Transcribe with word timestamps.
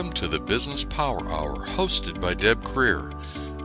Welcome 0.00 0.16
to 0.16 0.28
the 0.28 0.40
Business 0.40 0.82
Power 0.82 1.30
Hour 1.30 1.66
hosted 1.66 2.22
by 2.22 2.32
Deb 2.32 2.64
Krier. 2.64 3.12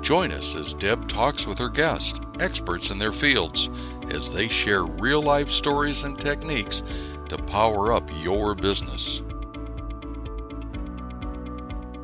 Join 0.01 0.33
us 0.33 0.54
as 0.54 0.73
Deb 0.73 1.08
talks 1.08 1.46
with 1.46 1.58
her 1.60 1.69
guests, 1.69 2.19
experts 2.42 2.89
in 2.89 2.99
their 2.99 3.13
fields, 3.13 3.69
as 4.10 4.29
they 4.29 4.49
share 4.49 4.83
real 4.83 5.24
life 5.24 5.49
stories 5.49 6.03
and 6.03 6.19
techniques 6.19 6.83
to 7.29 7.37
power 7.37 7.94
up 7.94 8.03
your 8.21 8.53
business. 8.53 9.21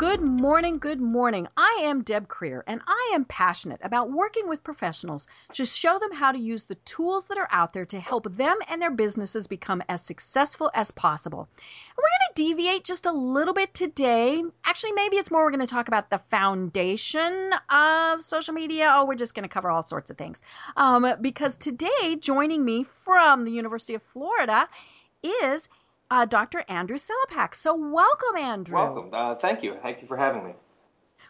Good 0.01 0.23
morning, 0.23 0.79
good 0.79 0.99
morning. 0.99 1.47
I 1.55 1.77
am 1.83 2.01
Deb 2.01 2.27
Krier, 2.27 2.63
and 2.65 2.81
I 2.87 3.11
am 3.13 3.23
passionate 3.25 3.79
about 3.83 4.11
working 4.11 4.49
with 4.49 4.63
professionals 4.63 5.27
to 5.53 5.63
show 5.63 5.99
them 5.99 6.11
how 6.13 6.31
to 6.31 6.39
use 6.39 6.65
the 6.65 6.73
tools 6.73 7.27
that 7.27 7.37
are 7.37 7.47
out 7.51 7.73
there 7.73 7.85
to 7.85 7.99
help 7.99 8.35
them 8.35 8.57
and 8.67 8.81
their 8.81 8.89
businesses 8.89 9.45
become 9.45 9.83
as 9.87 10.03
successful 10.03 10.71
as 10.73 10.89
possible. 10.89 11.47
And 11.55 11.97
we're 11.97 12.01
going 12.01 12.33
to 12.33 12.43
deviate 12.43 12.83
just 12.83 13.05
a 13.05 13.11
little 13.11 13.53
bit 13.53 13.75
today. 13.75 14.43
Actually, 14.65 14.93
maybe 14.93 15.17
it's 15.17 15.29
more 15.29 15.43
we're 15.43 15.51
going 15.51 15.59
to 15.59 15.67
talk 15.67 15.87
about 15.87 16.09
the 16.09 16.21
foundation 16.31 17.51
of 17.69 18.23
social 18.23 18.55
media. 18.55 18.91
Oh, 18.91 19.05
we're 19.05 19.13
just 19.13 19.35
going 19.35 19.47
to 19.47 19.53
cover 19.53 19.69
all 19.69 19.83
sorts 19.83 20.09
of 20.09 20.17
things. 20.17 20.41
Um, 20.77 21.13
because 21.21 21.57
today, 21.57 22.17
joining 22.19 22.65
me 22.65 22.85
from 22.85 23.45
the 23.45 23.51
University 23.51 23.93
of 23.93 24.01
Florida 24.01 24.67
is 25.21 25.69
uh, 26.11 26.25
Dr. 26.25 26.63
Andrew 26.67 26.97
Selepak. 26.97 27.55
So, 27.55 27.73
welcome, 27.73 28.35
Andrew. 28.37 28.75
Welcome. 28.75 29.09
Uh, 29.13 29.33
thank 29.35 29.63
you. 29.63 29.75
Thank 29.75 30.01
you 30.01 30.07
for 30.07 30.17
having 30.17 30.43
me. 30.43 30.53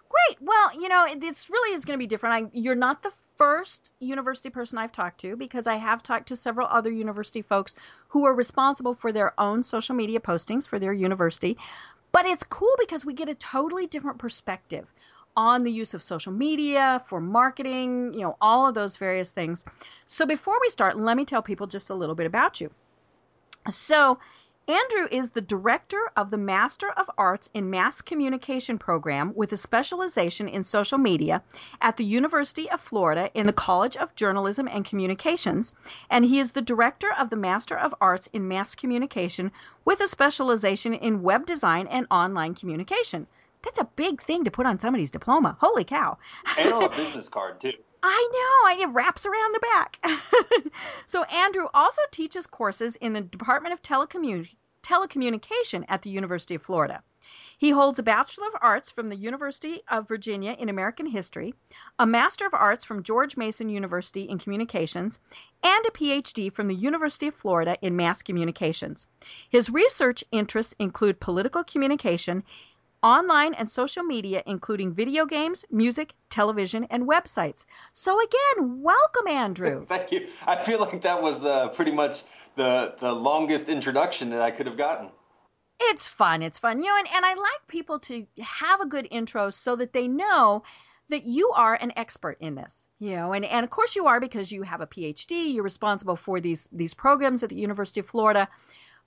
Great. 0.09 0.41
Well, 0.41 0.77
you 0.77 0.89
know, 0.89 1.05
it, 1.05 1.23
it's 1.23 1.49
really 1.49 1.73
is 1.73 1.85
going 1.85 1.97
to 1.97 2.03
be 2.03 2.07
different. 2.07 2.47
I, 2.47 2.49
you're 2.57 2.75
not 2.75 3.03
the 3.03 3.13
first 3.37 3.91
university 3.99 4.49
person 4.49 4.77
I've 4.77 4.91
talked 4.91 5.21
to 5.21 5.37
because 5.37 5.67
I 5.67 5.75
have 5.75 6.03
talked 6.03 6.27
to 6.29 6.35
several 6.35 6.67
other 6.67 6.91
university 6.91 7.41
folks 7.41 7.75
who 8.09 8.25
are 8.25 8.33
responsible 8.33 8.95
for 8.95 9.13
their 9.13 9.39
own 9.39 9.63
social 9.63 9.95
media 9.95 10.19
postings 10.19 10.67
for 10.67 10.79
their 10.79 10.93
university. 10.93 11.57
But 12.11 12.25
it's 12.25 12.43
cool 12.43 12.75
because 12.79 13.05
we 13.05 13.13
get 13.13 13.29
a 13.29 13.35
totally 13.35 13.87
different 13.87 14.17
perspective 14.17 14.93
on 15.37 15.63
the 15.63 15.71
use 15.71 15.93
of 15.93 16.03
social 16.03 16.33
media 16.33 17.01
for 17.05 17.21
marketing, 17.21 18.13
you 18.13 18.21
know, 18.21 18.35
all 18.41 18.67
of 18.67 18.73
those 18.73 18.97
various 18.97 19.31
things. 19.31 19.63
So 20.07 20.25
before 20.25 20.57
we 20.59 20.69
start, 20.69 20.97
let 20.97 21.15
me 21.15 21.23
tell 21.23 21.41
people 21.41 21.67
just 21.67 21.89
a 21.89 21.95
little 21.95 22.15
bit 22.15 22.25
about 22.25 22.59
you. 22.59 22.71
So, 23.69 24.17
Andrew 24.67 25.07
is 25.11 25.31
the 25.31 25.41
director 25.41 26.11
of 26.15 26.29
the 26.29 26.37
Master 26.37 26.91
of 26.91 27.09
Arts 27.17 27.49
in 27.51 27.71
Mass 27.71 27.99
Communication 27.99 28.77
program 28.77 29.33
with 29.35 29.51
a 29.51 29.57
specialization 29.57 30.47
in 30.47 30.63
social 30.63 30.99
media 30.99 31.41
at 31.81 31.97
the 31.97 32.05
University 32.05 32.69
of 32.69 32.79
Florida 32.79 33.31
in 33.33 33.47
the 33.47 33.53
College 33.53 33.97
of 33.97 34.13
Journalism 34.15 34.67
and 34.67 34.85
Communications, 34.85 35.73
and 36.11 36.25
he 36.25 36.37
is 36.37 36.51
the 36.51 36.61
director 36.61 37.11
of 37.11 37.31
the 37.31 37.35
Master 37.35 37.75
of 37.75 37.95
Arts 37.99 38.29
in 38.33 38.47
Mass 38.47 38.75
Communication 38.75 39.51
with 39.83 39.99
a 39.99 40.07
specialization 40.07 40.93
in 40.93 41.23
web 41.23 41.47
design 41.47 41.87
and 41.87 42.05
online 42.11 42.53
communication. 42.53 43.25
That's 43.63 43.79
a 43.79 43.89
big 43.95 44.21
thing 44.21 44.43
to 44.43 44.51
put 44.51 44.67
on 44.67 44.79
somebody's 44.79 45.11
diploma. 45.11 45.57
Holy 45.59 45.83
cow. 45.83 46.19
And 46.57 46.71
on 46.71 46.83
a 46.83 46.89
business 46.95 47.29
card, 47.29 47.59
too. 47.61 47.73
I 48.03 48.29
know, 48.31 48.69
I 48.69 48.77
it 48.81 48.93
wraps 48.93 49.25
around 49.25 49.53
the 49.53 49.59
back. 49.59 50.71
so, 51.05 51.23
Andrew 51.23 51.67
also 51.73 52.01
teaches 52.11 52.47
courses 52.47 52.95
in 52.95 53.13
the 53.13 53.21
Department 53.21 53.73
of 53.73 53.81
Telecommun- 53.81 54.49
Telecommunication 54.83 55.85
at 55.87 56.01
the 56.01 56.09
University 56.09 56.55
of 56.55 56.63
Florida. 56.63 57.03
He 57.57 57.69
holds 57.69 57.99
a 57.99 58.03
Bachelor 58.03 58.47
of 58.47 58.55
Arts 58.59 58.89
from 58.89 59.09
the 59.09 59.15
University 59.15 59.83
of 59.87 60.07
Virginia 60.07 60.55
in 60.57 60.67
American 60.67 61.05
History, 61.05 61.53
a 61.99 62.07
Master 62.07 62.47
of 62.47 62.55
Arts 62.55 62.83
from 62.83 63.03
George 63.03 63.37
Mason 63.37 63.69
University 63.69 64.23
in 64.23 64.39
Communications, 64.39 65.19
and 65.63 65.85
a 65.85 65.91
PhD 65.91 66.51
from 66.51 66.67
the 66.67 66.75
University 66.75 67.27
of 67.27 67.35
Florida 67.35 67.77
in 67.81 67.95
Mass 67.95 68.23
Communications. 68.23 69.05
His 69.47 69.69
research 69.69 70.23
interests 70.31 70.73
include 70.79 71.19
political 71.19 71.63
communication 71.63 72.43
online 73.03 73.53
and 73.53 73.69
social 73.69 74.03
media, 74.03 74.43
including 74.45 74.93
video 74.93 75.25
games, 75.25 75.65
music, 75.71 76.13
television, 76.29 76.85
and 76.89 77.07
websites. 77.07 77.65
So, 77.93 78.19
again, 78.19 78.81
welcome, 78.81 79.27
Andrew. 79.27 79.85
Thank 79.87 80.11
you. 80.11 80.27
I 80.45 80.55
feel 80.55 80.79
like 80.79 81.01
that 81.01 81.21
was 81.21 81.45
uh, 81.45 81.69
pretty 81.69 81.91
much 81.91 82.23
the, 82.55 82.95
the 82.99 83.13
longest 83.13 83.69
introduction 83.69 84.29
that 84.31 84.41
I 84.41 84.51
could 84.51 84.65
have 84.65 84.77
gotten. 84.77 85.09
It's 85.79 86.07
fun. 86.07 86.41
It's 86.41 86.59
fun. 86.59 86.79
You 86.81 86.89
know, 86.89 86.97
and, 86.97 87.07
and 87.13 87.25
I 87.25 87.33
like 87.33 87.67
people 87.67 87.99
to 87.99 88.25
have 88.39 88.81
a 88.81 88.85
good 88.85 89.07
intro 89.09 89.49
so 89.49 89.75
that 89.77 89.93
they 89.93 90.07
know 90.07 90.63
that 91.11 91.25
you 91.25 91.51
are 91.51 91.75
an 91.75 91.91
expert 91.95 92.37
in 92.39 92.55
this 92.55 92.87
you 92.97 93.13
know 93.15 93.33
and, 93.33 93.45
and 93.45 93.63
of 93.63 93.69
course 93.69 93.95
you 93.95 94.07
are 94.07 94.19
because 94.19 94.51
you 94.51 94.63
have 94.63 94.81
a 94.81 94.87
phd 94.87 95.53
you're 95.53 95.63
responsible 95.63 96.15
for 96.15 96.39
these 96.39 96.67
these 96.71 96.93
programs 96.93 97.43
at 97.43 97.49
the 97.49 97.55
university 97.55 97.99
of 97.99 98.07
florida 98.07 98.47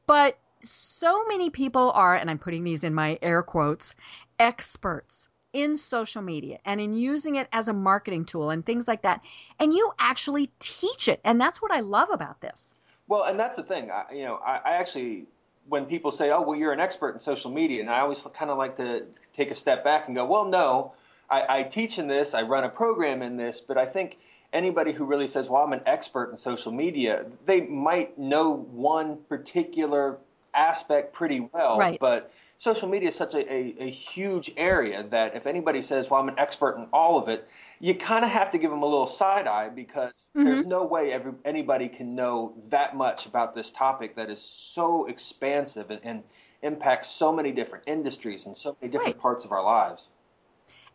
but 0.06 0.38
so 0.64 1.24
many 1.26 1.50
people 1.50 1.92
are, 1.92 2.14
and 2.16 2.30
I'm 2.30 2.38
putting 2.38 2.64
these 2.64 2.84
in 2.84 2.94
my 2.94 3.18
air 3.22 3.42
quotes, 3.42 3.94
experts 4.38 5.28
in 5.52 5.76
social 5.76 6.20
media 6.20 6.58
and 6.64 6.80
in 6.80 6.94
using 6.94 7.36
it 7.36 7.48
as 7.52 7.68
a 7.68 7.72
marketing 7.72 8.24
tool 8.24 8.50
and 8.50 8.66
things 8.66 8.88
like 8.88 9.02
that. 9.02 9.20
And 9.60 9.72
you 9.72 9.92
actually 9.98 10.50
teach 10.58 11.06
it. 11.06 11.20
And 11.24 11.40
that's 11.40 11.62
what 11.62 11.70
I 11.70 11.80
love 11.80 12.08
about 12.10 12.40
this. 12.40 12.74
Well, 13.06 13.24
and 13.24 13.38
that's 13.38 13.56
the 13.56 13.62
thing. 13.62 13.90
I, 13.90 14.04
you 14.12 14.24
know, 14.24 14.40
I, 14.44 14.60
I 14.64 14.72
actually, 14.72 15.26
when 15.68 15.86
people 15.86 16.10
say, 16.10 16.30
oh, 16.30 16.42
well, 16.42 16.58
you're 16.58 16.72
an 16.72 16.80
expert 16.80 17.10
in 17.10 17.20
social 17.20 17.50
media, 17.50 17.80
and 17.80 17.90
I 17.90 18.00
always 18.00 18.26
kind 18.34 18.50
of 18.50 18.58
like 18.58 18.76
to 18.76 19.04
take 19.32 19.50
a 19.50 19.54
step 19.54 19.84
back 19.84 20.08
and 20.08 20.16
go, 20.16 20.24
well, 20.24 20.48
no, 20.48 20.92
I, 21.30 21.60
I 21.60 21.62
teach 21.62 21.98
in 21.98 22.08
this, 22.08 22.34
I 22.34 22.42
run 22.42 22.64
a 22.64 22.68
program 22.68 23.22
in 23.22 23.36
this, 23.36 23.60
but 23.60 23.78
I 23.78 23.86
think 23.86 24.18
anybody 24.52 24.92
who 24.92 25.04
really 25.04 25.26
says, 25.26 25.48
well, 25.48 25.62
I'm 25.62 25.72
an 25.72 25.82
expert 25.86 26.30
in 26.30 26.36
social 26.36 26.72
media, 26.72 27.26
they 27.44 27.62
might 27.62 28.18
know 28.18 28.50
one 28.54 29.18
particular 29.28 30.18
aspect 30.54 31.12
pretty 31.12 31.40
well. 31.40 31.78
Right. 31.78 31.98
But 32.00 32.32
social 32.58 32.88
media 32.88 33.08
is 33.08 33.14
such 33.14 33.34
a, 33.34 33.52
a, 33.52 33.74
a, 33.78 33.90
huge 33.90 34.52
area 34.56 35.02
that 35.04 35.34
if 35.34 35.46
anybody 35.46 35.82
says, 35.82 36.08
well, 36.08 36.20
I'm 36.20 36.28
an 36.28 36.38
expert 36.38 36.76
in 36.76 36.86
all 36.92 37.20
of 37.20 37.28
it, 37.28 37.48
you 37.80 37.94
kind 37.94 38.24
of 38.24 38.30
have 38.30 38.50
to 38.52 38.58
give 38.58 38.70
them 38.70 38.82
a 38.82 38.86
little 38.86 39.06
side 39.06 39.46
eye 39.46 39.68
because 39.68 40.30
mm-hmm. 40.36 40.44
there's 40.44 40.64
no 40.64 40.84
way 40.84 41.12
every, 41.12 41.32
anybody 41.44 41.88
can 41.88 42.14
know 42.14 42.54
that 42.70 42.96
much 42.96 43.26
about 43.26 43.54
this 43.54 43.70
topic 43.70 44.16
that 44.16 44.30
is 44.30 44.40
so 44.40 45.06
expansive 45.06 45.90
and, 45.90 46.00
and 46.04 46.22
impacts 46.62 47.08
so 47.10 47.32
many 47.32 47.52
different 47.52 47.84
industries 47.86 48.46
and 48.46 48.56
so 48.56 48.76
many 48.80 48.90
different 48.90 49.16
right. 49.16 49.22
parts 49.22 49.44
of 49.44 49.52
our 49.52 49.62
lives 49.62 50.08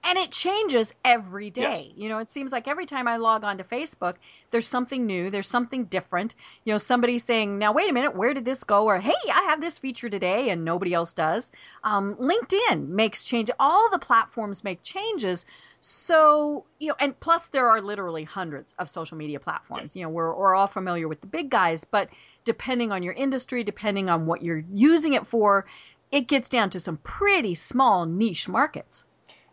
and 0.03 0.17
it 0.17 0.31
changes 0.31 0.93
every 1.03 1.49
day. 1.49 1.61
Yes. 1.61 1.89
You 1.95 2.09
know, 2.09 2.19
it 2.19 2.31
seems 2.31 2.51
like 2.51 2.67
every 2.67 2.85
time 2.85 3.07
I 3.07 3.17
log 3.17 3.43
on 3.43 3.57
to 3.57 3.63
Facebook, 3.63 4.15
there's 4.51 4.67
something 4.67 5.05
new, 5.05 5.29
there's 5.29 5.47
something 5.47 5.85
different. 5.85 6.35
You 6.65 6.73
know, 6.73 6.77
somebody 6.77 7.19
saying, 7.19 7.57
"Now 7.57 7.71
wait 7.71 7.89
a 7.89 7.93
minute, 7.93 8.15
where 8.15 8.33
did 8.33 8.45
this 8.45 8.63
go?" 8.63 8.85
or 8.85 8.99
"Hey, 8.99 9.13
I 9.31 9.41
have 9.43 9.61
this 9.61 9.77
feature 9.77 10.09
today 10.09 10.49
and 10.49 10.65
nobody 10.65 10.93
else 10.93 11.13
does." 11.13 11.51
Um, 11.83 12.15
LinkedIn 12.15 12.87
makes 12.87 13.23
change. 13.23 13.49
All 13.59 13.89
the 13.89 13.99
platforms 13.99 14.63
make 14.63 14.83
changes. 14.83 15.45
So 15.81 16.65
you 16.79 16.89
know, 16.89 16.95
and 16.99 17.19
plus 17.19 17.47
there 17.47 17.69
are 17.69 17.81
literally 17.81 18.23
hundreds 18.23 18.73
of 18.79 18.89
social 18.89 19.17
media 19.17 19.39
platforms. 19.39 19.95
You 19.95 20.03
know, 20.03 20.09
we're 20.09 20.35
we're 20.35 20.55
all 20.55 20.67
familiar 20.67 21.07
with 21.07 21.21
the 21.21 21.27
big 21.27 21.49
guys, 21.49 21.83
but 21.83 22.09
depending 22.45 22.91
on 22.91 23.03
your 23.03 23.13
industry, 23.13 23.63
depending 23.63 24.09
on 24.09 24.25
what 24.25 24.41
you're 24.41 24.63
using 24.73 25.13
it 25.13 25.27
for, 25.27 25.65
it 26.11 26.27
gets 26.27 26.49
down 26.49 26.69
to 26.71 26.79
some 26.79 26.97
pretty 26.97 27.55
small 27.55 28.05
niche 28.05 28.47
markets 28.47 29.05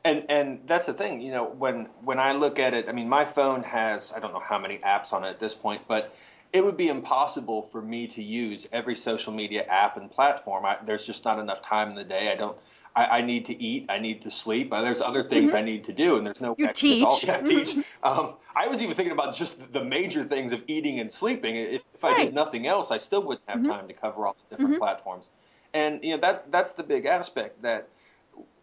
and 0.07 0.25
and 0.29 0.61
that's 0.67 0.87
the 0.87 0.93
thing 0.93 1.21
you 1.21 1.33
know 1.33 1.45
when 1.45 1.89
when 2.03 2.19
i 2.19 2.33
look 2.33 2.59
at 2.59 2.73
it 2.73 2.89
i 2.89 2.93
mean 2.93 3.09
my 3.09 3.25
phone 3.25 3.63
has 3.63 4.13
i 4.15 4.21
don't 4.21 4.33
know 4.33 4.41
how 4.41 4.59
many 4.59 4.79
apps 4.79 5.13
on 5.13 5.25
it 5.25 5.29
at 5.29 5.41
this 5.41 5.55
point 5.55 5.83
but 5.89 6.15
it 6.53 6.65
would 6.65 6.77
be 6.77 6.89
impossible 6.89 7.63
for 7.63 7.83
me 7.83 8.07
to 8.07 8.23
use 8.23 8.69
every 8.73 8.95
social 8.95 9.33
media 9.33 9.65
app 9.69 9.97
and 9.97 10.11
platform 10.11 10.65
I, 10.65 10.79
there's 10.85 11.05
just 11.05 11.25
not 11.25 11.39
enough 11.39 11.61
time 11.61 11.91
in 11.91 11.95
the 11.97 12.05
day 12.05 12.31
i 12.33 12.37
don't 12.37 12.57
I, 12.95 13.19
I 13.19 13.21
need 13.21 13.45
to 13.45 13.63
eat. 13.63 13.85
I 13.91 13.99
need 13.99 14.23
to 14.23 14.31
sleep. 14.31 14.73
Uh, 14.73 14.81
there's 14.81 15.03
other 15.03 15.23
things 15.23 15.51
mm-hmm. 15.51 15.59
I 15.59 15.61
need 15.61 15.85
to 15.85 15.93
do, 15.93 16.17
and 16.17 16.25
there's 16.25 16.41
no. 16.41 16.55
You 16.57 16.73
teach. 16.73 17.25
Yeah, 17.25 17.43
teach. 17.43 17.77
Um, 18.03 18.37
I 18.55 18.69
was 18.69 18.83
even 18.83 18.95
thinking 18.95 19.13
about 19.13 19.35
just 19.35 19.71
the 19.75 19.85
major 19.85 20.25
things 20.25 20.55
of 20.55 20.63
eating 20.67 20.99
and 20.99 21.13
sleeping. 21.13 21.57
If, 21.57 21.83
if 21.95 22.03
right. 22.03 22.17
I 22.17 22.25
did 22.25 22.35
nothing 22.35 22.67
else, 22.67 22.91
I 22.91 22.97
still 22.97 23.23
wouldn't 23.23 23.47
have 23.49 23.59
mm-hmm. 23.59 23.71
time 23.71 23.89
to 23.89 23.93
cover 23.93 24.27
all 24.27 24.35
the 24.49 24.57
different 24.57 24.77
mm-hmm. 24.77 24.83
platforms. 24.83 25.29
And 25.75 26.03
you 26.03 26.13
know 26.13 26.21
that 26.23 26.51
that's 26.51 26.73
the 26.73 26.83
big 26.83 27.05
aspect 27.05 27.61
that 27.61 27.91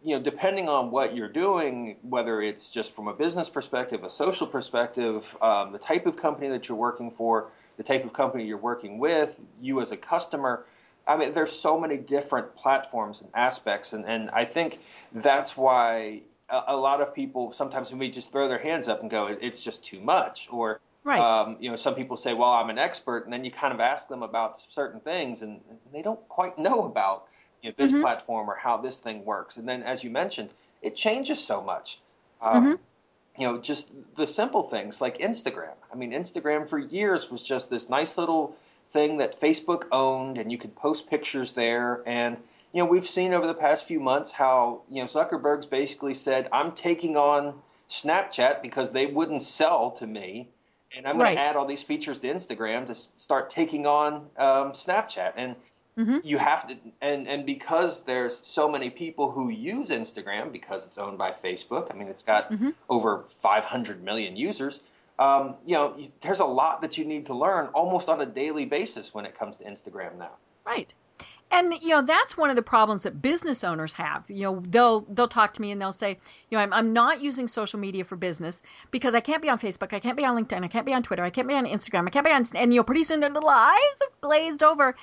you 0.04 0.16
know, 0.16 0.22
depending 0.22 0.68
on 0.68 0.92
what 0.92 1.16
you're 1.16 1.30
doing, 1.30 1.98
whether 2.02 2.42
it's 2.42 2.72
just 2.72 2.92
from 2.92 3.08
a 3.08 3.14
business 3.14 3.50
perspective, 3.50 4.04
a 4.04 4.10
social 4.10 4.46
perspective, 4.46 5.36
um, 5.42 5.72
the 5.72 5.80
type 5.80 6.06
of 6.06 6.18
company 6.18 6.50
that 6.50 6.68
you're 6.68 6.78
working 6.78 7.10
for, 7.10 7.52
the 7.78 7.84
type 7.84 8.04
of 8.04 8.14
company 8.14 8.46
you're 8.46 8.58
working 8.58 9.00
with, 9.00 9.42
you 9.62 9.82
as 9.82 9.92
a 9.92 9.98
customer. 9.98 10.66
I 11.08 11.18
mean, 11.18 11.32
there's 11.32 11.52
so 11.52 11.80
many 11.80 11.98
different 11.98 12.56
platforms 12.56 13.22
and 13.22 13.30
aspects, 13.34 13.94
and, 13.94 14.06
and 14.06 14.30
I 14.32 14.46
think 14.46 14.80
that's 15.14 15.56
why 15.58 16.22
a, 16.50 16.64
a 16.68 16.78
lot 16.78 17.02
of 17.02 17.14
people 17.14 17.52
sometimes 17.52 17.92
maybe 17.92 18.10
just 18.10 18.32
throw 18.32 18.48
their 18.48 18.60
hands 18.60 18.88
up 18.88 19.02
and 19.02 19.10
go, 19.10 19.28
"It's 19.28 19.64
just 19.64 19.86
too 19.86 20.00
much," 20.02 20.48
or 20.52 20.80
Right. 21.06 21.20
Um, 21.20 21.58
you 21.60 21.70
know, 21.70 21.76
some 21.76 21.96
people 21.96 22.16
say, 22.16 22.34
"Well, 22.34 22.52
I'm 22.52 22.70
an 22.70 22.78
expert," 22.78 23.26
and 23.26 23.34
then 23.34 23.44
you 23.44 23.52
kind 23.52 23.74
of 23.74 23.82
ask 23.82 24.08
them 24.08 24.24
about 24.24 24.58
certain 24.58 25.02
things, 25.02 25.42
and 25.42 25.60
they 25.92 26.02
don't 26.02 26.26
quite 26.30 26.58
know 26.58 26.86
about 26.86 27.26
you 27.64 27.70
know, 27.70 27.76
this 27.78 27.92
mm-hmm. 27.92 28.02
platform 28.02 28.50
or 28.50 28.56
how 28.56 28.78
this 28.78 28.98
thing 28.98 29.26
works. 29.26 29.58
And 29.58 29.68
then, 29.68 29.82
as 29.82 30.04
you 30.04 30.12
mentioned, 30.12 30.52
it 30.84 30.96
changes 30.96 31.44
so 31.44 31.62
much. 31.62 32.00
Um, 32.42 32.64
mm-hmm. 32.64 33.42
You 33.42 33.48
know, 33.48 33.60
just 33.60 33.92
the 34.16 34.28
simple 34.28 34.62
things 34.62 35.02
like 35.02 35.18
Instagram. 35.18 35.74
I 35.92 35.96
mean, 35.96 36.12
Instagram 36.12 36.70
for 36.70 36.78
years 36.78 37.32
was 37.32 37.42
just 37.42 37.72
this 37.72 37.90
nice 37.90 38.18
little 38.18 38.56
thing 38.90 39.18
that 39.18 39.40
Facebook 39.40 39.86
owned, 39.92 40.38
and 40.38 40.52
you 40.52 40.60
could 40.60 40.76
post 40.76 41.10
pictures 41.10 41.54
there. 41.54 42.04
And 42.06 42.38
you 42.74 42.84
know, 42.84 42.90
we've 42.90 43.08
seen 43.08 43.34
over 43.34 43.46
the 43.46 43.54
past 43.54 43.86
few 43.86 44.00
months 44.00 44.32
how, 44.32 44.82
you 44.90 45.02
know, 45.02 45.08
Zuckerberg's 45.08 45.68
basically 45.68 46.16
said, 46.16 46.50
I'm 46.52 46.72
taking 46.72 47.16
on 47.16 47.54
Snapchat 47.88 48.64
because 48.64 48.92
they 48.92 49.06
wouldn't 49.06 49.44
sell 49.44 49.92
to 49.92 50.08
me. 50.08 50.50
And 50.96 51.08
I'm 51.08 51.18
going 51.18 51.26
right. 51.26 51.36
to 51.36 51.40
add 51.40 51.56
all 51.56 51.66
these 51.66 51.84
features 51.84 52.20
to 52.20 52.28
Instagram 52.28 52.88
to 52.88 52.96
start 52.96 53.50
taking 53.50 53.86
on 53.86 54.14
um, 54.38 54.72
Snapchat. 54.74 55.34
And 55.36 55.56
mm-hmm. 55.98 56.18
you 56.24 56.38
have 56.38 56.68
to, 56.68 56.78
and, 57.02 57.28
and 57.28 57.46
because 57.46 58.04
there's 58.04 58.46
so 58.46 58.70
many 58.70 58.90
people 58.90 59.32
who 59.32 59.50
use 59.50 59.90
Instagram 59.90 60.52
because 60.52 60.86
it's 60.86 60.98
owned 60.98 61.18
by 61.18 61.32
Facebook, 61.32 61.94
I 61.94 61.98
mean, 61.98 62.08
it's 62.08 62.24
got 62.24 62.52
mm-hmm. 62.52 62.70
over 62.90 63.24
500 63.28 64.04
million 64.04 64.36
users. 64.36 64.82
Um, 65.20 65.56
you 65.66 65.76
know, 65.76 65.98
there's 66.22 66.40
a 66.40 66.46
lot 66.46 66.82
that 66.82 66.98
you 66.98 67.06
need 67.06 67.26
to 67.28 67.36
learn 67.36 67.68
almost 67.68 68.10
on 68.10 68.22
a 68.22 68.26
daily 68.26 68.66
basis 68.66 69.14
when 69.14 69.26
it 69.26 69.38
comes 69.38 69.58
to 69.58 69.64
Instagram 69.64 70.18
now. 70.18 70.32
Right 70.66 70.94
and 71.54 71.74
you 71.82 71.90
know 71.90 72.02
that's 72.02 72.36
one 72.36 72.50
of 72.50 72.56
the 72.56 72.62
problems 72.62 73.04
that 73.04 73.22
business 73.22 73.64
owners 73.64 73.94
have 73.94 74.26
you 74.30 74.44
know 74.44 74.64
they'll 74.70 75.02
they'll 75.02 75.28
talk 75.28 75.54
to 75.54 75.62
me 75.62 75.72
and 75.72 75.80
they'll 75.80 75.94
say 75.94 76.18
you 76.50 76.58
know 76.58 76.64
I'm, 76.64 76.74
I'm 76.74 76.92
not 76.92 77.22
using 77.22 77.48
social 77.48 77.80
media 77.80 78.04
for 78.04 78.16
business 78.16 78.64
because 78.92 79.16
i 79.16 79.20
can't 79.20 79.42
be 79.42 79.50
on 79.50 79.60
facebook 79.60 79.94
i 79.94 80.00
can't 80.00 80.18
be 80.18 80.26
on 80.26 80.36
linkedin 80.36 80.64
i 80.64 80.68
can't 80.68 80.86
be 80.86 80.94
on 80.94 81.04
twitter 81.04 81.24
i 81.24 81.30
can't 81.30 81.48
be 81.48 81.54
on 81.54 81.66
instagram 81.66 82.08
i 82.08 82.10
can't 82.10 82.26
be 82.26 82.32
on 82.32 82.44
and 82.56 82.74
you 82.74 82.80
know 82.80 82.84
pretty 82.84 83.04
soon 83.04 83.20
their 83.20 83.30
little 83.30 83.50
eyes 83.50 84.00
have 84.02 84.22
glazed 84.22 84.64
over 84.64 84.96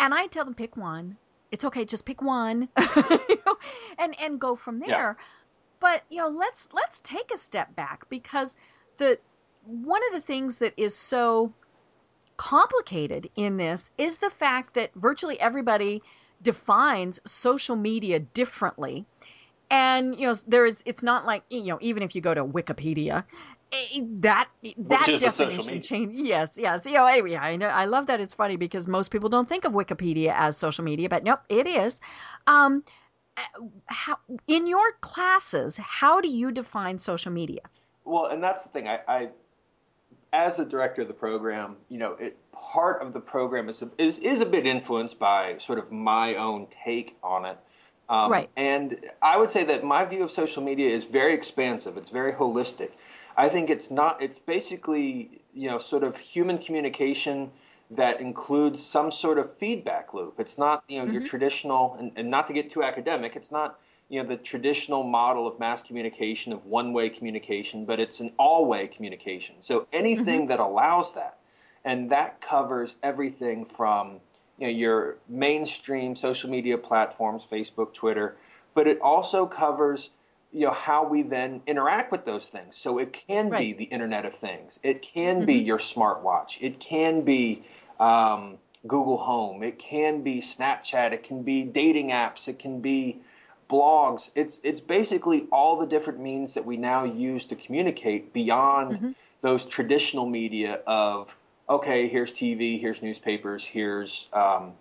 and 0.00 0.14
i 0.14 0.26
tell 0.26 0.44
them 0.44 0.54
pick 0.54 0.76
one 0.76 1.16
it's 1.50 1.64
okay 1.64 1.84
just 1.84 2.04
pick 2.04 2.22
one 2.22 2.68
you 2.78 3.38
know, 3.46 3.56
and 3.98 4.18
and 4.20 4.40
go 4.40 4.54
from 4.56 4.80
there 4.80 4.88
yeah. 5.18 5.24
but 5.80 6.02
you 6.10 6.18
know 6.18 6.28
let's 6.28 6.68
let's 6.72 7.00
take 7.00 7.30
a 7.32 7.38
step 7.38 7.74
back 7.76 8.08
because 8.08 8.56
the 8.98 9.18
one 9.64 10.00
of 10.08 10.14
the 10.14 10.24
things 10.24 10.58
that 10.58 10.72
is 10.76 10.94
so 10.94 11.52
complicated 12.36 13.28
in 13.36 13.56
this 13.56 13.90
is 13.98 14.18
the 14.18 14.30
fact 14.30 14.74
that 14.74 14.90
virtually 14.94 15.38
everybody 15.40 16.02
defines 16.42 17.18
social 17.24 17.76
media 17.76 18.20
differently. 18.20 19.06
And 19.70 20.18
you 20.18 20.28
know, 20.28 20.34
there 20.46 20.66
is 20.66 20.82
it's 20.86 21.02
not 21.02 21.26
like 21.26 21.42
you 21.50 21.64
know, 21.64 21.78
even 21.80 22.02
if 22.02 22.14
you 22.14 22.20
go 22.20 22.34
to 22.34 22.44
Wikipedia, 22.44 23.24
that 23.72 24.48
that 24.78 25.06
definition 25.06 25.82
change. 25.82 26.12
Yes, 26.14 26.56
yes. 26.58 26.86
You 26.86 26.92
know, 26.92 27.08
yeah, 27.08 27.42
I 27.42 27.56
know. 27.56 27.66
I 27.66 27.84
love 27.84 28.06
that. 28.06 28.20
It's 28.20 28.34
funny 28.34 28.56
because 28.56 28.86
most 28.86 29.10
people 29.10 29.28
don't 29.28 29.48
think 29.48 29.64
of 29.64 29.72
Wikipedia 29.72 30.34
as 30.36 30.56
social 30.56 30.84
media, 30.84 31.08
but 31.08 31.24
nope, 31.24 31.40
it 31.48 31.66
is. 31.66 32.00
Um, 32.46 32.84
eh, 33.36 33.42
how, 33.86 34.18
in 34.46 34.66
your 34.66 34.92
classes, 35.00 35.76
how 35.78 36.20
do 36.20 36.28
you 36.28 36.52
define 36.52 36.98
social 36.98 37.32
media? 37.32 37.62
Well, 38.04 38.26
and 38.26 38.42
that's 38.42 38.62
the 38.62 38.68
thing. 38.68 38.88
I, 38.88 39.00
I 39.08 39.28
as 40.32 40.56
the 40.56 40.64
director 40.64 41.02
of 41.02 41.08
the 41.08 41.14
program, 41.14 41.76
you 41.88 41.98
know, 41.98 42.12
it, 42.12 42.36
part 42.52 43.02
of 43.02 43.12
the 43.12 43.20
program 43.20 43.68
is, 43.68 43.82
is 43.98 44.18
is 44.18 44.40
a 44.40 44.46
bit 44.46 44.66
influenced 44.66 45.18
by 45.18 45.56
sort 45.58 45.78
of 45.78 45.90
my 45.90 46.34
own 46.34 46.66
take 46.70 47.16
on 47.22 47.44
it. 47.44 47.58
Um, 48.08 48.30
right. 48.30 48.48
And 48.56 49.00
I 49.20 49.36
would 49.36 49.50
say 49.50 49.64
that 49.64 49.82
my 49.82 50.04
view 50.04 50.22
of 50.22 50.30
social 50.30 50.62
media 50.62 50.88
is 50.90 51.04
very 51.04 51.34
expansive. 51.34 51.96
It's 51.96 52.10
very 52.10 52.32
holistic. 52.32 52.92
I 53.36 53.48
think 53.48 53.68
it's 53.68 53.90
not. 53.90 54.22
It's 54.22 54.38
basically 54.38 55.42
you 55.52 55.70
know 55.70 55.78
sort 55.78 56.04
of 56.04 56.16
human 56.16 56.58
communication 56.58 57.50
that 57.90 58.20
includes 58.20 58.82
some 58.82 59.10
sort 59.10 59.38
of 59.38 59.52
feedback 59.52 60.14
loop. 60.14 60.34
It's 60.38 60.58
not 60.58 60.84
you 60.88 60.98
know 60.98 61.04
mm-hmm. 61.04 61.14
your 61.14 61.22
traditional 61.22 61.96
and, 61.98 62.12
and 62.16 62.30
not 62.30 62.46
to 62.48 62.52
get 62.52 62.70
too 62.70 62.82
academic. 62.82 63.36
It's 63.36 63.52
not 63.52 63.78
you 64.08 64.22
know 64.22 64.28
the 64.28 64.36
traditional 64.36 65.02
model 65.02 65.46
of 65.46 65.60
mass 65.60 65.82
communication 65.82 66.52
of 66.52 66.64
one-way 66.64 67.10
communication, 67.10 67.84
but 67.84 68.00
it's 68.00 68.20
an 68.20 68.32
all-way 68.38 68.88
communication. 68.88 69.56
So 69.60 69.86
anything 69.92 70.40
mm-hmm. 70.40 70.48
that 70.48 70.60
allows 70.60 71.14
that, 71.14 71.38
and 71.84 72.10
that 72.10 72.40
covers 72.40 72.96
everything 73.02 73.66
from 73.66 74.20
you 74.58 74.66
know 74.66 74.72
your 74.72 75.18
mainstream 75.28 76.16
social 76.16 76.48
media 76.48 76.78
platforms, 76.78 77.46
Facebook, 77.46 77.92
Twitter, 77.92 78.36
but 78.74 78.86
it 78.86 78.98
also 79.00 79.46
covers 79.46 80.10
you 80.56 80.64
know 80.64 80.72
how 80.72 81.06
we 81.06 81.20
then 81.20 81.60
interact 81.66 82.10
with 82.10 82.24
those 82.24 82.48
things. 82.48 82.76
So 82.76 82.98
it 82.98 83.12
can 83.12 83.50
right. 83.50 83.60
be 83.60 83.72
the 83.74 83.84
Internet 83.84 84.24
of 84.24 84.32
Things, 84.32 84.80
it 84.82 85.02
can 85.02 85.36
mm-hmm. 85.36 85.44
be 85.44 85.54
your 85.56 85.76
smartwatch, 85.76 86.56
it 86.62 86.80
can 86.80 87.20
be 87.20 87.62
um, 88.00 88.56
Google 88.86 89.18
Home, 89.18 89.62
it 89.62 89.78
can 89.78 90.22
be 90.22 90.40
Snapchat, 90.40 91.12
it 91.12 91.22
can 91.22 91.42
be 91.42 91.64
dating 91.64 92.08
apps, 92.08 92.48
it 92.48 92.58
can 92.58 92.80
be 92.80 93.18
blogs. 93.68 94.30
It's 94.34 94.58
it's 94.62 94.80
basically 94.80 95.46
all 95.52 95.78
the 95.78 95.86
different 95.86 96.20
means 96.20 96.54
that 96.54 96.64
we 96.64 96.78
now 96.78 97.04
use 97.04 97.44
to 97.46 97.54
communicate 97.54 98.32
beyond 98.32 98.96
mm-hmm. 98.96 99.10
those 99.42 99.66
traditional 99.66 100.26
media 100.26 100.80
of 100.86 101.36
okay, 101.68 102.08
here's 102.08 102.32
TV, 102.32 102.80
here's 102.80 103.02
newspapers, 103.02 103.62
here's 103.62 104.28
um, 104.32 104.72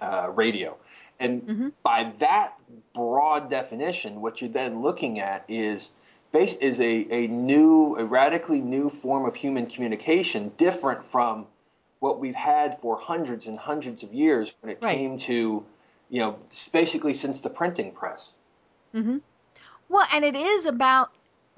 uh, 0.00 0.30
radio. 0.34 0.78
And 1.20 1.42
mm-hmm. 1.42 1.68
by 1.82 2.12
that 2.20 2.58
broad 2.94 3.50
definition, 3.50 4.20
what 4.20 4.40
you're 4.40 4.50
then 4.50 4.82
looking 4.82 5.18
at 5.18 5.44
is 5.48 5.92
base 6.32 6.54
is 6.56 6.80
a, 6.80 7.06
a 7.10 7.26
new, 7.26 7.96
a 7.96 8.04
radically 8.04 8.60
new 8.60 8.88
form 8.88 9.24
of 9.24 9.34
human 9.34 9.66
communication, 9.66 10.52
different 10.56 11.04
from 11.04 11.46
what 12.00 12.20
we've 12.20 12.36
had 12.36 12.78
for 12.78 12.98
hundreds 12.98 13.46
and 13.46 13.58
hundreds 13.58 14.02
of 14.02 14.14
years 14.14 14.54
when 14.60 14.70
it 14.70 14.78
right. 14.80 14.96
came 14.96 15.18
to 15.18 15.64
you 16.10 16.20
know, 16.20 16.38
basically 16.72 17.14
since 17.14 17.40
the 17.40 17.50
printing 17.50 17.92
press. 17.92 18.32
Mm-hmm. 18.94 19.18
Well, 19.88 20.06
and 20.12 20.24
it 20.24 20.34
is 20.34 20.66
about 20.66 21.10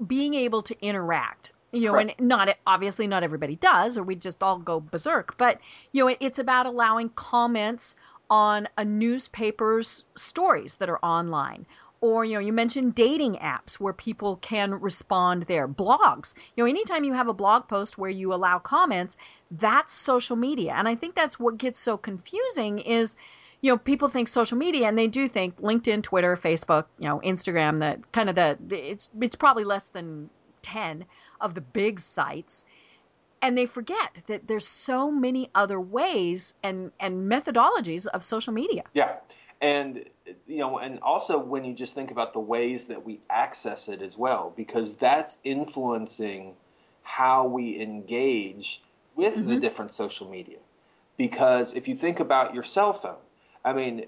being 0.05 0.33
able 0.33 0.61
to 0.63 0.75
interact. 0.81 1.53
You 1.71 1.85
know, 1.85 1.91
Correct. 1.93 2.15
and 2.19 2.27
not 2.27 2.57
obviously 2.67 3.07
not 3.07 3.23
everybody 3.23 3.55
does, 3.55 3.97
or 3.97 4.03
we 4.03 4.15
just 4.15 4.43
all 4.43 4.57
go 4.57 4.81
berserk. 4.81 5.37
But 5.37 5.59
you 5.93 6.03
know, 6.05 6.15
it's 6.19 6.37
about 6.37 6.65
allowing 6.65 7.09
comments 7.09 7.95
on 8.31 8.67
a 8.77 8.83
newspaper's 8.83 10.05
stories 10.15 10.77
that 10.77 10.89
are 10.89 11.03
online, 11.05 11.67
or 11.99 12.25
you 12.25 12.33
know 12.33 12.39
you 12.39 12.53
mentioned 12.53 12.95
dating 12.95 13.35
apps 13.35 13.75
where 13.75 13.93
people 13.93 14.37
can 14.37 14.73
respond 14.73 15.43
there 15.43 15.67
blogs. 15.67 16.33
You 16.55 16.63
know 16.63 16.69
anytime 16.69 17.03
you 17.03 17.13
have 17.13 17.27
a 17.27 17.33
blog 17.33 17.67
post 17.67 17.99
where 17.99 18.09
you 18.09 18.33
allow 18.33 18.57
comments 18.57 19.17
that's 19.51 19.93
social 19.93 20.37
media. 20.37 20.73
And 20.77 20.87
i 20.87 20.95
think 20.95 21.13
that's 21.13 21.39
what 21.39 21.57
gets 21.57 21.77
so 21.77 21.97
confusing 21.97 22.79
is 22.79 23.15
you 23.61 23.71
know, 23.71 23.77
people 23.77 24.09
think 24.09 24.27
social 24.27 24.57
media 24.57 24.87
and 24.87 24.97
they 24.97 25.07
do 25.07 25.29
think 25.29 25.55
LinkedIn, 25.61 26.01
Twitter, 26.01 26.35
Facebook, 26.35 26.85
you 26.97 27.07
know, 27.07 27.19
Instagram, 27.19 27.79
the 27.79 28.01
kind 28.11 28.27
of 28.27 28.35
the, 28.35 28.57
it's, 28.71 29.11
it's 29.21 29.35
probably 29.35 29.63
less 29.63 29.89
than 29.89 30.31
10 30.63 31.05
of 31.39 31.53
the 31.53 31.61
big 31.61 31.99
sites. 31.99 32.65
And 33.41 33.57
they 33.57 33.65
forget 33.65 34.21
that 34.27 34.47
there's 34.47 34.67
so 34.67 35.09
many 35.09 35.49
other 35.55 35.79
ways 35.81 36.53
and, 36.61 36.91
and 36.99 37.29
methodologies 37.31 38.05
of 38.07 38.23
social 38.23 38.53
media. 38.53 38.83
Yeah. 38.93 39.17
And, 39.61 40.05
you 40.47 40.57
know, 40.57 40.79
and 40.79 40.99
also 41.01 41.39
when 41.39 41.63
you 41.63 41.73
just 41.73 41.93
think 41.93 42.11
about 42.11 42.33
the 42.33 42.39
ways 42.39 42.85
that 42.85 43.05
we 43.05 43.19
access 43.29 43.89
it 43.89 44.01
as 44.01 44.17
well, 44.17 44.53
because 44.55 44.95
that's 44.95 45.37
influencing 45.43 46.55
how 47.03 47.47
we 47.47 47.79
engage 47.79 48.81
with 49.15 49.35
mm-hmm. 49.35 49.49
the 49.49 49.57
different 49.57 49.93
social 49.93 50.29
media. 50.29 50.57
Because 51.17 51.73
if 51.73 51.87
you 51.87 51.95
think 51.95 52.19
about 52.19 52.53
your 52.53 52.63
cell 52.63 52.93
phone, 52.93 53.17
I 53.63 53.73
mean, 53.73 54.05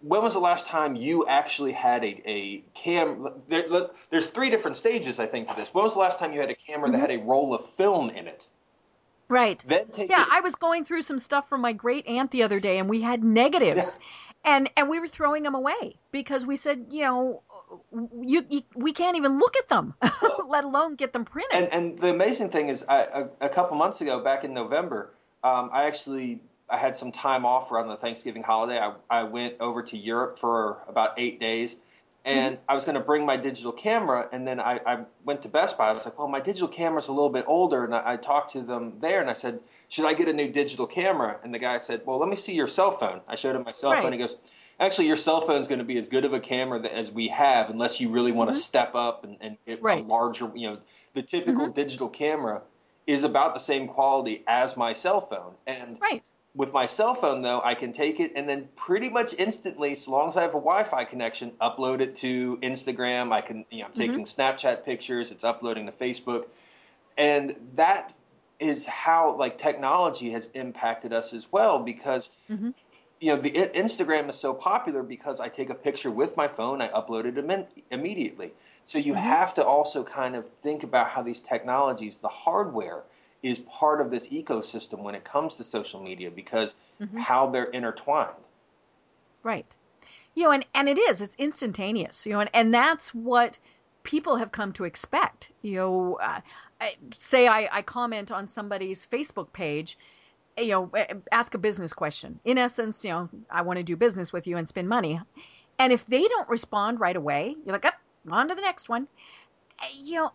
when 0.00 0.22
was 0.22 0.34
the 0.34 0.40
last 0.40 0.66
time 0.66 0.96
you 0.96 1.26
actually 1.28 1.72
had 1.72 2.04
a, 2.04 2.20
a 2.28 2.58
cam? 2.74 3.28
There, 3.48 3.88
there's 4.10 4.30
three 4.30 4.50
different 4.50 4.76
stages, 4.76 5.20
I 5.20 5.26
think, 5.26 5.48
to 5.48 5.56
this. 5.56 5.72
When 5.72 5.84
was 5.84 5.94
the 5.94 6.00
last 6.00 6.18
time 6.18 6.32
you 6.32 6.40
had 6.40 6.50
a 6.50 6.54
camera 6.54 6.88
mm-hmm. 6.88 7.00
that 7.00 7.10
had 7.10 7.10
a 7.10 7.22
roll 7.22 7.54
of 7.54 7.64
film 7.64 8.10
in 8.10 8.26
it? 8.26 8.48
Right. 9.32 9.64
yeah, 9.66 9.78
it, 9.88 10.28
I 10.30 10.40
was 10.42 10.54
going 10.54 10.84
through 10.84 11.02
some 11.02 11.18
stuff 11.18 11.48
from 11.48 11.62
my 11.62 11.72
great 11.72 12.06
aunt 12.06 12.30
the 12.30 12.42
other 12.42 12.60
day, 12.60 12.78
and 12.78 12.88
we 12.88 13.00
had 13.00 13.24
negatives, 13.24 13.96
yeah. 14.44 14.56
and 14.56 14.70
and 14.76 14.90
we 14.90 15.00
were 15.00 15.08
throwing 15.08 15.42
them 15.42 15.54
away 15.54 15.96
because 16.10 16.44
we 16.44 16.56
said, 16.56 16.86
you 16.90 17.02
know, 17.02 17.42
you, 18.20 18.44
you, 18.50 18.62
we 18.74 18.92
can't 18.92 19.16
even 19.16 19.38
look 19.38 19.56
at 19.56 19.70
them, 19.70 19.94
let 20.46 20.64
alone 20.64 20.96
get 20.96 21.14
them 21.14 21.24
printed. 21.24 21.54
And, 21.54 21.72
and 21.72 21.98
the 21.98 22.10
amazing 22.10 22.50
thing 22.50 22.68
is, 22.68 22.84
I, 22.88 23.02
a, 23.04 23.46
a, 23.46 23.48
couple 23.48 23.76
months 23.78 24.02
ago, 24.02 24.20
back 24.20 24.44
in 24.44 24.52
November, 24.52 25.14
um, 25.42 25.70
I 25.72 25.84
actually 25.84 26.42
I 26.68 26.76
had 26.76 26.94
some 26.94 27.12
time 27.12 27.44
off 27.44 27.72
around 27.72 27.88
the 27.88 27.96
Thanksgiving 27.96 28.42
holiday. 28.42 28.78
I, 28.78 28.94
I 29.10 29.22
went 29.24 29.56
over 29.60 29.82
to 29.82 29.96
Europe 29.96 30.38
for 30.38 30.82
about 30.88 31.18
eight 31.18 31.40
days, 31.40 31.76
and 32.24 32.56
mm-hmm. 32.56 32.64
I 32.68 32.74
was 32.74 32.84
going 32.84 32.94
to 32.94 33.04
bring 33.04 33.26
my 33.26 33.36
digital 33.36 33.72
camera. 33.72 34.28
And 34.32 34.46
then 34.46 34.60
I, 34.60 34.80
I, 34.86 35.04
went 35.24 35.42
to 35.42 35.48
Best 35.48 35.76
Buy. 35.76 35.88
I 35.88 35.92
was 35.92 36.04
like, 36.04 36.18
"Well, 36.18 36.28
my 36.28 36.40
digital 36.40 36.68
camera's 36.68 37.08
a 37.08 37.12
little 37.12 37.30
bit 37.30 37.44
older," 37.46 37.84
and 37.84 37.94
I, 37.94 38.12
I, 38.12 38.16
talked 38.16 38.52
to 38.52 38.62
them 38.62 38.94
there, 39.00 39.20
and 39.20 39.28
I 39.28 39.32
said, 39.32 39.60
"Should 39.88 40.06
I 40.06 40.14
get 40.14 40.28
a 40.28 40.32
new 40.32 40.50
digital 40.50 40.86
camera?" 40.86 41.40
And 41.42 41.52
the 41.52 41.58
guy 41.58 41.78
said, 41.78 42.02
"Well, 42.04 42.18
let 42.18 42.28
me 42.28 42.36
see 42.36 42.54
your 42.54 42.68
cell 42.68 42.90
phone." 42.90 43.20
I 43.26 43.34
showed 43.34 43.56
him 43.56 43.64
my 43.64 43.72
cell 43.72 43.92
right. 43.92 44.02
phone. 44.02 44.12
He 44.12 44.18
goes. 44.18 44.36
Actually, 44.80 45.06
your 45.06 45.16
cell 45.16 45.40
phone 45.42 45.60
is 45.60 45.68
going 45.68 45.78
to 45.78 45.84
be 45.84 45.96
as 45.98 46.08
good 46.08 46.24
of 46.24 46.32
a 46.32 46.40
camera 46.40 46.80
as 46.88 47.12
we 47.12 47.28
have, 47.28 47.70
unless 47.70 48.00
you 48.00 48.08
really 48.08 48.32
want 48.32 48.50
mm-hmm. 48.50 48.58
to 48.58 48.64
step 48.64 48.94
up 48.96 49.22
and, 49.22 49.36
and 49.40 49.56
get 49.64 49.80
right. 49.80 50.02
a 50.02 50.06
larger. 50.06 50.50
You 50.56 50.70
know, 50.70 50.78
the 51.12 51.22
typical 51.22 51.66
mm-hmm. 51.66 51.74
digital 51.74 52.08
camera 52.08 52.62
is 53.06 53.22
about 53.22 53.54
the 53.54 53.60
same 53.60 53.86
quality 53.86 54.42
as 54.48 54.76
my 54.76 54.92
cell 54.92 55.20
phone, 55.20 55.54
and 55.66 55.98
right 56.00 56.24
with 56.54 56.72
my 56.72 56.86
cell 56.86 57.14
phone, 57.14 57.42
though, 57.42 57.62
I 57.64 57.74
can 57.74 57.92
take 57.92 58.20
it 58.20 58.32
and 58.36 58.48
then 58.48 58.68
pretty 58.76 59.08
much 59.08 59.34
instantly, 59.38 59.92
as 59.92 60.06
long 60.06 60.28
as 60.28 60.36
I 60.36 60.42
have 60.42 60.50
a 60.50 60.60
Wi-Fi 60.60 61.04
connection, 61.04 61.52
upload 61.60 62.00
it 62.00 62.14
to 62.16 62.58
Instagram. 62.58 63.32
I 63.32 63.40
can, 63.40 63.64
you 63.70 63.80
know, 63.80 63.86
I'm 63.86 63.92
taking 63.92 64.22
mm-hmm. 64.22 64.40
Snapchat 64.40 64.84
pictures. 64.84 65.30
It's 65.30 65.44
uploading 65.44 65.86
to 65.86 65.92
Facebook, 65.92 66.46
and 67.16 67.54
that 67.74 68.12
is 68.60 68.86
how 68.86 69.34
like 69.36 69.56
technology 69.56 70.30
has 70.32 70.48
impacted 70.48 71.12
us 71.12 71.32
as 71.32 71.50
well. 71.50 71.78
Because 71.78 72.36
mm-hmm. 72.50 72.70
you 73.18 73.34
know, 73.34 73.40
the 73.40 73.50
Instagram 73.50 74.28
is 74.28 74.38
so 74.38 74.52
popular 74.52 75.02
because 75.02 75.40
I 75.40 75.48
take 75.48 75.70
a 75.70 75.74
picture 75.74 76.10
with 76.10 76.36
my 76.36 76.48
phone, 76.48 76.82
I 76.82 76.88
upload 76.88 77.24
it 77.24 77.38
Im- 77.38 77.66
immediately. 77.90 78.52
So 78.84 78.98
you 78.98 79.14
mm-hmm. 79.14 79.22
have 79.22 79.54
to 79.54 79.64
also 79.64 80.04
kind 80.04 80.36
of 80.36 80.48
think 80.48 80.82
about 80.82 81.08
how 81.08 81.22
these 81.22 81.40
technologies, 81.40 82.18
the 82.18 82.28
hardware, 82.28 83.04
is 83.42 83.58
part 83.60 84.00
of 84.00 84.10
this 84.10 84.28
ecosystem 84.28 85.02
when 85.02 85.14
it 85.14 85.24
comes 85.24 85.54
to 85.56 85.64
social 85.64 86.00
media 86.00 86.30
because 86.30 86.76
mm-hmm. 87.00 87.18
how 87.18 87.48
they're 87.48 87.70
intertwined. 87.70 88.30
Right. 89.42 89.66
You 90.34 90.44
know, 90.44 90.52
and, 90.52 90.64
and 90.74 90.88
it 90.88 90.98
is, 90.98 91.20
it's 91.20 91.34
instantaneous, 91.36 92.24
you 92.24 92.32
know, 92.32 92.40
and, 92.40 92.50
and 92.54 92.72
that's 92.72 93.14
what 93.14 93.58
people 94.04 94.36
have 94.36 94.52
come 94.52 94.72
to 94.74 94.84
expect. 94.84 95.50
You 95.62 95.74
know, 95.76 96.18
uh, 96.22 96.40
I, 96.80 96.96
say 97.16 97.46
I, 97.46 97.68
I 97.70 97.82
comment 97.82 98.30
on 98.30 98.48
somebody's 98.48 99.06
Facebook 99.06 99.52
page, 99.52 99.98
you 100.56 100.68
know, 100.68 100.90
ask 101.30 101.54
a 101.54 101.58
business 101.58 101.92
question. 101.92 102.38
In 102.44 102.58
essence, 102.58 103.04
you 103.04 103.10
know, 103.10 103.28
I 103.50 103.62
want 103.62 103.78
to 103.78 103.82
do 103.82 103.96
business 103.96 104.32
with 104.32 104.46
you 104.46 104.56
and 104.56 104.68
spend 104.68 104.88
money. 104.88 105.20
And 105.78 105.92
if 105.92 106.06
they 106.06 106.22
don't 106.22 106.48
respond 106.48 107.00
right 107.00 107.16
away, 107.16 107.56
you're 107.64 107.72
like, 107.72 107.86
oh, 107.86 108.30
on 108.32 108.48
to 108.48 108.54
the 108.54 108.60
next 108.60 108.88
one. 108.88 109.08
You 109.96 110.14
know, 110.16 110.32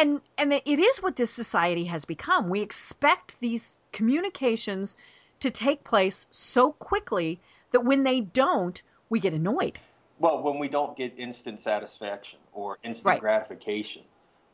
and 0.00 0.20
and 0.38 0.52
it 0.52 0.78
is 0.78 1.02
what 1.02 1.16
this 1.16 1.30
society 1.30 1.84
has 1.84 2.04
become. 2.04 2.48
We 2.48 2.60
expect 2.60 3.36
these 3.40 3.78
communications 3.92 4.96
to 5.40 5.50
take 5.50 5.84
place 5.84 6.26
so 6.30 6.72
quickly 6.72 7.40
that 7.70 7.84
when 7.84 8.02
they 8.04 8.20
don't, 8.20 8.82
we 9.08 9.20
get 9.20 9.32
annoyed. 9.32 9.78
Well, 10.18 10.42
when 10.42 10.58
we 10.58 10.68
don't 10.68 10.96
get 10.96 11.14
instant 11.16 11.60
satisfaction 11.60 12.38
or 12.52 12.78
instant 12.82 13.14
right. 13.14 13.20
gratification, 13.20 14.02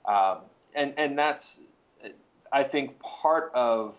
um, 0.04 0.38
and 0.74 0.94
and 0.96 1.18
that's, 1.18 1.60
I 2.52 2.64
think, 2.64 3.00
part 3.00 3.50
of 3.54 3.96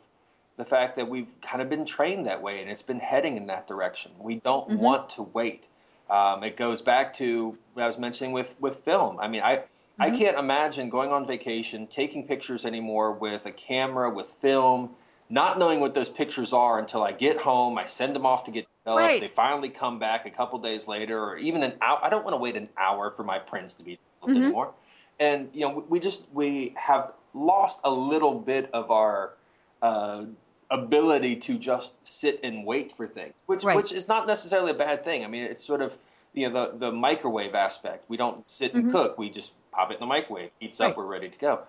the 0.58 0.66
fact 0.66 0.96
that 0.96 1.08
we've 1.08 1.40
kind 1.42 1.62
of 1.62 1.70
been 1.70 1.86
trained 1.86 2.28
that 2.28 2.42
way, 2.42 2.62
and 2.62 2.70
it's 2.70 2.82
been 2.82 3.00
heading 3.00 3.38
in 3.38 3.48
that 3.48 3.68
direction. 3.68 4.12
We 4.20 4.36
don't 4.36 4.70
mm-hmm. 4.70 4.80
want 4.80 5.10
to 5.12 5.24
wait. 5.24 5.68
Um, 6.10 6.44
it 6.44 6.56
goes 6.56 6.82
back 6.82 7.14
to 7.16 7.58
what 7.74 7.84
I 7.84 7.88
was 7.88 7.98
mentioning 7.98 8.34
with 8.34 8.56
with 8.60 8.76
film. 8.78 9.20
I 9.20 9.28
mean, 9.28 9.42
I 9.42 9.64
I 10.00 10.10
mm-hmm. 10.10 10.18
can't 10.18 10.38
imagine 10.38 10.90
going 10.90 11.12
on 11.12 11.26
vacation, 11.26 11.88
taking 11.88 12.28
pictures 12.28 12.66
anymore 12.66 13.14
with 13.14 13.46
a 13.46 13.52
camera, 13.52 14.10
with 14.10 14.28
film, 14.28 14.92
not 15.30 15.58
knowing 15.58 15.80
what 15.80 15.94
those 15.94 16.10
pictures 16.10 16.54
are 16.54 16.80
until 16.80 17.04
I 17.04 17.12
get 17.12 17.38
home. 17.38 17.78
I 17.78 17.86
send 17.86 18.16
them 18.16 18.26
off 18.26 18.44
to 18.46 18.52
get 18.52 18.68
developed. 18.84 19.02
Right. 19.02 19.22
They 19.22 19.28
finally 19.28 19.70
come 19.70 20.00
back 20.00 20.26
a 20.26 20.30
couple 20.30 20.60
days 20.60 20.88
later, 20.88 21.20
or 21.20 21.38
even 21.38 21.64
an 21.64 21.74
hour. 21.82 22.00
I 22.02 22.10
don't 22.10 22.24
want 22.24 22.34
to 22.34 22.40
wait 22.40 22.56
an 22.56 22.70
hour 22.78 23.10
for 23.10 23.24
my 23.24 23.40
prints 23.40 23.74
to 23.76 23.84
be 23.84 23.98
developed 24.14 24.36
mm-hmm. 24.36 24.44
anymore. 24.44 24.74
And 25.20 25.50
you 25.54 25.62
know, 25.62 25.84
we 25.90 26.00
just 26.00 26.26
we 26.32 26.74
have 26.78 27.14
lost 27.34 27.80
a 27.84 27.92
little 27.92 28.40
bit 28.40 28.70
of 28.74 28.92
our 28.92 29.34
uh, 29.82 30.26
ability 30.70 31.38
to 31.38 31.58
just 31.58 31.96
sit 32.08 32.40
and 32.44 32.66
wait 32.66 32.92
for 32.92 33.08
things, 33.08 33.44
which 33.48 33.64
right. 33.64 33.76
which 33.76 33.92
is 33.92 34.08
not 34.08 34.28
necessarily 34.28 34.72
a 34.72 34.76
bad 34.76 35.04
thing. 35.04 35.24
I 35.24 35.28
mean, 35.28 35.44
it's 35.44 35.66
sort 35.66 35.82
of 35.82 35.98
you 36.34 36.50
know 36.50 36.72
the 36.72 36.78
the 36.78 36.92
microwave 36.92 37.56
aspect. 37.56 38.06
We 38.10 38.18
don't 38.18 38.48
sit 38.48 38.74
and 38.74 38.84
mm-hmm. 38.84 38.92
cook. 38.92 39.18
We 39.18 39.30
just 39.30 39.54
pop 39.78 39.92
it 39.92 39.96
in 39.96 40.00
the 40.00 40.06
microwave, 40.06 40.50
heats 40.60 40.80
right. 40.80 40.90
up, 40.90 40.98
we're 40.98 41.06
ready 41.06 41.30
to 41.30 41.38
go. 41.38 41.62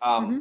Um, 0.00 0.26
mm-hmm. 0.26 0.38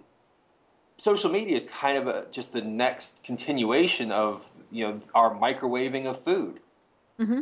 Social 0.97 1.31
media 1.31 1.57
is 1.57 1.65
kind 1.65 1.97
of 1.97 2.07
a, 2.07 2.27
just 2.31 2.53
the 2.53 2.61
next 2.61 3.21
continuation 3.23 4.11
of 4.11 4.49
you 4.71 4.85
know 4.85 5.01
our 5.13 5.35
microwaving 5.35 6.05
of 6.05 6.21
food. 6.21 6.59
Mm-hmm. 7.19 7.41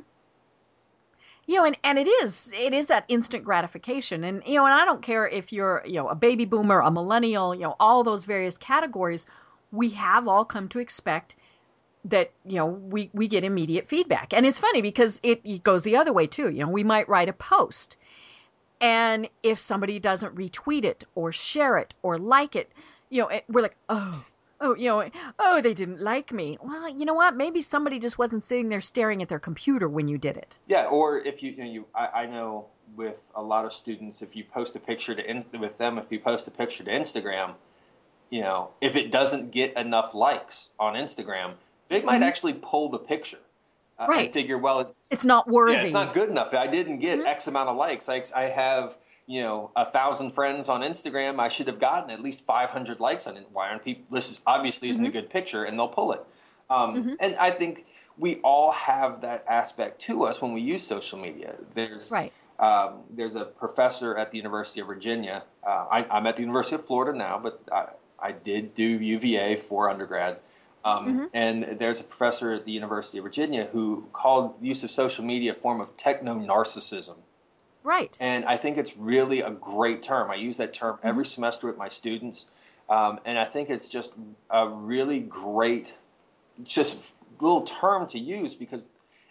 You 1.46 1.56
know, 1.56 1.66
and, 1.66 1.78
and 1.84 2.00
it 2.00 2.08
is 2.08 2.52
it 2.58 2.74
is 2.74 2.88
that 2.88 3.06
instant 3.10 3.44
gratification, 3.44 4.24
and 4.24 4.42
you 4.46 4.56
know, 4.56 4.66
and 4.66 4.74
I 4.74 4.86
don't 4.86 5.02
care 5.02 5.28
if 5.28 5.52
you're 5.52 5.84
you 5.86 5.96
know 5.96 6.08
a 6.08 6.16
baby 6.16 6.46
boomer, 6.46 6.80
a 6.80 6.90
millennial, 6.90 7.54
you 7.54 7.62
know, 7.62 7.76
all 7.80 8.04
those 8.04 8.26
various 8.26 8.58
categories. 8.58 9.26
We 9.72 9.90
have 9.90 10.28
all 10.28 10.46
come 10.46 10.68
to 10.70 10.80
expect 10.80 11.36
that 12.06 12.32
you 12.46 12.56
know 12.56 12.66
we 12.66 13.10
we 13.14 13.28
get 13.28 13.44
immediate 13.44 13.88
feedback 13.88 14.34
and 14.34 14.46
it's 14.46 14.60
funny 14.60 14.82
because 14.82 15.20
it, 15.24 15.40
it, 15.44 15.64
goes 15.64 15.84
the 15.84 15.96
other 15.96 16.12
way 16.12 16.28
too 16.28 16.50
you 16.50 16.60
know 16.60 16.70
we 16.70 16.84
might 16.84 17.08
write 17.08 17.30
a 17.30 17.34
post 17.34 17.96
and 18.82 19.30
if 19.44 19.60
somebody 19.60 20.00
doesn't 20.00 20.36
retweet 20.36 20.84
it 20.84 21.04
or 21.16 21.32
share 21.32 21.78
it 21.78 21.96
or 22.04 22.18
like 22.18 22.56
it, 22.56 22.72
you 23.10 23.22
know, 23.22 23.28
it, 23.30 23.46
we're 23.48 23.62
like, 23.62 23.78
oh, 23.90 24.26
oh, 24.60 24.76
you 24.76 24.90
know, 24.90 25.10
oh, 25.40 25.62
they 25.62 25.74
didn't 25.74 26.02
like 26.02 26.32
me. 26.32 26.58
Well, 26.62 26.90
you 26.90 27.06
know 27.06 27.14
what? 27.14 27.36
Maybe 27.36 27.62
somebody 27.62 28.00
just 28.00 28.18
wasn't 28.18 28.44
sitting 28.44 28.70
there 28.70 28.82
staring 28.82 29.22
at 29.22 29.30
their 29.30 29.40
computer 29.40 29.88
when 29.88 30.08
you 30.08 30.18
did 30.18 30.38
it. 30.38 30.58
Yeah, 30.68 30.86
or 30.86 31.20
if 31.20 31.44
you, 31.44 31.52
you, 31.52 31.64
know, 31.64 31.70
you 31.70 31.86
I, 31.94 32.08
I, 32.08 32.26
know 32.26 32.68
with 32.96 33.32
a 33.36 33.42
lot 33.42 33.66
of 33.66 33.74
students, 33.74 34.22
if 34.22 34.36
you 34.36 34.44
post 34.44 34.76
a 34.76 34.80
picture 34.80 35.14
to 35.16 35.58
with 35.58 35.78
them, 35.78 35.98
if 35.98 36.12
you 36.12 36.20
post 36.20 36.48
a 36.48 36.52
picture 36.52 36.84
to 36.84 36.92
Instagram, 36.92 37.54
you 38.30 38.42
know, 38.42 38.70
if 38.82 38.96
it 38.96 39.12
doesn't 39.12 39.52
get 39.52 39.76
enough 39.78 40.16
likes 40.16 40.70
on 40.80 40.96
Instagram, 40.96 41.54
they 41.90 42.02
might 42.02 42.16
mm-hmm. 42.16 42.24
actually 42.24 42.54
pull 42.54 42.90
the 42.90 42.98
picture 42.98 43.40
right. 44.00 44.30
I 44.30 44.32
figure, 44.32 44.58
well, 44.58 44.82
it's, 44.82 45.12
it's 45.12 45.26
not 45.26 45.48
worthy. 45.48 45.74
Yeah, 45.74 45.84
it's 45.84 45.94
not 45.94 46.14
good 46.14 46.30
enough. 46.30 46.54
I 46.54 46.68
didn't 46.68 47.00
get 47.00 47.20
mm-hmm. 47.20 47.28
X 47.28 47.48
amount 47.48 47.70
of 47.70 47.78
likes. 47.78 48.10
I, 48.10 48.24
I 48.36 48.44
have 48.44 48.98
you 49.26 49.42
know 49.42 49.72
a 49.76 49.86
thousand 49.86 50.32
friends 50.32 50.70
on 50.70 50.82
Instagram. 50.82 51.40
I 51.40 51.50
should 51.50 51.68
have 51.68 51.80
gotten 51.80 52.12
at 52.12 52.22
least 52.22 52.42
500 52.42 53.00
likes 53.00 53.28
on 53.28 53.38
it. 53.38 53.48
Why 53.52 53.70
aren't 53.70 53.84
people? 53.84 54.06
This 54.12 54.32
is 54.32 54.42
obviously 54.46 54.90
isn't 54.90 55.04
mm-hmm. 55.04 55.10
a 55.10 55.22
good 55.22 55.30
picture, 55.30 55.64
and 55.64 55.78
they'll 55.78 55.88
pull 55.88 56.12
it. 56.14 56.22
Um, 56.70 56.96
mm-hmm. 56.96 57.14
And 57.20 57.36
I 57.36 57.50
think 57.52 57.86
we 58.18 58.36
all 58.38 58.72
have 58.72 59.22
that 59.22 59.46
aspect 59.48 60.02
to 60.02 60.24
us 60.24 60.42
when 60.42 60.54
we 60.54 60.62
use 60.62 60.86
social 60.86 61.20
media. 61.20 61.56
There's 61.74 62.12
right. 62.12 62.34
Um, 62.60 63.02
there's 63.10 63.36
a 63.36 63.46
professor 63.46 64.16
at 64.16 64.32
the 64.32 64.38
University 64.38 64.80
of 64.80 64.88
Virginia. 64.88 65.44
Uh, 65.66 65.86
I, 65.90 66.18
am 66.18 66.28
at 66.28 66.36
the 66.36 66.44
University 66.44 66.76
of 66.76 66.86
Florida 66.86 67.18
now, 67.18 67.40
but 67.42 67.60
I, 67.72 67.88
I 68.20 68.32
did 68.32 68.76
do 68.76 68.84
UVA 68.84 69.56
for 69.56 69.90
undergrad. 69.90 70.38
Um, 70.86 71.08
mm-hmm. 71.08 71.26
And 71.34 71.64
there's 71.80 72.02
a 72.02 72.04
professor 72.04 72.54
at 72.54 72.66
the 72.66 72.72
University 72.72 73.18
of 73.18 73.24
Virginia 73.24 73.70
who 73.72 74.08
called 74.12 74.60
the 74.60 74.68
use 74.68 74.84
of 74.84 74.92
social 74.92 75.24
media 75.24 75.54
a 75.54 75.56
form 75.56 75.80
of 75.80 75.96
techno 75.98 76.36
narcissism. 76.36 77.18
Right. 77.84 78.18
And 78.20 78.46
I 78.46 78.58
think 78.58 78.78
it's 78.78 78.98
really 78.98 79.42
a 79.42 79.52
great 79.52 80.04
term. 80.04 80.32
I 80.32 80.36
use 80.36 80.58
that 80.58 80.74
term 80.74 80.98
mm-hmm. 80.98 81.08
every 81.08 81.26
semester 81.26 81.68
with 81.68 81.78
my 81.78 81.88
students. 81.88 82.48
Um, 82.90 83.20
and 83.26 83.40
I 83.40 83.46
think 83.46 83.70
it's 83.70 83.90
just 83.90 84.14
a 84.50 84.68
really 84.68 85.22
great, 85.22 85.96
just 86.64 87.02
little 87.40 87.62
term 87.62 88.08
to 88.08 88.20
use 88.20 88.56
because, 88.56 88.90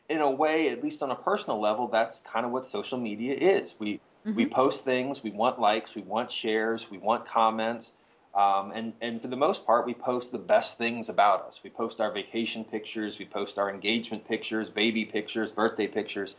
in 0.08 0.20
a 0.20 0.30
way, 0.30 0.68
at 0.68 0.82
least 0.82 1.02
on 1.02 1.10
a 1.10 1.14
personal 1.14 1.60
level, 1.60 1.88
that's 1.88 2.20
kind 2.20 2.44
of 2.44 2.52
what 2.52 2.66
social 2.66 2.98
media 2.98 3.34
is. 3.34 3.74
We 3.78 4.00
mm-hmm. 4.26 4.34
we 4.34 4.46
post 4.46 4.84
things, 4.84 5.22
we 5.22 5.30
want 5.30 5.60
likes, 5.60 5.94
we 5.94 6.02
want 6.02 6.30
shares, 6.30 6.90
we 6.90 6.98
want 6.98 7.26
comments, 7.26 7.92
um, 8.34 8.72
and, 8.72 8.94
and 9.00 9.20
for 9.20 9.28
the 9.28 9.36
most 9.36 9.66
part, 9.66 9.86
we 9.86 9.94
post 9.94 10.32
the 10.32 10.38
best 10.38 10.78
things 10.78 11.08
about 11.08 11.42
us. 11.42 11.60
We 11.62 11.70
post 11.70 12.00
our 12.00 12.10
vacation 12.10 12.64
pictures, 12.64 13.18
we 13.18 13.26
post 13.26 13.58
our 13.58 13.70
engagement 13.70 14.26
pictures, 14.26 14.70
baby 14.70 15.04
pictures, 15.04 15.52
birthday 15.52 15.86
pictures. 15.86 16.36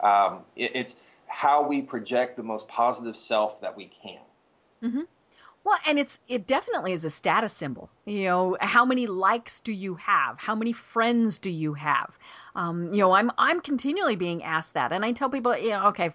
Um, 0.00 0.40
it, 0.56 0.72
it's 0.74 0.96
how 1.28 1.66
we 1.66 1.82
project 1.82 2.36
the 2.36 2.42
most 2.42 2.68
positive 2.68 3.16
self 3.16 3.60
that 3.60 3.76
we 3.76 3.86
can. 3.86 4.20
Mm-hmm. 4.82 5.02
Well, 5.62 5.78
and 5.84 5.98
it's 5.98 6.20
it 6.28 6.46
definitely 6.46 6.92
is 6.92 7.04
a 7.04 7.10
status 7.10 7.52
symbol. 7.52 7.90
You 8.04 8.24
know, 8.24 8.56
how 8.60 8.84
many 8.84 9.08
likes 9.08 9.58
do 9.58 9.72
you 9.72 9.96
have? 9.96 10.38
How 10.38 10.54
many 10.54 10.72
friends 10.72 11.38
do 11.38 11.50
you 11.50 11.74
have? 11.74 12.16
Um, 12.54 12.92
you 12.92 13.00
know, 13.00 13.10
I'm 13.12 13.32
I'm 13.36 13.60
continually 13.60 14.14
being 14.14 14.44
asked 14.44 14.74
that, 14.74 14.92
and 14.92 15.04
I 15.04 15.10
tell 15.10 15.28
people, 15.28 15.56
yeah, 15.56 15.88
okay, 15.88 16.12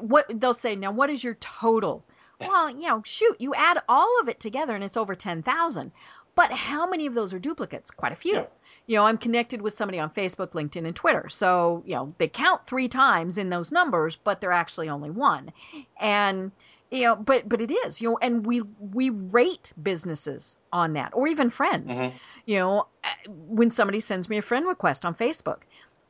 what 0.00 0.26
they'll 0.28 0.52
say 0.52 0.76
now. 0.76 0.92
What 0.92 1.08
is 1.08 1.24
your 1.24 1.34
total? 1.34 2.04
Well, 2.40 2.70
you 2.70 2.88
know, 2.88 3.02
shoot, 3.04 3.36
you 3.38 3.54
add 3.54 3.82
all 3.88 4.20
of 4.20 4.28
it 4.28 4.40
together 4.40 4.74
and 4.74 4.84
it's 4.84 4.96
over 4.96 5.14
10,000. 5.14 5.92
But 6.34 6.50
how 6.50 6.86
many 6.86 7.06
of 7.06 7.14
those 7.14 7.32
are 7.32 7.38
duplicates? 7.38 7.90
Quite 7.90 8.12
a 8.12 8.16
few. 8.16 8.34
Yeah. 8.34 8.46
You 8.86 8.96
know, 8.96 9.04
I'm 9.04 9.18
connected 9.18 9.62
with 9.62 9.72
somebody 9.72 9.98
on 9.98 10.10
Facebook, 10.10 10.50
LinkedIn, 10.50 10.84
and 10.84 10.94
Twitter. 10.94 11.28
So, 11.28 11.82
you 11.86 11.94
know, 11.94 12.14
they 12.18 12.28
count 12.28 12.66
three 12.66 12.88
times 12.88 13.38
in 13.38 13.50
those 13.50 13.72
numbers, 13.72 14.16
but 14.16 14.40
they're 14.40 14.52
actually 14.52 14.88
only 14.88 15.10
one. 15.10 15.52
And, 16.00 16.50
you 16.90 17.02
know, 17.02 17.16
but 17.16 17.48
but 17.48 17.60
it 17.60 17.70
is, 17.70 18.02
you 18.02 18.10
know, 18.10 18.18
and 18.20 18.44
we 18.44 18.62
we 18.78 19.10
rate 19.10 19.72
businesses 19.82 20.58
on 20.72 20.92
that 20.94 21.12
or 21.14 21.26
even 21.28 21.50
friends. 21.50 21.94
Mm-hmm. 22.00 22.16
You 22.46 22.58
know, 22.58 22.86
when 23.26 23.70
somebody 23.70 24.00
sends 24.00 24.28
me 24.28 24.36
a 24.36 24.42
friend 24.42 24.66
request 24.66 25.04
on 25.04 25.14
Facebook, 25.14 25.62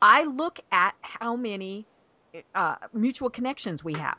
I 0.02 0.24
look 0.24 0.58
at 0.72 0.94
how 1.00 1.36
many 1.36 1.86
uh, 2.54 2.76
mutual 2.92 3.30
connections 3.30 3.84
we 3.84 3.94
have 3.94 4.18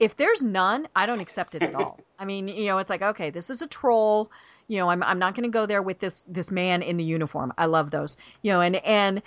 if 0.00 0.16
there's 0.16 0.42
none, 0.42 0.88
I 0.94 1.06
don't 1.06 1.20
accept 1.20 1.54
it 1.54 1.62
at 1.62 1.74
all. 1.74 1.98
I 2.18 2.24
mean, 2.24 2.48
you 2.48 2.66
know, 2.66 2.78
it's 2.78 2.90
like, 2.90 3.02
okay, 3.02 3.30
this 3.30 3.50
is 3.50 3.62
a 3.62 3.66
troll. 3.66 4.30
You 4.68 4.78
know, 4.78 4.90
I'm 4.90 5.02
I'm 5.02 5.18
not 5.18 5.34
going 5.34 5.44
to 5.44 5.52
go 5.52 5.66
there 5.66 5.82
with 5.82 5.98
this 5.98 6.24
this 6.28 6.50
man 6.50 6.82
in 6.82 6.96
the 6.96 7.04
uniform. 7.04 7.52
I 7.58 7.66
love 7.66 7.90
those. 7.90 8.16
You 8.42 8.52
know, 8.52 8.60
and 8.60 8.76
and 8.76 9.22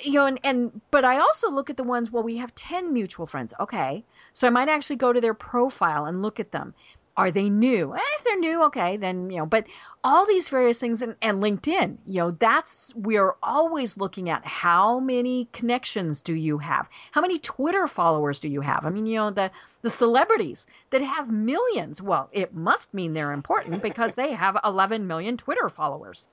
you 0.00 0.14
know, 0.14 0.26
and 0.26 0.40
and 0.42 0.80
but 0.90 1.04
I 1.04 1.18
also 1.18 1.50
look 1.50 1.70
at 1.70 1.76
the 1.76 1.84
ones. 1.84 2.10
Well, 2.10 2.22
we 2.22 2.36
have 2.38 2.54
ten 2.54 2.92
mutual 2.92 3.26
friends. 3.26 3.54
Okay, 3.60 4.04
so 4.32 4.46
I 4.46 4.50
might 4.50 4.68
actually 4.68 4.96
go 4.96 5.12
to 5.12 5.20
their 5.20 5.34
profile 5.34 6.06
and 6.06 6.22
look 6.22 6.40
at 6.40 6.52
them. 6.52 6.74
Are 7.16 7.30
they 7.30 7.50
new? 7.50 7.94
Eh, 7.94 8.00
if 8.18 8.24
they're 8.24 8.38
new, 8.38 8.62
okay, 8.64 8.96
then, 8.96 9.30
you 9.30 9.38
know, 9.38 9.46
but 9.46 9.66
all 10.04 10.26
these 10.26 10.48
various 10.48 10.78
things 10.78 11.02
and, 11.02 11.16
and 11.20 11.42
LinkedIn, 11.42 11.98
you 12.06 12.20
know, 12.20 12.30
that's, 12.30 12.94
we're 12.94 13.34
always 13.42 13.96
looking 13.96 14.30
at 14.30 14.44
how 14.46 15.00
many 15.00 15.48
connections 15.52 16.20
do 16.20 16.34
you 16.34 16.58
have? 16.58 16.88
How 17.12 17.20
many 17.20 17.38
Twitter 17.38 17.86
followers 17.86 18.38
do 18.38 18.48
you 18.48 18.60
have? 18.60 18.86
I 18.86 18.90
mean, 18.90 19.06
you 19.06 19.16
know, 19.16 19.30
the, 19.30 19.50
the 19.82 19.90
celebrities 19.90 20.66
that 20.90 21.02
have 21.02 21.30
millions, 21.30 22.00
well, 22.00 22.30
it 22.32 22.54
must 22.54 22.94
mean 22.94 23.12
they're 23.12 23.32
important 23.32 23.82
because 23.82 24.14
they 24.14 24.32
have 24.32 24.56
11 24.64 25.06
million 25.06 25.36
Twitter 25.36 25.68
followers. 25.68 26.26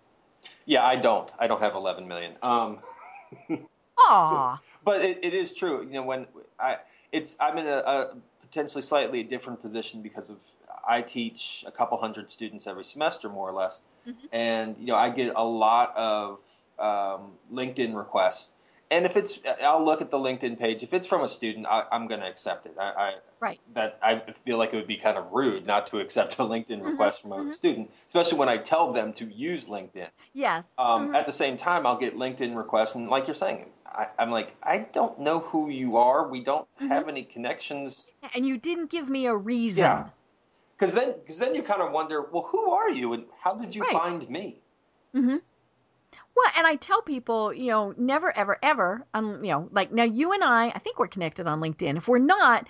Yeah, 0.66 0.86
I 0.86 0.96
don't. 0.96 1.32
I 1.40 1.48
don't 1.48 1.62
have 1.62 1.76
11 1.76 2.08
million. 2.08 2.34
Um, 2.42 2.80
Aw. 3.98 4.62
but 4.84 5.02
it, 5.02 5.20
it 5.24 5.34
is 5.34 5.54
true. 5.54 5.84
You 5.84 5.94
know, 5.94 6.04
when 6.04 6.28
I 6.60 6.78
it's 7.12 7.36
I'm 7.40 7.58
in 7.58 7.68
a, 7.68 7.78
a 7.78 8.16
potentially 8.42 8.82
slightly 8.82 9.24
different 9.24 9.62
position 9.62 10.02
because 10.02 10.30
of 10.30 10.38
I 10.88 11.02
teach 11.02 11.64
a 11.68 11.72
couple 11.72 11.98
hundred 11.98 12.30
students 12.30 12.68
every 12.68 12.84
semester, 12.84 13.30
more 13.30 13.50
or 13.50 13.54
less, 13.54 13.82
mm-hmm. 14.08 14.26
and 14.32 14.76
you 14.80 14.88
know 14.88 14.96
I 14.96 15.10
get 15.10 15.34
a 15.36 15.44
lot 15.44 15.96
of 15.96 16.40
um, 16.80 17.32
LinkedIn 17.52 17.96
requests. 17.96 18.52
And 18.90 19.06
if 19.06 19.18
it's, 19.18 19.40
I'll 19.62 19.84
look 19.84 20.02
at 20.02 20.12
the 20.12 20.18
LinkedIn 20.18 20.58
page. 20.58 20.82
If 20.82 20.94
it's 20.94 21.06
from 21.06 21.22
a 21.22 21.28
student, 21.28 21.66
I, 21.70 21.84
am 21.92 22.08
going 22.08 22.22
to 22.22 22.26
accept 22.28 22.66
it. 22.66 22.76
I, 22.80 22.84
I, 22.84 23.14
right. 23.40 23.60
That 23.74 24.00
I 24.02 24.22
feel 24.46 24.58
like 24.58 24.74
it 24.74 24.78
would 24.78 24.88
be 24.88 24.96
kind 24.96 25.18
of 25.18 25.32
rude 25.34 25.68
not 25.68 25.88
to 25.88 26.00
accept 26.00 26.36
a 26.36 26.44
LinkedIn 26.44 26.78
mm-hmm. 26.78 26.86
request 26.86 27.20
mm-hmm. 27.20 27.30
from 27.30 27.40
a 27.40 27.42
mm-hmm. 27.42 27.52
student, 27.52 27.92
especially 28.08 28.40
when 28.40 28.48
I 28.48 28.58
tell 28.58 28.94
them 28.94 29.12
to 29.14 29.26
use 29.26 29.68
LinkedIn. 29.68 30.08
Yes. 30.34 30.70
Um, 30.78 31.08
mm-hmm. 31.08 31.16
At 31.16 31.26
the 31.26 31.34
same 31.34 31.58
time, 31.58 31.86
I'll 31.86 31.98
get 31.98 32.16
LinkedIn 32.16 32.56
requests, 32.56 32.96
and 32.96 33.10
like 33.10 33.28
you're 33.28 33.36
saying, 33.36 33.66
I, 33.86 34.08
am 34.20 34.32
like, 34.32 34.56
I 34.64 34.88
don't 34.94 35.20
know 35.20 35.40
who 35.40 35.70
you 35.70 35.98
are. 35.98 36.28
We 36.28 36.42
don't 36.42 36.68
mm-hmm. 36.76 36.88
have 36.88 37.10
any 37.10 37.24
connections. 37.24 38.12
And 38.34 38.46
you 38.46 38.58
didn't 38.58 38.90
give 38.90 39.10
me 39.10 39.26
a 39.26 39.36
reason. 39.36 39.84
Yeah. 39.84 40.08
Because 40.78 40.94
then, 40.94 41.14
because 41.14 41.40
then 41.40 41.56
you 41.56 41.64
kind 41.64 41.82
of 41.82 41.92
wonder, 41.92 42.28
well, 42.32 42.44
who 42.52 42.72
are 42.72 42.92
you, 42.92 43.14
and 43.14 43.26
how 43.42 43.56
did 43.56 43.74
you 43.74 43.82
right. 43.82 43.94
find 43.94 44.30
me? 44.30 44.58
Mm-hmm. 45.16 45.38
Well, 46.36 46.52
and 46.56 46.68
I 46.68 46.76
tell 46.76 47.02
people, 47.02 47.52
you 47.52 47.68
know, 47.68 47.96
never, 47.98 48.36
ever, 48.38 48.58
ever, 48.62 49.06
um, 49.14 49.44
you 49.44 49.52
know, 49.52 49.70
like 49.72 49.92
now 49.92 50.04
you 50.04 50.34
and 50.34 50.44
I, 50.44 50.68
I 50.68 50.80
think 50.80 51.00
we're 51.00 51.08
connected 51.08 51.48
on 51.48 51.60
LinkedIn. 51.60 51.98
If 51.98 52.08
we're 52.08 52.20
not, 52.20 52.68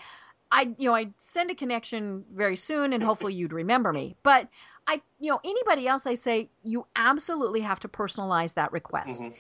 I, 0.51 0.73
you 0.77 0.89
know, 0.89 0.95
I 0.95 1.09
send 1.17 1.51
a 1.51 1.55
connection 1.55 2.23
very 2.33 2.55
soon, 2.55 2.93
and 2.93 3.03
hopefully 3.03 3.33
you'd 3.33 3.51
remember 3.51 3.91
me. 3.91 4.15
But 4.23 4.47
I, 4.87 5.01
you 5.19 5.31
know, 5.31 5.41
anybody 5.43 5.85
else, 5.85 6.05
I 6.05 6.15
say 6.15 6.49
you 6.63 6.87
absolutely 6.95 7.59
have 7.59 7.81
to 7.81 7.89
personalize 7.89 8.53
that 8.53 8.71
request. 8.71 9.23
Mm-hmm. 9.23 9.33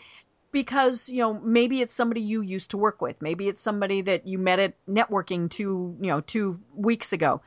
Because 0.51 1.09
you 1.09 1.19
know 1.19 1.35
maybe 1.35 1.81
it's 1.81 1.93
somebody 1.93 2.21
you 2.21 2.41
used 2.41 2.71
to 2.71 2.77
work 2.77 3.01
with, 3.01 3.21
maybe 3.21 3.47
it's 3.47 3.61
somebody 3.61 4.01
that 4.01 4.25
you 4.25 4.37
met 4.39 4.59
at 4.59 4.73
networking 4.87 5.49
two 5.49 5.95
you 6.01 6.07
know 6.07 6.21
two 6.21 6.59
weeks 6.73 7.13
ago 7.13 7.41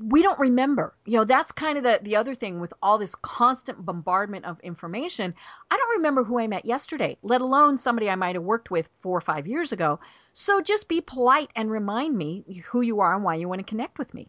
we 0.00 0.22
don't 0.22 0.38
remember. 0.38 0.94
You 1.04 1.18
know, 1.18 1.24
that's 1.24 1.52
kind 1.52 1.78
of 1.78 1.84
the, 1.84 2.00
the 2.02 2.16
other 2.16 2.34
thing 2.34 2.60
with 2.60 2.72
all 2.82 2.98
this 2.98 3.14
constant 3.14 3.84
bombardment 3.84 4.44
of 4.44 4.60
information. 4.60 5.34
I 5.70 5.76
don't 5.76 5.96
remember 5.96 6.24
who 6.24 6.38
I 6.38 6.46
met 6.46 6.64
yesterday, 6.64 7.18
let 7.22 7.40
alone 7.40 7.78
somebody 7.78 8.08
I 8.08 8.14
might 8.14 8.34
have 8.34 8.44
worked 8.44 8.70
with 8.70 8.88
four 9.00 9.16
or 9.16 9.20
five 9.20 9.46
years 9.46 9.72
ago. 9.72 10.00
So 10.32 10.60
just 10.60 10.88
be 10.88 11.00
polite 11.00 11.50
and 11.54 11.70
remind 11.70 12.16
me 12.16 12.44
who 12.66 12.80
you 12.80 13.00
are 13.00 13.14
and 13.14 13.24
why 13.24 13.36
you 13.36 13.48
want 13.48 13.60
to 13.60 13.64
connect 13.64 13.98
with 13.98 14.14
me. 14.14 14.28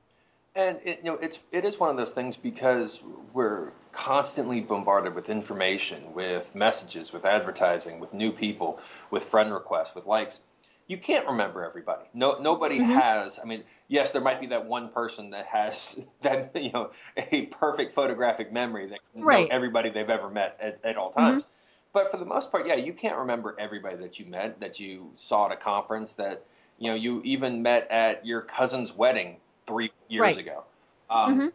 And 0.56 0.80
it, 0.86 1.00
you 1.00 1.12
know, 1.12 1.16
it's 1.16 1.42
it 1.52 1.66
is 1.66 1.80
one 1.80 1.90
of 1.90 1.98
those 1.98 2.14
things 2.14 2.38
because 2.38 3.04
we're 3.34 3.72
constantly 3.92 4.62
bombarded 4.62 5.14
with 5.14 5.30
information, 5.30 6.14
with 6.14 6.56
messages, 6.56 7.12
with 7.12 7.26
advertising, 7.26 8.00
with 8.00 8.14
new 8.14 8.32
people, 8.32 8.80
with 9.12 9.24
friend 9.24 9.54
requests, 9.54 9.96
with 9.96 10.06
likes 10.06 10.40
you 10.88 10.98
can't 10.98 11.28
remember 11.28 11.64
everybody. 11.66 12.06
No, 12.14 12.38
nobody 12.40 12.80
mm-hmm. 12.80 12.92
has. 12.92 13.40
I 13.42 13.46
mean, 13.46 13.64
yes, 13.88 14.12
there 14.12 14.22
might 14.22 14.40
be 14.40 14.48
that 14.48 14.66
one 14.66 14.90
person 14.90 15.32
that 15.32 15.48
has 15.48 16.06
that 16.22 16.52
you 16.56 16.72
know 16.72 16.92
a 17.18 17.48
perfect 17.48 17.94
photographic 17.94 18.52
memory 18.52 18.88
that 18.88 19.00
can 19.14 19.24
right. 19.24 19.48
everybody 19.50 19.90
they've 19.90 20.10
ever 20.10 20.30
met 20.30 20.58
at, 20.60 20.80
at 20.84 20.98
all 20.98 21.12
times. 21.12 21.44
Mm-hmm. 21.44 21.52
But 21.94 22.12
for 22.12 22.18
the 22.18 22.26
most 22.26 22.52
part, 22.52 22.68
yeah, 22.68 22.76
you 22.76 22.94
can't 22.94 23.18
remember 23.18 23.56
everybody 23.58 23.96
that 23.98 24.20
you 24.20 24.26
met, 24.26 24.60
that 24.60 24.82
you 24.82 25.12
saw 25.16 25.46
at 25.46 25.54
a 25.54 25.56
conference, 25.56 26.14
that 26.14 26.44
you 26.78 26.90
know 26.90 26.96
you 26.96 27.22
even 27.24 27.62
met 27.62 27.90
at 27.90 28.26
your 28.26 28.42
cousin's 28.42 28.94
wedding 28.94 29.38
three 29.66 29.92
years 30.10 30.22
right. 30.22 30.38
ago. 30.38 30.66
Um, 31.10 31.34
mm-hmm. 31.34 31.48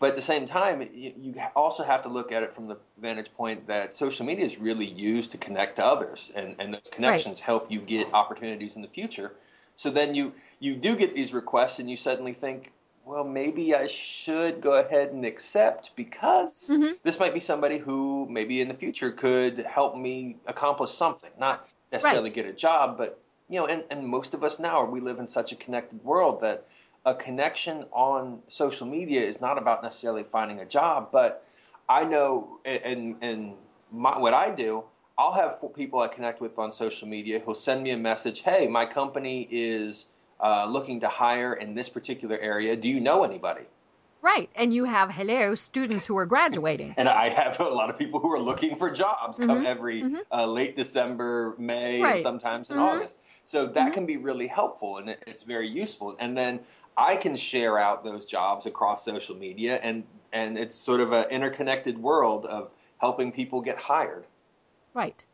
But 0.00 0.10
at 0.10 0.16
the 0.16 0.22
same 0.22 0.46
time, 0.46 0.82
you 0.92 1.34
also 1.54 1.84
have 1.84 2.02
to 2.02 2.08
look 2.08 2.32
at 2.32 2.42
it 2.42 2.52
from 2.52 2.68
the 2.68 2.76
vantage 3.00 3.32
point 3.34 3.66
that 3.66 3.92
social 3.92 4.26
media 4.26 4.44
is 4.44 4.58
really 4.58 4.86
used 4.86 5.32
to 5.32 5.38
connect 5.38 5.76
to 5.76 5.84
others, 5.84 6.32
and, 6.34 6.56
and 6.58 6.74
those 6.74 6.90
connections 6.92 7.40
right. 7.40 7.46
help 7.46 7.70
you 7.70 7.80
get 7.80 8.12
opportunities 8.12 8.76
in 8.76 8.82
the 8.82 8.88
future. 8.88 9.32
So 9.76 9.90
then 9.90 10.14
you 10.14 10.32
you 10.60 10.74
do 10.74 10.96
get 10.96 11.14
these 11.14 11.32
requests, 11.32 11.78
and 11.78 11.90
you 11.90 11.96
suddenly 11.96 12.32
think, 12.32 12.72
well, 13.04 13.24
maybe 13.24 13.74
I 13.74 13.86
should 13.86 14.60
go 14.60 14.78
ahead 14.78 15.12
and 15.12 15.24
accept 15.24 15.94
because 15.94 16.68
mm-hmm. 16.70 16.92
this 17.02 17.18
might 17.18 17.34
be 17.34 17.40
somebody 17.40 17.78
who 17.78 18.26
maybe 18.30 18.60
in 18.60 18.68
the 18.68 18.74
future 18.74 19.10
could 19.10 19.58
help 19.58 19.96
me 19.96 20.36
accomplish 20.46 20.90
something, 20.90 21.30
not 21.38 21.68
necessarily 21.92 22.30
right. 22.30 22.34
get 22.34 22.46
a 22.46 22.52
job, 22.52 22.96
but 22.96 23.20
you 23.48 23.60
know, 23.60 23.66
and, 23.66 23.84
and 23.90 24.06
most 24.06 24.32
of 24.34 24.42
us 24.42 24.58
now 24.58 24.84
we 24.84 25.00
live 25.00 25.18
in 25.18 25.28
such 25.28 25.52
a 25.52 25.56
connected 25.56 26.02
world 26.02 26.40
that 26.40 26.66
a 27.04 27.14
connection 27.14 27.84
on 27.92 28.40
social 28.48 28.86
media 28.86 29.20
is 29.20 29.40
not 29.40 29.58
about 29.58 29.82
necessarily 29.82 30.24
finding 30.24 30.60
a 30.60 30.64
job, 30.64 31.10
but 31.12 31.44
I 31.88 32.04
know, 32.04 32.60
and 32.64 33.16
and 33.22 33.54
my, 33.92 34.18
what 34.18 34.32
I 34.32 34.50
do, 34.50 34.84
I'll 35.18 35.32
have 35.32 35.62
people 35.74 36.00
I 36.00 36.08
connect 36.08 36.40
with 36.40 36.58
on 36.58 36.72
social 36.72 37.06
media 37.06 37.40
who'll 37.40 37.54
send 37.54 37.82
me 37.82 37.90
a 37.90 37.96
message. 37.96 38.40
Hey, 38.40 38.66
my 38.68 38.86
company 38.86 39.46
is 39.50 40.06
uh, 40.40 40.66
looking 40.66 41.00
to 41.00 41.08
hire 41.08 41.52
in 41.52 41.74
this 41.74 41.88
particular 41.88 42.38
area. 42.38 42.74
Do 42.76 42.88
you 42.88 43.00
know 43.00 43.22
anybody? 43.22 43.64
Right, 44.22 44.48
and 44.54 44.72
you 44.72 44.84
have 44.84 45.10
hello 45.10 45.54
students 45.54 46.06
who 46.06 46.16
are 46.16 46.24
graduating, 46.24 46.94
and 46.96 47.10
I 47.10 47.28
have 47.28 47.60
a 47.60 47.64
lot 47.64 47.90
of 47.90 47.98
people 47.98 48.20
who 48.20 48.32
are 48.32 48.40
looking 48.40 48.76
for 48.76 48.90
jobs 48.90 49.38
mm-hmm. 49.38 49.48
come 49.48 49.66
every 49.66 50.00
mm-hmm. 50.00 50.16
uh, 50.32 50.46
late 50.46 50.76
December, 50.76 51.54
May, 51.58 52.00
right. 52.00 52.14
and 52.14 52.22
sometimes 52.22 52.70
in 52.70 52.76
mm-hmm. 52.76 52.86
August. 52.86 53.18
So 53.44 53.66
that 53.66 53.74
mm-hmm. 53.74 53.92
can 53.92 54.06
be 54.06 54.16
really 54.16 54.46
helpful, 54.46 54.96
and 54.96 55.14
it's 55.26 55.42
very 55.42 55.68
useful. 55.68 56.16
And 56.18 56.38
then 56.38 56.60
I 56.96 57.16
can 57.16 57.36
share 57.36 57.78
out 57.78 58.04
those 58.04 58.24
jobs 58.24 58.66
across 58.66 59.04
social 59.04 59.36
media, 59.36 59.76
and 59.82 60.04
and 60.32 60.58
it's 60.58 60.76
sort 60.76 61.00
of 61.00 61.12
an 61.12 61.26
interconnected 61.30 61.98
world 61.98 62.46
of 62.46 62.70
helping 62.98 63.32
people 63.32 63.60
get 63.60 63.78
hired. 63.78 64.26
Right. 64.92 65.24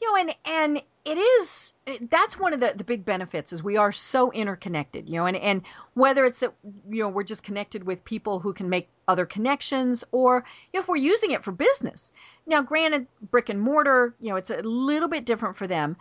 You 0.00 0.10
know, 0.10 0.16
and 0.16 0.34
and 0.44 0.82
it 1.08 1.16
is 1.16 1.72
that's 2.10 2.38
one 2.38 2.52
of 2.52 2.60
the, 2.60 2.74
the 2.76 2.84
big 2.84 3.04
benefits 3.04 3.50
is 3.50 3.62
we 3.62 3.78
are 3.78 3.92
so 3.92 4.30
interconnected 4.32 5.08
you 5.08 5.14
know 5.14 5.24
and, 5.24 5.38
and 5.38 5.62
whether 5.94 6.26
it's 6.26 6.40
that 6.40 6.52
you 6.90 7.02
know 7.02 7.08
we're 7.08 7.22
just 7.22 7.42
connected 7.42 7.84
with 7.84 8.04
people 8.04 8.40
who 8.40 8.52
can 8.52 8.68
make 8.68 8.88
other 9.06 9.24
connections 9.24 10.04
or 10.12 10.44
if 10.74 10.86
we're 10.86 10.96
using 10.96 11.30
it 11.30 11.42
for 11.42 11.50
business 11.50 12.12
now 12.46 12.60
granted 12.60 13.06
brick 13.30 13.48
and 13.48 13.60
mortar 13.60 14.14
you 14.20 14.28
know 14.28 14.36
it's 14.36 14.50
a 14.50 14.60
little 14.62 15.08
bit 15.08 15.24
different 15.24 15.56
for 15.56 15.66
them 15.66 15.96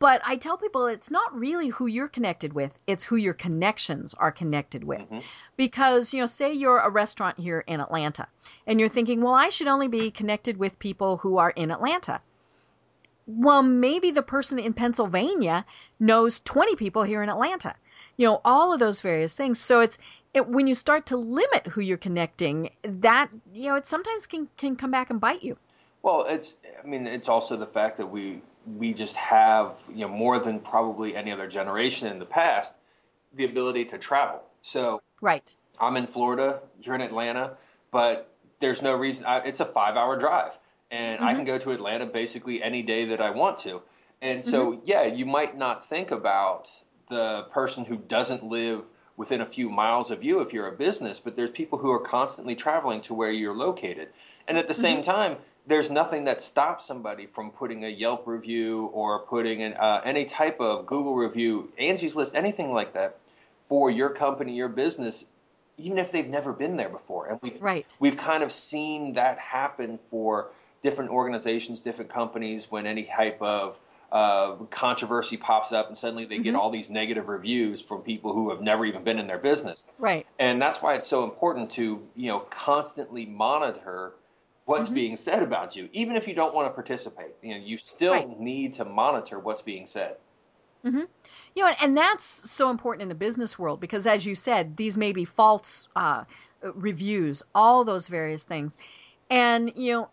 but 0.00 0.22
I 0.24 0.36
tell 0.36 0.56
people 0.56 0.86
it's 0.86 1.10
not 1.10 1.38
really 1.38 1.68
who 1.68 1.86
you're 1.86 2.08
connected 2.08 2.54
with, 2.54 2.78
it's 2.86 3.04
who 3.04 3.16
your 3.16 3.34
connections 3.34 4.14
are 4.14 4.32
connected 4.32 4.82
with. 4.82 5.02
Mm-hmm. 5.02 5.18
Because, 5.58 6.14
you 6.14 6.20
know, 6.20 6.26
say 6.26 6.52
you're 6.52 6.78
a 6.78 6.90
restaurant 6.90 7.38
here 7.38 7.62
in 7.66 7.80
Atlanta 7.80 8.26
and 8.66 8.80
you're 8.80 8.88
thinking, 8.88 9.20
well, 9.20 9.34
I 9.34 9.50
should 9.50 9.68
only 9.68 9.88
be 9.88 10.10
connected 10.10 10.56
with 10.56 10.78
people 10.78 11.18
who 11.18 11.36
are 11.36 11.50
in 11.50 11.70
Atlanta. 11.70 12.22
Well, 13.26 13.62
maybe 13.62 14.10
the 14.10 14.22
person 14.22 14.58
in 14.58 14.72
Pennsylvania 14.72 15.66
knows 16.00 16.40
20 16.40 16.76
people 16.76 17.02
here 17.02 17.22
in 17.22 17.28
Atlanta. 17.28 17.74
You 18.16 18.26
know, 18.26 18.40
all 18.42 18.72
of 18.72 18.80
those 18.80 19.02
various 19.02 19.34
things. 19.34 19.60
So 19.60 19.80
it's 19.80 19.98
it, 20.32 20.48
when 20.48 20.66
you 20.66 20.74
start 20.74 21.04
to 21.06 21.16
limit 21.18 21.66
who 21.66 21.82
you're 21.82 21.98
connecting, 21.98 22.70
that, 22.82 23.28
you 23.52 23.64
know, 23.64 23.74
it 23.74 23.86
sometimes 23.86 24.26
can, 24.26 24.48
can 24.56 24.76
come 24.76 24.90
back 24.90 25.10
and 25.10 25.20
bite 25.20 25.42
you. 25.42 25.58
Well, 26.02 26.24
it's, 26.26 26.56
I 26.82 26.86
mean, 26.86 27.06
it's 27.06 27.28
also 27.28 27.58
the 27.58 27.66
fact 27.66 27.98
that 27.98 28.06
we, 28.06 28.40
we 28.66 28.92
just 28.92 29.16
have 29.16 29.76
you 29.88 30.02
know 30.02 30.08
more 30.08 30.38
than 30.38 30.60
probably 30.60 31.16
any 31.16 31.32
other 31.32 31.48
generation 31.48 32.08
in 32.08 32.18
the 32.18 32.26
past 32.26 32.74
the 33.32 33.44
ability 33.44 33.84
to 33.86 33.98
travel. 33.98 34.42
So 34.60 35.02
right, 35.20 35.54
I'm 35.80 35.96
in 35.96 36.06
Florida, 36.06 36.60
you're 36.82 36.94
in 36.94 37.00
Atlanta, 37.00 37.56
but 37.90 38.34
there's 38.60 38.82
no 38.82 38.94
reason. 38.96 39.26
I, 39.26 39.38
it's 39.38 39.60
a 39.60 39.64
five 39.64 39.96
hour 39.96 40.18
drive, 40.18 40.58
and 40.90 41.18
mm-hmm. 41.18 41.28
I 41.28 41.34
can 41.34 41.44
go 41.44 41.58
to 41.58 41.70
Atlanta 41.72 42.06
basically 42.06 42.62
any 42.62 42.82
day 42.82 43.04
that 43.06 43.20
I 43.20 43.30
want 43.30 43.58
to. 43.58 43.82
And 44.22 44.44
so, 44.44 44.72
mm-hmm. 44.72 44.80
yeah, 44.84 45.04
you 45.04 45.24
might 45.24 45.56
not 45.56 45.86
think 45.86 46.10
about 46.10 46.70
the 47.08 47.46
person 47.50 47.86
who 47.86 47.96
doesn't 47.96 48.42
live 48.42 48.92
within 49.16 49.40
a 49.40 49.46
few 49.46 49.68
miles 49.68 50.10
of 50.10 50.22
you 50.22 50.40
if 50.40 50.52
you're 50.52 50.66
a 50.66 50.76
business, 50.76 51.20
but 51.20 51.36
there's 51.36 51.50
people 51.50 51.78
who 51.78 51.90
are 51.90 51.98
constantly 51.98 52.54
traveling 52.54 53.00
to 53.02 53.14
where 53.14 53.30
you're 53.30 53.54
located. 53.54 54.08
And 54.46 54.56
at 54.58 54.66
the 54.66 54.72
mm-hmm. 54.72 54.82
same 54.82 55.02
time, 55.02 55.36
there's 55.70 55.88
nothing 55.88 56.24
that 56.24 56.42
stops 56.42 56.84
somebody 56.84 57.26
from 57.26 57.50
putting 57.50 57.84
a 57.84 57.88
Yelp 57.88 58.26
review 58.26 58.90
or 58.92 59.20
putting 59.20 59.62
an, 59.62 59.74
uh, 59.74 60.00
any 60.04 60.24
type 60.24 60.60
of 60.60 60.84
Google 60.84 61.14
review, 61.14 61.72
Angie's 61.78 62.16
List, 62.16 62.34
anything 62.34 62.72
like 62.72 62.92
that 62.94 63.18
for 63.58 63.90
your 63.90 64.10
company, 64.10 64.54
your 64.54 64.68
business, 64.68 65.26
even 65.76 65.96
if 65.98 66.10
they've 66.10 66.28
never 66.28 66.52
been 66.52 66.76
there 66.76 66.88
before. 66.88 67.28
And 67.28 67.38
we've 67.40 67.62
right. 67.62 67.96
we've 68.00 68.16
kind 68.16 68.42
of 68.42 68.52
seen 68.52 69.12
that 69.12 69.38
happen 69.38 69.96
for 69.96 70.50
different 70.82 71.10
organizations, 71.10 71.80
different 71.80 72.10
companies 72.10 72.70
when 72.70 72.86
any 72.86 73.04
type 73.04 73.40
of 73.40 73.78
uh, 74.10 74.54
controversy 74.70 75.36
pops 75.36 75.70
up 75.70 75.86
and 75.86 75.96
suddenly 75.96 76.24
they 76.24 76.34
mm-hmm. 76.34 76.44
get 76.44 76.54
all 76.56 76.70
these 76.70 76.90
negative 76.90 77.28
reviews 77.28 77.80
from 77.80 78.00
people 78.02 78.32
who 78.32 78.50
have 78.50 78.60
never 78.60 78.84
even 78.84 79.04
been 79.04 79.20
in 79.20 79.28
their 79.28 79.38
business. 79.38 79.86
Right. 80.00 80.26
And 80.38 80.60
that's 80.60 80.82
why 80.82 80.96
it's 80.96 81.06
so 81.06 81.22
important 81.22 81.70
to, 81.72 82.02
you 82.16 82.26
know, 82.26 82.40
constantly 82.40 83.24
monitor 83.24 84.14
what's 84.64 84.88
mm-hmm. 84.88 84.94
being 84.94 85.16
said 85.16 85.42
about 85.42 85.76
you, 85.76 85.88
even 85.92 86.16
if 86.16 86.28
you 86.28 86.34
don't 86.34 86.54
want 86.54 86.68
to 86.68 86.74
participate. 86.74 87.34
You 87.42 87.54
know, 87.54 87.64
you 87.64 87.78
still 87.78 88.12
right. 88.12 88.40
need 88.40 88.74
to 88.74 88.84
monitor 88.84 89.38
what's 89.38 89.62
being 89.62 89.86
said. 89.86 90.16
Mm-hmm. 90.84 91.02
You 91.54 91.64
know, 91.64 91.72
and 91.80 91.96
that's 91.96 92.24
so 92.24 92.70
important 92.70 93.02
in 93.02 93.08
the 93.08 93.14
business 93.14 93.58
world 93.58 93.80
because, 93.80 94.06
as 94.06 94.24
you 94.24 94.34
said, 94.34 94.76
these 94.76 94.96
may 94.96 95.12
be 95.12 95.24
false 95.24 95.88
uh, 95.94 96.24
reviews, 96.74 97.42
all 97.54 97.84
those 97.84 98.08
various 98.08 98.44
things, 98.44 98.78
and 99.28 99.72
you 99.76 99.92
know, 99.92 100.08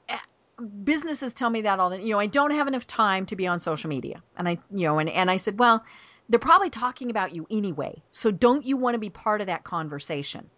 businesses 0.84 1.34
tell 1.34 1.50
me 1.50 1.62
that 1.62 1.80
all 1.80 1.90
the 1.90 2.02
you 2.02 2.12
know 2.12 2.20
I 2.20 2.26
don't 2.26 2.52
have 2.52 2.68
enough 2.68 2.86
time 2.86 3.26
to 3.28 3.36
be 3.36 3.48
on 3.48 3.60
social 3.60 3.90
media, 3.90 4.22
and 4.38 4.48
I 4.48 4.58
you 4.74 4.88
know 4.88 5.00
and 5.00 5.10
and 5.10 5.32
I 5.32 5.38
said, 5.38 5.58
well, 5.58 5.86
they're 6.28 6.40
probably 6.40 6.70
talking 6.70 7.10
about 7.10 7.34
you 7.34 7.48
anyway, 7.50 8.02
so 8.12 8.32
don't 8.32 8.66
you 8.66 8.76
want 8.76 8.96
to 8.96 9.00
be 9.00 9.10
part 9.10 9.40
of 9.40 9.48
that 9.48 9.64
conversation? 9.64 10.50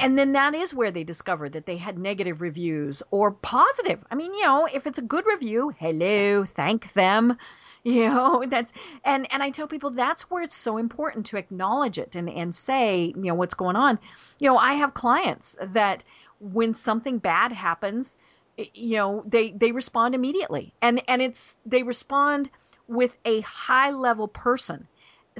And 0.00 0.18
then 0.18 0.32
that 0.32 0.54
is 0.54 0.74
where 0.74 0.90
they 0.90 1.04
discovered 1.04 1.52
that 1.52 1.66
they 1.66 1.76
had 1.76 1.98
negative 1.98 2.40
reviews 2.40 3.02
or 3.10 3.30
positive. 3.30 4.04
I 4.10 4.14
mean, 4.14 4.32
you 4.34 4.42
know, 4.42 4.66
if 4.72 4.86
it's 4.86 4.98
a 4.98 5.02
good 5.02 5.26
review, 5.26 5.74
hello, 5.78 6.44
thank 6.44 6.92
them. 6.94 7.36
You 7.82 8.10
know, 8.10 8.44
that's 8.46 8.74
and 9.06 9.26
and 9.32 9.42
I 9.42 9.48
tell 9.48 9.66
people 9.66 9.88
that's 9.88 10.30
where 10.30 10.42
it's 10.42 10.54
so 10.54 10.76
important 10.76 11.24
to 11.24 11.38
acknowledge 11.38 11.96
it 11.96 12.14
and 12.14 12.28
and 12.28 12.54
say, 12.54 13.14
you 13.16 13.22
know, 13.22 13.34
what's 13.34 13.54
going 13.54 13.74
on. 13.74 13.98
You 14.38 14.48
know, 14.48 14.58
I 14.58 14.74
have 14.74 14.92
clients 14.92 15.56
that 15.62 16.04
when 16.40 16.74
something 16.74 17.16
bad 17.16 17.52
happens, 17.52 18.18
you 18.58 18.96
know, 18.98 19.24
they 19.26 19.52
they 19.52 19.72
respond 19.72 20.14
immediately. 20.14 20.74
And 20.82 21.00
and 21.08 21.22
it's 21.22 21.58
they 21.64 21.82
respond 21.82 22.50
with 22.86 23.16
a 23.24 23.40
high 23.40 23.92
level 23.92 24.28
person 24.28 24.86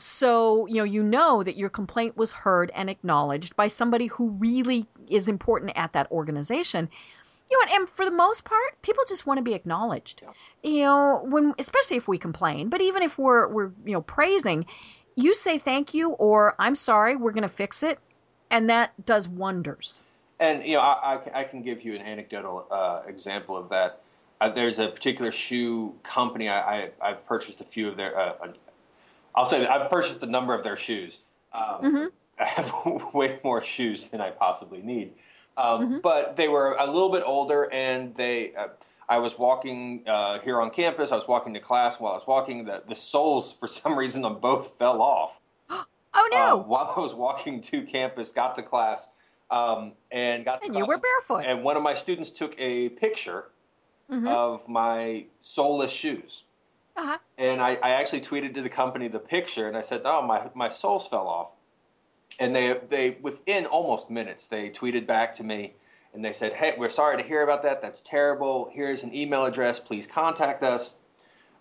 so 0.02 0.66
you 0.66 0.76
know 0.76 0.84
you 0.84 1.02
know 1.02 1.42
that 1.42 1.56
your 1.56 1.68
complaint 1.68 2.16
was 2.16 2.32
heard 2.32 2.70
and 2.74 2.88
acknowledged 2.90 3.56
by 3.56 3.68
somebody 3.68 4.06
who 4.06 4.30
really 4.30 4.86
is 5.08 5.28
important 5.28 5.72
at 5.76 5.92
that 5.92 6.10
organization. 6.10 6.88
You 7.50 7.58
know 7.58 7.74
and 7.74 7.88
for 7.88 8.04
the 8.04 8.12
most 8.12 8.44
part 8.44 8.80
people 8.82 9.04
just 9.08 9.26
want 9.26 9.38
to 9.38 9.44
be 9.44 9.54
acknowledged. 9.54 10.22
You 10.62 10.82
know 10.82 11.22
when 11.24 11.54
especially 11.58 11.96
if 11.96 12.08
we 12.08 12.18
complain 12.18 12.68
but 12.68 12.80
even 12.80 13.02
if 13.02 13.18
we're 13.18 13.48
we're 13.48 13.72
you 13.84 13.92
know 13.92 14.02
praising 14.02 14.66
you 15.16 15.34
say 15.34 15.58
thank 15.58 15.92
you 15.92 16.10
or 16.12 16.54
i'm 16.58 16.74
sorry 16.74 17.16
we're 17.16 17.32
going 17.32 17.42
to 17.42 17.48
fix 17.48 17.82
it 17.82 17.98
and 18.50 18.70
that 18.70 18.92
does 19.04 19.28
wonders. 19.28 20.00
And 20.38 20.64
you 20.64 20.74
know 20.74 20.80
i, 20.80 21.16
I, 21.34 21.40
I 21.40 21.44
can 21.44 21.62
give 21.62 21.82
you 21.82 21.94
an 21.94 22.02
anecdotal 22.02 22.66
uh, 22.70 23.02
example 23.06 23.56
of 23.56 23.68
that. 23.70 24.00
Uh, 24.40 24.48
there's 24.48 24.78
a 24.78 24.88
particular 24.88 25.30
shoe 25.30 25.94
company 26.02 26.48
I, 26.48 26.90
I, 27.02 27.08
have 27.08 27.26
purchased 27.26 27.60
a 27.60 27.64
few 27.64 27.88
of 27.88 27.98
their 27.98 28.18
uh, 28.18 28.32
I'll 29.34 29.46
say 29.46 29.60
that 29.60 29.70
I've 29.70 29.90
purchased 29.90 30.22
a 30.22 30.26
number 30.26 30.54
of 30.54 30.64
their 30.64 30.76
shoes. 30.76 31.20
Um, 31.52 31.62
mm-hmm. 31.62 32.06
I 32.40 32.44
have 32.44 32.72
way 33.14 33.38
more 33.44 33.62
shoes 33.62 34.08
than 34.08 34.20
I 34.20 34.30
possibly 34.30 34.82
need. 34.82 35.12
Um, 35.56 35.80
mm-hmm. 35.80 35.98
But 35.98 36.36
they 36.36 36.48
were 36.48 36.76
a 36.78 36.86
little 36.86 37.10
bit 37.10 37.22
older, 37.24 37.68
and 37.72 38.14
they. 38.14 38.54
Uh, 38.54 38.68
I 39.08 39.18
was 39.18 39.36
walking 39.36 40.04
uh, 40.06 40.38
here 40.38 40.60
on 40.60 40.70
campus. 40.70 41.10
I 41.10 41.16
was 41.16 41.26
walking 41.26 41.52
to 41.54 41.60
class. 41.60 41.98
While 41.98 42.12
I 42.12 42.14
was 42.14 42.26
walking, 42.28 42.64
the, 42.64 42.82
the 42.88 42.94
soles, 42.94 43.52
for 43.60 43.66
some 43.66 43.98
reason, 43.98 44.24
on 44.24 44.38
both 44.40 44.78
fell 44.78 45.02
off. 45.02 45.40
oh 45.70 46.28
no! 46.32 46.38
Uh, 46.38 46.56
while 46.56 46.94
I 46.96 47.00
was 47.00 47.12
walking 47.12 47.60
to 47.62 47.82
campus, 47.82 48.32
got 48.32 48.56
to 48.56 48.62
class, 48.62 49.08
um, 49.50 49.92
and 50.10 50.44
got 50.44 50.60
to 50.60 50.66
and 50.66 50.74
class, 50.74 50.82
you 50.82 50.86
were 50.86 50.98
barefoot. 50.98 51.44
And 51.44 51.64
one 51.64 51.76
of 51.76 51.82
my 51.82 51.94
students 51.94 52.30
took 52.30 52.54
a 52.58 52.90
picture 52.90 53.46
mm-hmm. 54.10 54.28
of 54.28 54.68
my 54.68 55.26
soleless 55.40 55.92
shoes. 55.92 56.44
Uh-huh. 57.00 57.16
And 57.38 57.62
I, 57.62 57.78
I 57.82 57.90
actually 57.92 58.20
tweeted 58.20 58.52
to 58.54 58.62
the 58.62 58.68
company 58.68 59.08
the 59.08 59.18
picture, 59.18 59.66
and 59.66 59.74
I 59.74 59.80
said, 59.80 60.02
"Oh, 60.04 60.20
my 60.20 60.50
my 60.54 60.68
soles 60.68 61.06
fell 61.06 61.26
off." 61.26 61.48
And 62.38 62.54
they 62.54 62.78
they 62.88 63.16
within 63.22 63.64
almost 63.64 64.10
minutes 64.10 64.46
they 64.46 64.68
tweeted 64.68 65.06
back 65.06 65.34
to 65.36 65.42
me, 65.42 65.72
and 66.12 66.22
they 66.22 66.34
said, 66.34 66.52
"Hey, 66.52 66.74
we're 66.76 66.90
sorry 66.90 67.16
to 67.16 67.26
hear 67.26 67.42
about 67.42 67.62
that. 67.62 67.80
That's 67.80 68.02
terrible. 68.02 68.70
Here's 68.74 69.02
an 69.02 69.14
email 69.14 69.46
address. 69.46 69.80
Please 69.80 70.06
contact 70.06 70.62
us." 70.62 70.92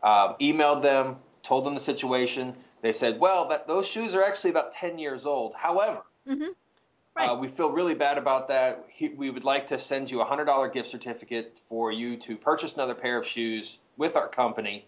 Um, 0.03 0.35
emailed 0.41 0.81
them, 0.81 1.17
told 1.41 1.65
them 1.65 1.73
the 1.73 1.79
situation. 1.79 2.55
They 2.81 2.91
said, 2.91 3.17
"Well, 3.21 3.47
that 3.47 3.65
those 3.65 3.87
shoes 3.87 4.15
are 4.15 4.23
actually 4.23 4.49
about 4.49 4.73
ten 4.73 4.99
years 4.99 5.25
old. 5.25 5.53
However." 5.53 6.03
Mm-hmm. 6.27 6.43
Uh, 6.43 6.47
right. 7.15 7.29
Uh, 7.29 7.35
we 7.35 7.47
feel 7.47 7.71
really 7.71 7.95
bad 7.95 8.17
about 8.17 8.49
that. 8.49 8.85
He, 8.89 9.07
we 9.07 9.29
would 9.29 9.45
like 9.45 9.67
to 9.67 9.79
send 9.79 10.11
you 10.11 10.19
a 10.19 10.25
hundred 10.25 10.45
dollar 10.45 10.67
gift 10.67 10.89
certificate 10.89 11.57
for 11.57 11.93
you 11.93 12.17
to 12.17 12.35
purchase 12.35 12.75
another 12.75 12.93
pair 12.93 13.17
of 13.17 13.25
shoes 13.25 13.79
with 13.95 14.17
our 14.17 14.27
company 14.27 14.85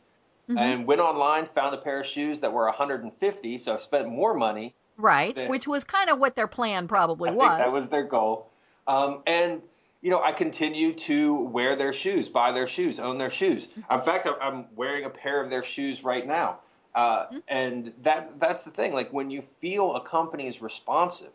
mm-hmm. 0.49 0.57
and 0.57 0.85
went 0.85 1.01
online, 1.01 1.45
found 1.45 1.73
a 1.75 1.77
pair 1.77 2.01
of 2.01 2.05
shoes 2.05 2.39
that 2.41 2.53
were 2.53 2.65
150, 2.65 3.57
so 3.57 3.73
I 3.73 3.77
spent 3.77 4.09
more 4.09 4.33
money. 4.33 4.75
Right, 4.97 5.35
than, 5.35 5.49
which 5.49 5.67
was 5.67 5.83
kind 5.83 6.09
of 6.09 6.19
what 6.19 6.35
their 6.35 6.47
plan 6.47 6.87
probably 6.87 7.31
was. 7.31 7.57
that 7.57 7.71
was 7.71 7.89
their 7.89 8.03
goal. 8.03 8.51
Um, 8.87 9.23
and 9.25 9.61
you 10.01 10.09
know, 10.09 10.21
I 10.21 10.31
continue 10.31 10.93
to 10.93 11.43
wear 11.45 11.75
their 11.75 11.93
shoes, 11.93 12.27
buy 12.27 12.51
their 12.51 12.67
shoes, 12.67 12.99
own 12.99 13.17
their 13.17 13.29
shoes. 13.29 13.67
Mm-hmm. 13.67 13.93
In 13.93 14.01
fact, 14.01 14.27
I'm 14.41 14.65
wearing 14.75 15.05
a 15.05 15.09
pair 15.09 15.43
of 15.43 15.49
their 15.49 15.63
shoes 15.63 16.03
right 16.03 16.25
now. 16.25 16.59
Uh, 16.93 17.25
mm-hmm. 17.25 17.37
And 17.47 17.93
that 18.01 18.39
that's 18.39 18.63
the 18.63 18.71
thing. 18.71 18.93
Like 18.93 19.13
when 19.13 19.29
you 19.29 19.41
feel 19.41 19.95
a 19.95 20.01
company 20.01 20.47
is 20.47 20.61
responsive, 20.61 21.31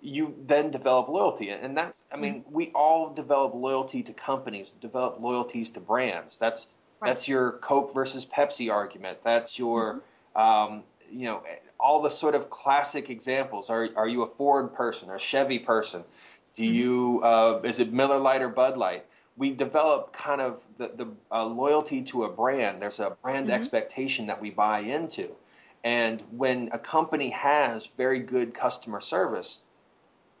you 0.00 0.34
then 0.46 0.70
develop 0.70 1.08
loyalty, 1.08 1.48
and 1.48 1.76
that's. 1.76 2.04
I 2.12 2.16
mean, 2.16 2.40
mm-hmm. 2.40 2.52
we 2.52 2.70
all 2.74 3.12
develop 3.12 3.54
loyalty 3.54 4.02
to 4.02 4.12
companies, 4.12 4.72
develop 4.72 5.20
loyalties 5.20 5.70
to 5.72 5.80
brands. 5.80 6.36
That's 6.36 6.68
Right. 7.00 7.08
That's 7.08 7.28
your 7.28 7.52
Coke 7.58 7.92
versus 7.92 8.24
Pepsi 8.24 8.72
argument. 8.72 9.18
That's 9.24 9.58
your, 9.58 10.02
mm-hmm. 10.36 10.40
um, 10.74 10.82
you 11.10 11.26
know, 11.26 11.42
all 11.78 12.00
the 12.00 12.10
sort 12.10 12.34
of 12.34 12.50
classic 12.50 13.10
examples. 13.10 13.70
Are 13.70 13.88
are 13.96 14.08
you 14.08 14.22
a 14.22 14.26
Ford 14.26 14.74
person 14.74 15.10
or 15.10 15.16
a 15.16 15.20
Chevy 15.20 15.58
person? 15.58 16.04
Do 16.54 16.62
mm-hmm. 16.62 16.74
you 16.74 17.20
uh, 17.22 17.60
is 17.62 17.80
it 17.80 17.92
Miller 17.92 18.18
Lite 18.18 18.42
or 18.42 18.48
Bud 18.48 18.76
Light? 18.76 19.04
We 19.36 19.50
develop 19.50 20.12
kind 20.12 20.40
of 20.40 20.62
the, 20.78 20.92
the 20.94 21.08
uh, 21.32 21.44
loyalty 21.44 22.02
to 22.04 22.24
a 22.24 22.30
brand. 22.30 22.80
There's 22.80 23.00
a 23.00 23.16
brand 23.22 23.46
mm-hmm. 23.46 23.54
expectation 23.54 24.26
that 24.26 24.40
we 24.40 24.50
buy 24.50 24.80
into, 24.80 25.32
and 25.82 26.22
when 26.30 26.70
a 26.72 26.78
company 26.78 27.30
has 27.30 27.86
very 27.86 28.20
good 28.20 28.54
customer 28.54 29.00
service, 29.00 29.60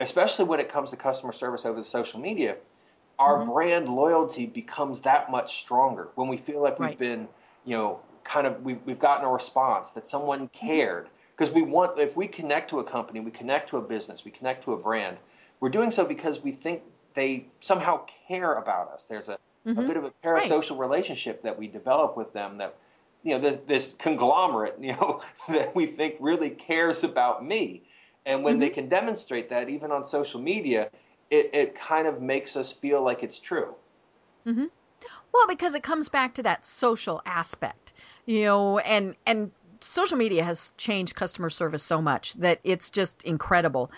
especially 0.00 0.44
when 0.44 0.60
it 0.60 0.68
comes 0.68 0.90
to 0.90 0.96
customer 0.96 1.32
service 1.32 1.66
over 1.66 1.78
the 1.78 1.84
social 1.84 2.20
media, 2.20 2.56
our 3.18 3.38
mm-hmm. 3.38 3.52
brand 3.52 3.88
loyalty 3.88 4.46
becomes 4.46 5.00
that 5.00 5.30
much 5.30 5.60
stronger 5.60 6.08
when 6.14 6.28
we 6.28 6.36
feel 6.36 6.62
like 6.62 6.78
we've 6.78 6.90
right. 6.90 6.98
been, 6.98 7.28
you 7.64 7.76
know, 7.76 8.00
kind 8.24 8.46
of 8.46 8.62
we've, 8.62 8.80
we've 8.84 8.98
gotten 8.98 9.24
a 9.24 9.30
response 9.30 9.90
that 9.92 10.08
someone 10.08 10.48
mm-hmm. 10.48 10.66
cared. 10.66 11.08
Because 11.36 11.52
we 11.52 11.62
want, 11.62 11.98
if 11.98 12.16
we 12.16 12.28
connect 12.28 12.70
to 12.70 12.78
a 12.78 12.84
company, 12.84 13.18
we 13.18 13.32
connect 13.32 13.68
to 13.70 13.76
a 13.76 13.82
business, 13.82 14.24
we 14.24 14.30
connect 14.30 14.62
to 14.64 14.72
a 14.72 14.76
brand, 14.76 15.16
we're 15.58 15.68
doing 15.68 15.90
so 15.90 16.06
because 16.06 16.40
we 16.40 16.52
think 16.52 16.82
they 17.14 17.46
somehow 17.60 18.04
care 18.28 18.54
about 18.54 18.88
us. 18.90 19.04
There's 19.04 19.28
a, 19.28 19.38
mm-hmm. 19.66 19.78
a 19.78 19.82
bit 19.82 19.96
of 19.96 20.04
a 20.04 20.12
parasocial 20.24 20.72
right. 20.72 20.80
relationship 20.80 21.42
that 21.42 21.58
we 21.58 21.66
develop 21.66 22.16
with 22.16 22.32
them 22.32 22.58
that, 22.58 22.76
you 23.22 23.32
know, 23.32 23.40
this, 23.40 23.58
this, 23.66 23.94
conglomerate, 23.94 24.76
you 24.80 24.92
know, 24.92 25.22
that 25.48 25.74
we 25.74 25.86
think 25.86 26.16
really 26.20 26.50
cares 26.50 27.02
about 27.02 27.44
me. 27.44 27.82
And 28.26 28.44
when 28.44 28.54
mm-hmm. 28.54 28.60
they 28.60 28.70
can 28.70 28.88
demonstrate 28.88 29.50
that, 29.50 29.68
even 29.68 29.90
on 29.90 30.04
social 30.04 30.40
media, 30.40 30.90
it, 31.30 31.50
it 31.52 31.74
kind 31.74 32.06
of 32.06 32.20
makes 32.20 32.56
us 32.56 32.72
feel 32.72 33.02
like 33.02 33.22
it's 33.22 33.40
true. 33.40 33.74
Mm-hmm. 34.46 34.66
Well, 35.32 35.46
because 35.48 35.74
it 35.74 35.82
comes 35.82 36.08
back 36.08 36.34
to 36.34 36.42
that 36.44 36.64
social 36.64 37.20
aspect, 37.26 37.92
you 38.26 38.44
know, 38.44 38.78
and 38.78 39.16
and 39.26 39.50
social 39.80 40.16
media 40.16 40.44
has 40.44 40.72
changed 40.76 41.14
customer 41.14 41.50
service 41.50 41.82
so 41.82 42.00
much 42.00 42.34
that 42.34 42.60
it's 42.64 42.90
just 42.90 43.22
incredible. 43.24 43.90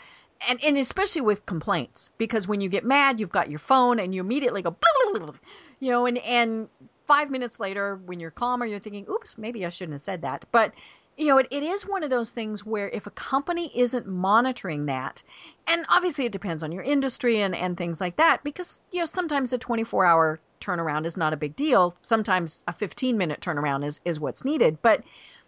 And, 0.46 0.62
and 0.62 0.76
especially 0.76 1.22
with 1.22 1.46
complaints, 1.46 2.10
because 2.18 2.46
when 2.46 2.60
you 2.60 2.68
get 2.68 2.84
mad, 2.84 3.20
you've 3.20 3.30
got 3.30 3.50
your 3.50 3.58
phone 3.58 3.98
and 3.98 4.14
you 4.14 4.20
immediately 4.20 4.62
go, 4.62 4.76
you 5.80 5.90
know, 5.90 6.04
and, 6.04 6.18
and 6.18 6.68
five 7.06 7.30
minutes 7.30 7.58
later, 7.58 8.00
when 8.04 8.20
you're 8.20 8.30
calmer, 8.30 8.66
you're 8.66 8.78
thinking, 8.78 9.06
oops, 9.08 9.38
maybe 9.38 9.64
I 9.64 9.70
shouldn't 9.70 9.94
have 9.94 10.02
said 10.02 10.22
that. 10.22 10.44
But 10.52 10.74
you 11.16 11.26
know, 11.28 11.38
it, 11.38 11.46
it 11.50 11.62
is 11.62 11.86
one 11.86 12.02
of 12.02 12.10
those 12.10 12.30
things 12.30 12.66
where 12.66 12.88
if 12.90 13.06
a 13.06 13.10
company 13.10 13.72
isn't 13.74 14.06
monitoring 14.06 14.86
that, 14.86 15.22
and 15.66 15.86
obviously 15.88 16.26
it 16.26 16.32
depends 16.32 16.62
on 16.62 16.72
your 16.72 16.82
industry 16.82 17.40
and, 17.40 17.54
and 17.54 17.76
things 17.76 18.00
like 18.00 18.16
that, 18.16 18.44
because, 18.44 18.82
you 18.92 19.00
know, 19.00 19.06
sometimes 19.06 19.52
a 19.52 19.58
24 19.58 20.04
hour 20.04 20.40
turnaround 20.60 21.06
is 21.06 21.16
not 21.16 21.32
a 21.32 21.36
big 21.36 21.56
deal. 21.56 21.94
Sometimes 22.02 22.64
a 22.68 22.72
15 22.72 23.16
minute 23.16 23.40
turnaround 23.40 23.84
is, 23.84 24.00
is 24.04 24.20
what's 24.20 24.44
needed. 24.44 24.78
But, 24.82 25.04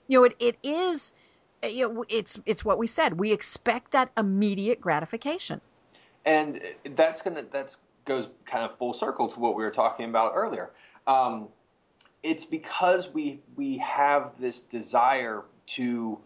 you 0.07 0.19
know, 0.19 0.25
it, 0.25 0.37
it 0.39 0.57
is, 0.63 1.13
you 1.63 1.89
know, 1.89 2.05
it's, 2.09 2.39
it's 2.47 2.65
what 2.65 2.79
we 2.79 2.87
said. 2.87 3.19
We 3.19 3.33
expect 3.33 3.91
that 3.93 4.11
immediate 4.17 4.81
gratification. 4.81 5.61
And 6.25 6.61
that's 6.85 7.21
going 7.21 7.37
to, 7.37 7.43
that's 7.43 7.79
goes 8.09 8.31
kind 8.47 8.65
of 8.65 8.77
full 8.77 8.95
circle 8.95 9.29
to 9.29 9.39
what 9.39 9.55
we 9.55 9.63
were 9.63 9.71
talking 9.71 10.09
about 10.09 10.33
earlier. 10.35 10.71
Um, 11.07 11.49
it's 12.25 12.45
because 12.45 13.13
we 13.13 13.41
we 13.55 13.79
have 13.79 14.37
this 14.41 14.63
desire 14.63 15.45
to 15.69 16.19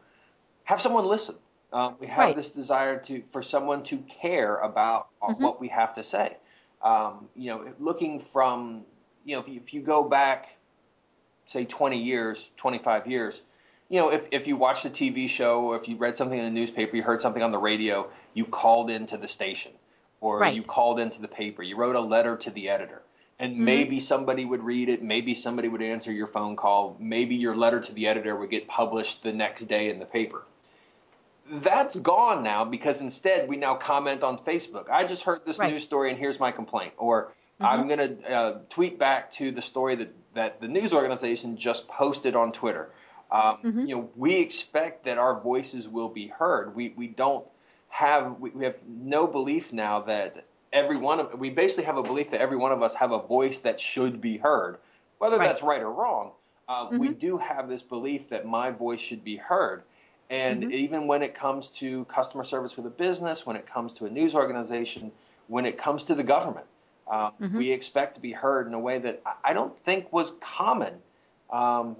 have 0.65 0.81
someone 0.81 1.07
listen. 1.07 1.37
Um, 1.73 1.97
we 2.01 2.07
have 2.07 2.19
right. 2.19 2.37
this 2.37 2.51
desire 2.51 2.99
to 3.01 3.23
for 3.23 3.43
someone 3.43 3.83
to 3.85 3.99
care 3.99 4.57
about 4.59 5.09
mm-hmm. 5.23 5.43
what 5.43 5.61
we 5.61 5.69
have 5.69 5.95
to 5.95 6.03
say. 6.03 6.37
Um, 6.83 7.29
you 7.35 7.51
know, 7.51 7.73
looking 7.79 8.21
from 8.21 8.85
you 9.25 9.37
know, 9.37 9.41
if 9.41 9.49
you, 9.49 9.57
if 9.57 9.73
you 9.73 9.81
go 9.81 10.09
back, 10.09 10.59
say, 11.47 11.65
twenty 11.65 12.03
years, 12.03 12.51
twenty 12.57 12.79
five 12.79 13.07
years, 13.07 13.43
you 13.89 13.99
know, 13.99 14.13
if 14.13 14.29
if 14.33 14.47
you 14.47 14.57
watched 14.57 14.85
a 14.85 14.91
TV 14.91 15.29
show 15.29 15.63
or 15.63 15.77
if 15.77 15.89
you 15.89 15.97
read 15.97 16.17
something 16.17 16.39
in 16.39 16.45
the 16.45 16.51
newspaper, 16.51 16.97
you 16.97 17.03
heard 17.03 17.21
something 17.21 17.43
on 17.43 17.53
the 17.53 17.59
radio, 17.59 18.11
you 18.35 18.45
called 18.45 18.91
into 18.91 19.17
the 19.17 19.29
station 19.29 19.73
or 20.21 20.41
right. 20.41 20.55
you 20.55 20.63
called 20.63 21.01
into 21.01 21.21
the 21.21 21.29
paper, 21.29 21.63
you 21.63 21.77
wrote 21.77 21.97
a 21.97 22.01
letter 22.01 22.37
to 22.37 22.51
the 22.51 22.69
editor 22.69 23.03
and 23.43 23.55
mm-hmm. 23.55 23.65
maybe 23.65 24.01
somebody 24.01 24.45
would 24.45 24.63
read 24.63 24.89
it 24.89 25.03
maybe 25.03 25.35
somebody 25.35 25.69
would 25.69 25.83
answer 25.83 26.11
your 26.11 26.27
phone 26.27 26.57
call 26.57 26.97
maybe 26.99 27.35
your 27.35 27.55
letter 27.55 27.81
to 27.81 27.93
the 27.93 28.07
editor 28.07 28.37
would 28.37 28.51
get 28.51 28.67
published 28.69 29.23
the 29.23 29.33
next 29.33 29.65
day 29.67 29.91
in 29.91 29.99
the 29.99 30.07
paper 30.07 30.45
that's 31.51 31.97
gone 31.97 32.43
now 32.43 32.65
because 32.65 33.01
instead 33.01 33.49
we 33.49 33.57
now 33.57 33.75
comment 33.75 34.23
on 34.23 34.39
facebook 34.39 34.89
i 34.89 35.05
just 35.05 35.25
heard 35.25 35.45
this 35.45 35.59
right. 35.59 35.71
news 35.71 35.83
story 35.83 36.09
and 36.09 36.19
here's 36.19 36.41
my 36.41 36.51
complaint 36.51 36.95
or 36.97 37.33
mm-hmm. 37.63 37.81
I'm 37.81 37.89
going 37.89 38.17
to 38.17 38.31
uh, 38.31 38.59
tweet 38.69 38.99
back 38.99 39.31
to 39.33 39.51
the 39.51 39.63
story 39.63 39.95
that, 39.97 40.13
that 40.35 40.61
the 40.61 40.69
news 40.69 40.93
organization 40.93 41.57
just 41.57 41.89
posted 41.89 42.35
on 42.35 42.53
Twitter. 42.53 42.91
Um, 43.31 43.59
mm-hmm. 43.65 43.87
You 43.87 43.97
know, 43.97 44.11
we 44.17 44.41
expect 44.41 45.05
that 45.05 45.19
our 45.19 45.41
voices 45.41 45.89
will 45.89 46.11
be 46.11 46.27
heard. 46.29 46.75
We 46.75 46.93
we 46.97 47.07
don't 47.07 47.47
have 47.89 48.39
we, 48.39 48.51
we 48.51 48.65
have 48.65 48.77
no 48.87 49.27
belief 49.27 49.73
now 49.73 50.01
that 50.01 50.45
every 50.73 50.97
one 50.97 51.21
of 51.21 51.39
we 51.39 51.51
basically 51.51 51.85
have 51.85 51.97
a 51.97 52.03
belief 52.03 52.31
that 52.31 52.41
every 52.41 52.57
one 52.57 52.73
of 52.73 52.83
us 52.83 52.95
have 52.95 53.13
a 53.13 53.19
voice 53.19 53.61
that 53.61 53.79
should 53.81 54.21
be 54.21 54.39
heard, 54.39 54.79
whether 55.19 55.39
right. 55.39 55.47
that's 55.47 55.63
right 55.63 55.83
or 55.83 55.93
wrong. 55.93 56.33
Uh, 56.69 56.87
mm-hmm. 56.87 56.99
We 56.99 57.09
do 57.09 57.39
have 57.39 57.69
this 57.69 57.83
belief 57.83 58.29
that 58.31 58.47
my 58.47 58.71
voice 58.71 59.01
should 59.01 59.25
be 59.25 59.37
heard. 59.37 59.83
And 60.31 60.63
mm-hmm. 60.63 60.73
even 60.73 61.07
when 61.07 61.23
it 61.23 61.35
comes 61.35 61.69
to 61.71 62.05
customer 62.07 62.45
service 62.45 62.77
with 62.77 62.87
a 62.87 62.91
business, 62.91 63.45
when 63.45 63.57
it 63.57 63.67
comes 63.67 63.93
to 63.95 64.07
a 64.07 64.11
news 64.11 64.35
organization, 64.35 65.13
when 65.49 65.67
it 65.67 65.77
comes 65.77 66.05
to 66.07 66.15
the 66.15 66.23
government, 66.23 66.67
um, 67.11 67.33
mm-hmm. 67.41 67.59
we 67.59 67.71
expect 67.71 68.15
to 68.15 68.21
be 68.21 68.33
heard 68.33 68.67
in 68.67 68.73
a 68.73 68.79
way 68.79 68.99
that 68.99 69.21
I 69.45 69.53
don't 69.53 69.79
think 69.79 70.11
was 70.13 70.33
common 70.41 70.95
um, 71.53 71.97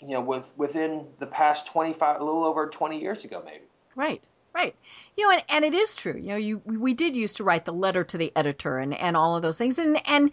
you 0.00 0.10
know, 0.10 0.20
with 0.20 0.52
within 0.56 1.06
the 1.18 1.26
past 1.26 1.66
25, 1.66 2.20
a 2.20 2.24
little 2.24 2.44
over 2.44 2.68
20 2.68 3.00
years 3.00 3.24
ago, 3.24 3.42
maybe. 3.44 3.64
Right. 3.94 4.26
Right. 4.54 4.74
You 5.16 5.24
know, 5.26 5.32
and, 5.32 5.44
and 5.48 5.64
it 5.64 5.74
is 5.74 5.94
true. 5.94 6.16
You 6.16 6.28
know, 6.28 6.36
you 6.36 6.62
we 6.64 6.94
did 6.94 7.16
used 7.16 7.36
to 7.36 7.44
write 7.44 7.64
the 7.64 7.72
letter 7.72 8.04
to 8.04 8.18
the 8.18 8.32
editor 8.36 8.78
and, 8.78 8.94
and 8.94 9.16
all 9.16 9.36
of 9.36 9.42
those 9.42 9.58
things. 9.58 9.78
And 9.78 10.00
and 10.06 10.30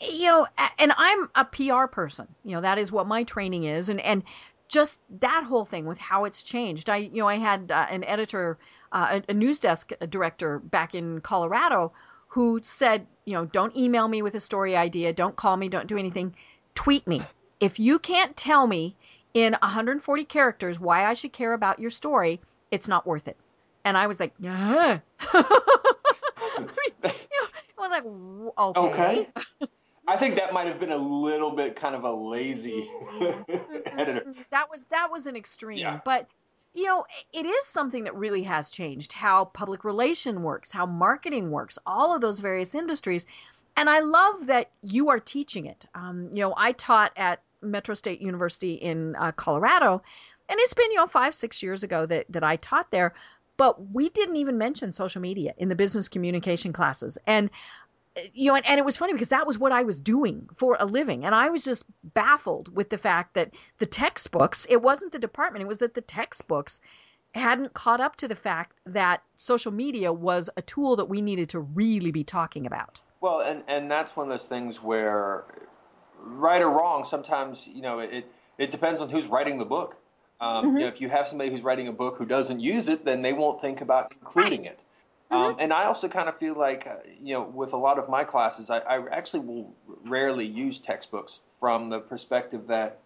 you 0.00 0.26
know, 0.26 0.46
and 0.78 0.92
I'm 0.96 1.28
a 1.34 1.44
PR 1.44 1.86
person. 1.86 2.28
You 2.44 2.52
know, 2.52 2.60
that 2.60 2.78
is 2.78 2.92
what 2.92 3.06
my 3.06 3.24
training 3.24 3.64
is. 3.64 3.88
And 3.88 4.00
and 4.00 4.22
just 4.68 5.00
that 5.20 5.44
whole 5.44 5.64
thing 5.64 5.86
with 5.86 5.98
how 5.98 6.24
it's 6.24 6.42
changed. 6.42 6.88
I 6.88 6.98
you 6.98 7.22
know, 7.22 7.28
I 7.28 7.36
had 7.36 7.72
uh, 7.72 7.86
an 7.90 8.04
editor, 8.04 8.58
uh, 8.92 9.20
a, 9.28 9.30
a 9.30 9.34
news 9.34 9.58
desk 9.60 9.92
director 10.08 10.60
back 10.60 10.94
in 10.94 11.20
Colorado 11.20 11.92
who 12.28 12.60
said, 12.62 13.06
you 13.24 13.34
know, 13.34 13.44
don't 13.46 13.76
email 13.76 14.06
me 14.06 14.22
with 14.22 14.36
a 14.36 14.40
story 14.40 14.76
idea, 14.76 15.12
don't 15.12 15.34
call 15.34 15.56
me, 15.56 15.68
don't 15.68 15.88
do 15.88 15.98
anything, 15.98 16.32
tweet 16.76 17.04
me 17.08 17.20
if 17.60 17.78
you 17.78 17.98
can't 17.98 18.36
tell 18.36 18.66
me 18.66 18.96
in 19.34 19.52
140 19.52 20.24
characters 20.24 20.80
why 20.80 21.04
I 21.04 21.14
should 21.14 21.32
care 21.32 21.52
about 21.52 21.78
your 21.78 21.90
story, 21.90 22.40
it's 22.70 22.88
not 22.88 23.06
worth 23.06 23.28
it. 23.28 23.36
And 23.84 23.96
I 23.96 24.06
was 24.06 24.20
like, 24.20 24.32
yeah. 24.38 25.00
I 25.32 26.64
was 27.78 27.90
like, 27.90 28.04
okay. 28.58 29.28
Okay. 29.28 29.28
I 30.06 30.16
think 30.16 30.36
that 30.36 30.52
might 30.52 30.66
have 30.66 30.80
been 30.80 30.90
a 30.90 30.96
little 30.96 31.52
bit 31.52 31.76
kind 31.76 31.94
of 31.94 32.04
a 32.04 32.12
lazy 32.12 32.88
editor. 33.86 34.24
That 34.50 34.68
was 34.70 34.86
that 34.86 35.08
was 35.10 35.26
an 35.26 35.36
extreme, 35.36 35.78
yeah. 35.78 36.00
but 36.04 36.26
you 36.74 36.84
know, 36.84 37.04
it 37.32 37.46
is 37.46 37.66
something 37.66 38.04
that 38.04 38.14
really 38.14 38.42
has 38.42 38.70
changed 38.70 39.12
how 39.12 39.46
public 39.46 39.84
relation 39.84 40.42
works, 40.42 40.70
how 40.70 40.86
marketing 40.86 41.50
works, 41.50 41.78
all 41.86 42.14
of 42.14 42.20
those 42.20 42.38
various 42.38 42.74
industries. 42.74 43.26
And 43.76 43.88
I 43.88 44.00
love 44.00 44.46
that 44.46 44.70
you 44.82 45.08
are 45.10 45.20
teaching 45.20 45.66
it. 45.66 45.86
Um, 45.94 46.28
you 46.32 46.40
know, 46.40 46.54
I 46.56 46.72
taught 46.72 47.12
at 47.16 47.42
Metro 47.62 47.94
State 47.94 48.20
University 48.20 48.74
in 48.74 49.16
uh, 49.16 49.32
Colorado, 49.32 50.02
and 50.50 50.58
it's 50.60 50.74
been 50.74 50.90
you 50.90 50.98
know 50.98 51.06
five 51.06 51.34
six 51.34 51.62
years 51.62 51.82
ago 51.82 52.04
that 52.06 52.26
that 52.28 52.44
I 52.44 52.56
taught 52.56 52.90
there, 52.90 53.14
but 53.56 53.90
we 53.92 54.10
didn't 54.10 54.36
even 54.36 54.58
mention 54.58 54.92
social 54.92 55.22
media 55.22 55.54
in 55.56 55.68
the 55.68 55.74
business 55.74 56.08
communication 56.08 56.72
classes, 56.72 57.16
and 57.26 57.50
you 58.34 58.50
know, 58.50 58.56
and, 58.56 58.66
and 58.66 58.78
it 58.78 58.84
was 58.84 58.96
funny 58.96 59.12
because 59.12 59.28
that 59.28 59.46
was 59.46 59.58
what 59.58 59.72
I 59.72 59.82
was 59.82 60.00
doing 60.00 60.48
for 60.56 60.76
a 60.80 60.84
living, 60.84 61.24
and 61.24 61.34
I 61.34 61.48
was 61.48 61.64
just 61.64 61.84
baffled 62.14 62.74
with 62.74 62.90
the 62.90 62.98
fact 62.98 63.34
that 63.34 63.52
the 63.78 63.86
textbooks 63.86 64.66
it 64.68 64.82
wasn't 64.82 65.12
the 65.12 65.18
department, 65.18 65.62
it 65.62 65.68
was 65.68 65.78
that 65.78 65.94
the 65.94 66.00
textbooks 66.00 66.80
hadn't 67.34 67.74
caught 67.74 68.00
up 68.00 68.16
to 68.16 68.26
the 68.26 68.34
fact 68.34 68.76
that 68.84 69.22
social 69.36 69.70
media 69.70 70.12
was 70.12 70.50
a 70.56 70.62
tool 70.62 70.96
that 70.96 71.04
we 71.04 71.20
needed 71.20 71.48
to 71.50 71.60
really 71.60 72.10
be 72.10 72.24
talking 72.24 72.66
about. 72.66 73.00
Well, 73.20 73.40
and 73.40 73.62
and 73.68 73.90
that's 73.90 74.16
one 74.16 74.26
of 74.26 74.30
those 74.30 74.48
things 74.48 74.82
where 74.82 75.44
right 76.18 76.62
or 76.62 76.70
wrong, 76.70 77.04
sometimes 77.04 77.68
you 77.68 77.82
know 77.82 78.00
it 78.00 78.26
it 78.58 78.70
depends 78.70 79.00
on 79.00 79.08
who's 79.08 79.26
writing 79.26 79.58
the 79.58 79.64
book. 79.64 79.96
Um, 80.40 80.66
mm-hmm. 80.66 80.76
you 80.76 80.82
know, 80.82 80.88
if 80.88 81.00
you 81.00 81.08
have 81.08 81.28
somebody 81.28 81.50
who's 81.50 81.62
writing 81.62 81.88
a 81.88 81.92
book 81.92 82.16
who 82.16 82.24
doesn't 82.24 82.60
use 82.60 82.88
it, 82.88 83.04
then 83.04 83.22
they 83.22 83.32
won't 83.32 83.60
think 83.60 83.80
about 83.80 84.12
including 84.12 84.62
right. 84.62 84.72
it. 84.72 84.80
Um, 85.30 85.52
mm-hmm. 85.52 85.60
and 85.60 85.72
I 85.72 85.84
also 85.84 86.08
kind 86.08 86.28
of 86.28 86.36
feel 86.36 86.54
like, 86.54 86.86
uh, 86.86 86.96
you 87.22 87.34
know, 87.34 87.42
with 87.42 87.72
a 87.72 87.76
lot 87.76 87.98
of 87.98 88.08
my 88.08 88.24
classes, 88.24 88.68
I, 88.68 88.78
I, 88.78 89.06
actually 89.10 89.40
will 89.40 89.72
rarely 90.04 90.44
use 90.44 90.80
textbooks 90.80 91.40
from 91.48 91.88
the 91.88 92.00
perspective 92.00 92.66
that, 92.66 92.98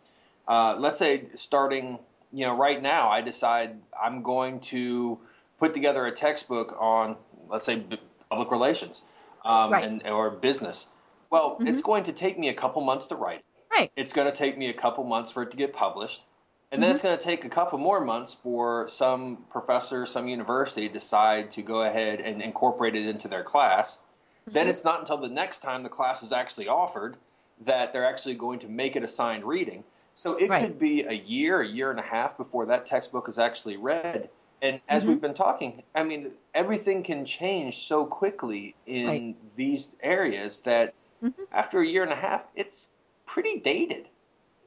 uh, 0.48 0.76
let's 0.78 0.98
say, 0.98 1.26
starting, 1.34 1.98
you 2.32 2.46
know, 2.46 2.56
right 2.56 2.80
now, 2.80 3.10
I 3.10 3.20
decide 3.20 3.76
I'm 4.00 4.22
going 4.22 4.60
to 4.60 5.18
put 5.58 5.74
together 5.74 6.06
a 6.06 6.12
textbook 6.12 6.74
on, 6.80 7.16
let's 7.48 7.66
say, 7.66 7.84
public 8.30 8.50
relations 8.50 9.02
um, 9.44 9.72
right. 9.72 9.84
and 9.84 10.06
or 10.06 10.30
business. 10.30 10.88
Well, 11.30 11.56
mm-hmm. 11.56 11.66
it's 11.66 11.82
going 11.82 12.04
to 12.04 12.12
take 12.12 12.38
me 12.38 12.48
a 12.48 12.54
couple 12.54 12.82
months 12.82 13.06
to 13.08 13.16
write. 13.16 13.44
Right. 13.70 13.90
It's 13.96 14.12
going 14.12 14.30
to 14.30 14.36
take 14.36 14.56
me 14.56 14.70
a 14.70 14.72
couple 14.72 15.04
months 15.04 15.32
for 15.32 15.42
it 15.42 15.50
to 15.50 15.56
get 15.56 15.74
published. 15.74 16.24
And 16.72 16.82
then 16.82 16.88
mm-hmm. 16.88 16.94
it's 16.94 17.02
going 17.04 17.16
to 17.16 17.22
take 17.22 17.44
a 17.44 17.48
couple 17.48 17.78
more 17.78 18.04
months 18.04 18.34
for 18.34 18.88
some 18.88 19.44
professor, 19.50 20.06
some 20.06 20.26
university 20.26 20.88
decide 20.88 21.50
to 21.52 21.62
go 21.62 21.82
ahead 21.82 22.20
and 22.20 22.42
incorporate 22.42 22.96
it 22.96 23.06
into 23.06 23.28
their 23.28 23.44
class. 23.44 23.98
Mm-hmm. 24.42 24.54
Then 24.54 24.68
it's 24.68 24.84
not 24.84 25.00
until 25.00 25.18
the 25.18 25.28
next 25.28 25.58
time 25.58 25.82
the 25.82 25.88
class 25.88 26.22
is 26.22 26.32
actually 26.32 26.66
offered 26.66 27.16
that 27.60 27.92
they're 27.92 28.06
actually 28.06 28.34
going 28.34 28.58
to 28.60 28.68
make 28.68 28.96
it 28.96 29.04
assigned 29.04 29.44
reading. 29.44 29.84
So 30.14 30.36
it 30.36 30.48
right. 30.48 30.62
could 30.62 30.78
be 30.78 31.02
a 31.02 31.12
year, 31.12 31.60
a 31.60 31.66
year 31.66 31.90
and 31.90 31.98
a 31.98 32.04
half 32.04 32.36
before 32.36 32.66
that 32.66 32.86
textbook 32.86 33.28
is 33.28 33.38
actually 33.38 33.76
read. 33.76 34.30
And 34.62 34.80
as 34.88 35.02
mm-hmm. 35.02 35.12
we've 35.12 35.20
been 35.20 35.34
talking, 35.34 35.82
I 35.94 36.04
mean, 36.04 36.32
everything 36.54 37.02
can 37.02 37.26
change 37.26 37.86
so 37.86 38.06
quickly 38.06 38.74
in 38.86 39.06
right. 39.06 39.36
these 39.56 39.90
areas 40.02 40.60
that 40.60 40.94
mm-hmm. 41.22 41.42
after 41.52 41.80
a 41.80 41.86
year 41.86 42.02
and 42.02 42.12
a 42.12 42.16
half, 42.16 42.48
it's 42.54 42.90
pretty 43.26 43.58
dated. 43.58 44.08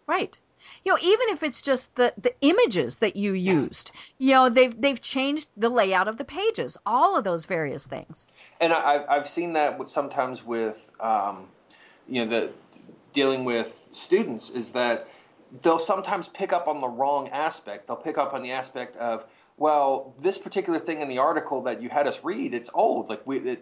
Right. 0.05 0.39
You 0.83 0.93
know, 0.93 0.99
even 1.01 1.27
if 1.29 1.43
it's 1.43 1.61
just 1.61 1.95
the, 1.95 2.13
the 2.17 2.33
images 2.41 2.97
that 2.97 3.15
you 3.15 3.33
used, 3.33 3.91
you 4.17 4.31
know, 4.31 4.49
they've 4.49 4.79
they've 4.79 5.01
changed 5.01 5.49
the 5.57 5.69
layout 5.69 6.07
of 6.07 6.17
the 6.17 6.23
pages, 6.23 6.77
all 6.85 7.17
of 7.17 7.23
those 7.23 7.45
various 7.45 7.85
things. 7.85 8.27
And 8.61 8.73
I, 8.73 9.05
I've 9.07 9.27
seen 9.27 9.53
that 9.53 9.89
sometimes 9.89 10.45
with, 10.45 10.91
um, 10.99 11.47
you 12.07 12.25
know, 12.25 12.31
the 12.31 12.53
dealing 13.13 13.45
with 13.45 13.85
students 13.91 14.49
is 14.49 14.71
that 14.71 15.07
they'll 15.61 15.79
sometimes 15.79 16.27
pick 16.27 16.53
up 16.53 16.67
on 16.67 16.81
the 16.81 16.87
wrong 16.89 17.29
aspect. 17.29 17.87
They'll 17.87 17.95
pick 17.95 18.17
up 18.17 18.33
on 18.33 18.43
the 18.43 18.51
aspect 18.51 18.95
of, 18.97 19.25
well, 19.57 20.13
this 20.19 20.37
particular 20.37 20.79
thing 20.79 21.01
in 21.01 21.07
the 21.07 21.17
article 21.17 21.63
that 21.63 21.81
you 21.81 21.89
had 21.89 22.05
us 22.07 22.23
read, 22.23 22.53
it's 22.53 22.69
old. 22.73 23.09
Like 23.09 23.25
we, 23.25 23.39
Facebook 23.39 23.59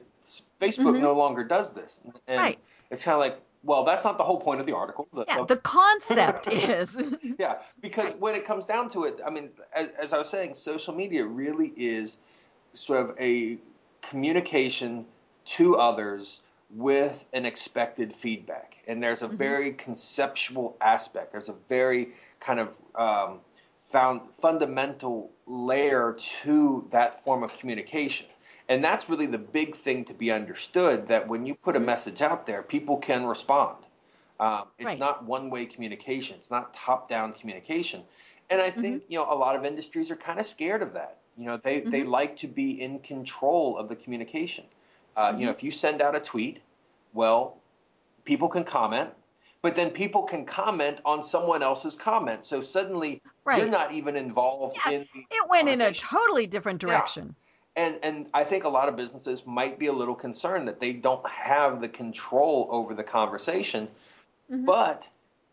mm-hmm. 0.60 1.02
no 1.02 1.13
longer 1.13 1.44
does 1.44 1.74
this. 1.74 2.02
And 2.28 2.38
right 2.38 2.60
it's 2.91 3.04
kind 3.04 3.15
of 3.15 3.20
like, 3.20 3.41
well, 3.65 3.84
that's 3.84 4.06
not 4.06 4.17
the 4.17 4.23
whole 4.23 4.39
point 4.39 4.60
of 4.60 4.67
the 4.67 4.75
article. 4.75 5.08
The, 5.12 5.25
yeah, 5.28 5.43
the 5.43 5.58
concept 5.58 6.47
is. 6.51 7.01
yeah, 7.39 7.56
because 7.82 8.13
when 8.19 8.36
it 8.36 8.45
comes 8.45 8.65
down 8.65 8.89
to 8.91 9.06
it, 9.06 9.19
I 9.25 9.32
mean, 9.32 9.49
as, 9.73 9.89
as 9.99 10.13
I 10.13 10.19
was 10.19 10.30
saying, 10.30 10.54
social 10.54 10.93
media 10.93 11.25
really 11.25 11.73
is 11.75 12.19
sort 12.73 13.10
of 13.10 13.17
a 13.19 13.58
communication 14.01 15.06
to 15.45 15.75
others 15.75 16.41
with 16.69 17.28
an 17.34 17.45
expected 17.45 18.13
feedback. 18.13 18.78
And 18.88 19.01
there's 19.01 19.23
a 19.23 19.28
mm-hmm. 19.28 19.38
very 19.38 19.73
conceptual 19.73 20.78
aspect. 20.80 21.32
There's 21.32 21.49
a 21.49 21.54
very 21.54 22.10
kind 22.39 22.60
of 22.60 22.78
um, 22.95 23.39
found 23.80 24.21
fundamental 24.32 25.32
layer 25.47 26.13
to 26.41 26.88
that 26.91 27.23
form 27.23 27.43
of 27.43 27.58
communication. 27.58 28.28
And 28.67 28.84
that's 28.84 29.10
really 29.10 29.28
the 29.28 29.38
big 29.38 29.75
thing 29.75 30.06
to 30.06 30.13
be 30.13 30.32
understood 30.32 31.08
that 31.08 31.28
when 31.28 31.45
you 31.45 31.56
put 31.56 31.75
a 31.75 31.80
message 31.80 32.21
out 32.21 32.47
there, 32.47 32.63
people 32.63 32.97
can 32.97 33.25
respond. 33.25 33.86
Um, 34.39 34.63
it's 34.78 34.86
right. 34.86 34.99
not 34.99 35.23
one 35.23 35.49
way 35.49 35.65
communication, 35.65 36.38
it's 36.38 36.51
not 36.51 36.73
top 36.73 37.08
down 37.08 37.34
communication. 37.34 38.04
And 38.49 38.62
I 38.62 38.69
think, 38.69 39.04
mm-hmm. 39.04 39.12
you 39.12 39.19
know, 39.19 39.32
a 39.32 39.36
lot 39.36 39.56
of 39.56 39.65
industries 39.65 40.12
are 40.12 40.15
kind 40.15 40.39
of 40.39 40.45
scared 40.45 40.82
of 40.82 40.93
that. 40.93 41.17
You 41.38 41.45
know, 41.45 41.58
they, 41.58 41.82
mm-hmm. 41.82 41.89
they 41.89 42.04
like 42.04 42.38
to 42.38 42.47
be 42.47 42.82
in 42.82 42.99
control 42.99 43.78
of 43.78 43.88
the 43.88 43.95
communication. 43.95 44.65
Uh, 45.15 45.30
mm-hmm. 45.30 45.39
You 45.39 45.45
know, 45.45 45.51
mm-hmm. 45.51 45.58
if 45.58 45.63
you 45.63 45.71
send 45.71 46.01
out 46.01 46.15
a 46.15 46.19
tweet, 46.19 46.62
well, 47.13 47.58
people 48.23 48.49
can 48.49 48.63
comment, 48.63 49.10
but 49.62 49.73
then 49.73 49.89
people 49.89 50.23
can 50.23 50.45
comment 50.45 51.01
on 51.06 51.23
someone 51.23 51.63
else's 51.63 51.95
comment. 51.95 52.45
So 52.45 52.62
suddenly 52.62 53.21
right. 53.45 53.60
you're 53.60 53.69
not 53.69 53.91
even 53.93 54.15
involved 54.15 54.78
yeah, 54.86 54.91
in 54.91 55.08
It 55.15 55.49
went 55.49 55.69
in 55.69 55.82
a 55.82 55.91
totally 55.91 56.45
different 56.45 56.80
direction. 56.80 57.36
And 57.75 57.99
and 58.03 58.27
I 58.33 58.43
think 58.43 58.63
a 58.63 58.69
lot 58.69 58.88
of 58.88 58.95
businesses 58.95 59.45
might 59.45 59.77
be 59.77 59.88
a 59.88 59.93
little 59.93 60.15
concerned 60.15 60.67
that 60.67 60.79
they 60.79 60.93
don't 60.93 61.27
have 61.29 61.81
the 61.81 61.89
control 61.89 62.67
over 62.71 62.93
the 62.93 63.03
conversation. 63.03 63.89
Mm-hmm. 64.49 64.65
But 64.65 65.09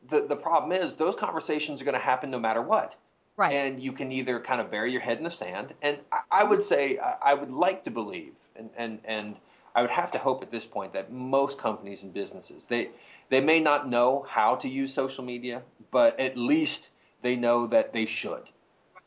the 0.09 0.27
the 0.27 0.37
problem 0.37 0.73
is 0.73 0.97
those 0.97 1.17
conversations 1.17 1.81
are 1.81 1.85
going 1.85 1.95
to 1.97 2.01
happen 2.01 2.31
no 2.31 2.39
matter 2.39 2.63
what. 2.63 2.97
Right. 3.37 3.53
And 3.53 3.81
you 3.81 3.93
can 3.93 4.13
either 4.13 4.39
kind 4.41 4.61
of 4.61 4.71
bury 4.71 4.93
your 4.93 5.01
head 5.01 5.19
in 5.19 5.25
the 5.25 5.31
sand, 5.31 5.75
and 5.83 5.99
I, 6.13 6.43
I 6.43 6.45
would 6.45 6.63
say 6.63 6.99
I 6.99 7.35
would 7.35 7.51
like 7.51 7.83
to 7.85 7.91
believe, 7.91 8.35
and 8.55 8.71
and 8.77 9.01
and 9.05 9.37
I 9.75 9.81
would 9.81 9.91
have 9.91 10.11
to 10.13 10.19
hope 10.19 10.43
at 10.43 10.51
this 10.51 10.67
point 10.67 10.93
that 10.93 11.11
most 11.11 11.59
companies 11.59 12.03
and 12.03 12.13
businesses 12.13 12.67
they 12.67 12.91
they 13.31 13.41
may 13.41 13.59
not 13.61 13.89
know 13.89 14.27
how 14.29 14.55
to 14.57 14.69
use 14.69 14.93
social 14.93 15.25
media, 15.25 15.63
but 15.91 16.19
at 16.21 16.37
least 16.37 16.91
they 17.23 17.37
know 17.37 17.67
that 17.67 17.93
they 17.93 18.05
should 18.05 18.51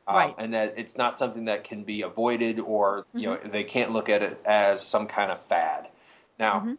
um, 0.08 0.16
right. 0.16 0.36
and 0.38 0.54
that 0.54 0.76
it's 0.78 0.98
not 0.98 1.18
something 1.18 1.46
that 1.46 1.64
can 1.64 1.84
be 1.84 2.02
avoided 2.02 2.60
or 2.60 3.06
you 3.14 3.30
mm-hmm. 3.30 3.46
know 3.46 3.52
they 3.52 3.64
can't 3.64 3.92
look 3.92 4.10
at 4.10 4.22
it 4.22 4.40
as 4.46 4.86
some 4.86 5.08
kind 5.08 5.32
of 5.32 5.42
fad. 5.42 5.90
Now, 6.40 6.60
mm-hmm. 6.60 6.74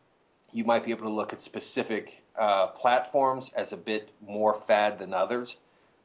you 0.53 0.65
might 0.65 0.85
be 0.85 0.91
able 0.91 1.05
to 1.05 1.11
look 1.11 1.33
at 1.33 1.43
specific 1.43 2.23
uh, 2.39 2.69
platforms 2.69 3.53
as 3.55 3.73
a 3.73 3.77
bit 3.77 4.11
more 4.27 4.55
fad 4.55 4.99
than 4.99 5.15
others. 5.15 5.57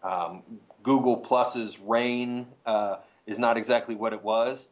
Um, 0.03 0.43
Google 0.83 1.17
Plus's 1.17 1.79
reign 1.79 2.47
uh, 2.65 2.97
is 3.25 3.37
not 3.37 3.57
exactly 3.57 3.95
what 3.95 4.13
it 4.13 4.23
was. 4.23 4.69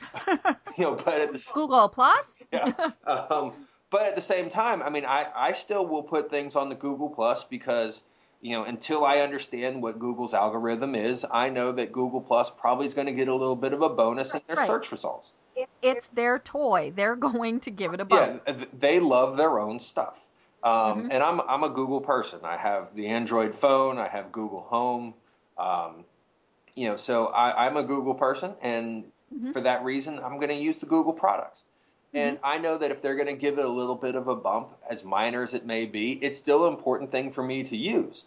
you 0.26 0.84
know, 0.84 0.94
but 0.94 1.20
at 1.20 1.32
the 1.32 1.50
Google 1.52 1.88
Plus. 1.88 2.38
yeah. 2.52 2.72
Um, 3.04 3.66
but 3.90 4.02
at 4.02 4.14
the 4.14 4.22
same 4.22 4.48
time, 4.48 4.82
I 4.82 4.90
mean, 4.90 5.04
I, 5.04 5.26
I 5.34 5.52
still 5.52 5.86
will 5.86 6.04
put 6.04 6.30
things 6.30 6.54
on 6.54 6.68
the 6.68 6.74
Google 6.74 7.08
Plus 7.08 7.44
because 7.44 8.04
you 8.40 8.52
know 8.52 8.64
until 8.64 9.04
I 9.04 9.18
understand 9.18 9.82
what 9.82 9.98
Google's 9.98 10.34
algorithm 10.34 10.94
is, 10.94 11.26
I 11.30 11.50
know 11.50 11.72
that 11.72 11.92
Google 11.92 12.20
Plus 12.20 12.50
probably 12.50 12.86
is 12.86 12.94
going 12.94 13.06
to 13.06 13.12
get 13.12 13.28
a 13.28 13.34
little 13.34 13.56
bit 13.56 13.72
of 13.72 13.82
a 13.82 13.88
bonus 13.88 14.34
in 14.34 14.40
their 14.46 14.56
right. 14.56 14.66
search 14.66 14.90
results. 14.90 15.32
It's 15.82 16.06
their 16.08 16.38
toy. 16.38 16.92
They're 16.94 17.16
going 17.30 17.60
to 17.60 17.70
give 17.70 17.92
it 17.92 18.00
a 18.00 18.04
bonus. 18.04 18.40
Yeah, 18.46 18.64
they 18.78 19.00
love 19.00 19.36
their 19.36 19.58
own 19.58 19.78
stuff. 19.78 20.26
Um, 20.62 20.72
mm-hmm. 20.72 21.12
And 21.12 21.22
I'm 21.22 21.40
I'm 21.42 21.62
a 21.62 21.70
Google 21.70 22.00
person. 22.00 22.40
I 22.42 22.56
have 22.56 22.94
the 22.94 23.06
Android 23.06 23.54
phone. 23.54 23.98
I 23.98 24.08
have 24.08 24.32
Google 24.32 24.62
Home. 24.62 25.14
Um, 25.56 26.04
you 26.74 26.88
know, 26.88 26.96
so 26.96 27.26
I, 27.26 27.66
am 27.66 27.76
a 27.76 27.82
Google 27.82 28.14
person, 28.14 28.54
and 28.62 29.04
mm-hmm. 29.34 29.52
for 29.52 29.60
that 29.60 29.84
reason, 29.84 30.18
I'm 30.18 30.36
going 30.36 30.48
to 30.48 30.54
use 30.54 30.80
the 30.80 30.86
Google 30.86 31.12
products. 31.12 31.64
Mm-hmm. 32.14 32.18
And 32.18 32.38
I 32.42 32.58
know 32.58 32.76
that 32.78 32.90
if 32.90 33.00
they're 33.00 33.14
going 33.14 33.28
to 33.28 33.34
give 33.34 33.58
it 33.58 33.64
a 33.64 33.68
little 33.68 33.94
bit 33.94 34.14
of 34.14 34.28
a 34.28 34.36
bump, 34.36 34.76
as 34.90 35.04
minor 35.04 35.42
as 35.42 35.54
it 35.54 35.64
may 35.64 35.86
be, 35.86 36.12
it's 36.24 36.38
still 36.38 36.66
an 36.66 36.72
important 36.72 37.12
thing 37.12 37.30
for 37.30 37.42
me 37.42 37.62
to 37.64 37.76
use. 37.76 38.24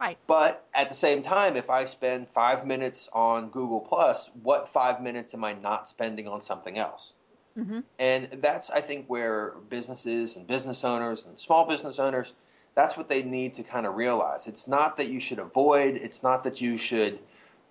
Right. 0.00 0.18
But 0.26 0.66
at 0.74 0.88
the 0.88 0.94
same 0.94 1.22
time, 1.22 1.56
if 1.56 1.70
I 1.70 1.84
spend 1.84 2.28
five 2.28 2.66
minutes 2.66 3.08
on 3.12 3.50
Google 3.50 3.80
Plus, 3.80 4.30
what 4.42 4.68
five 4.68 5.00
minutes 5.00 5.32
am 5.32 5.44
I 5.44 5.52
not 5.52 5.88
spending 5.88 6.26
on 6.26 6.40
something 6.40 6.76
else? 6.76 7.14
Mm-hmm. 7.56 7.80
And 7.98 8.28
that's, 8.32 8.70
I 8.70 8.80
think, 8.80 9.06
where 9.06 9.52
businesses 9.68 10.36
and 10.36 10.46
business 10.46 10.84
owners 10.84 11.24
and 11.24 11.38
small 11.38 11.66
business 11.66 11.98
owners, 11.98 12.34
that's 12.74 12.96
what 12.96 13.08
they 13.08 13.22
need 13.22 13.54
to 13.54 13.62
kind 13.62 13.86
of 13.86 13.94
realize. 13.94 14.46
It's 14.46 14.66
not 14.66 14.96
that 14.96 15.08
you 15.08 15.20
should 15.20 15.38
avoid, 15.38 15.96
it's 15.96 16.22
not 16.22 16.42
that 16.44 16.60
you 16.60 16.76
should 16.76 17.20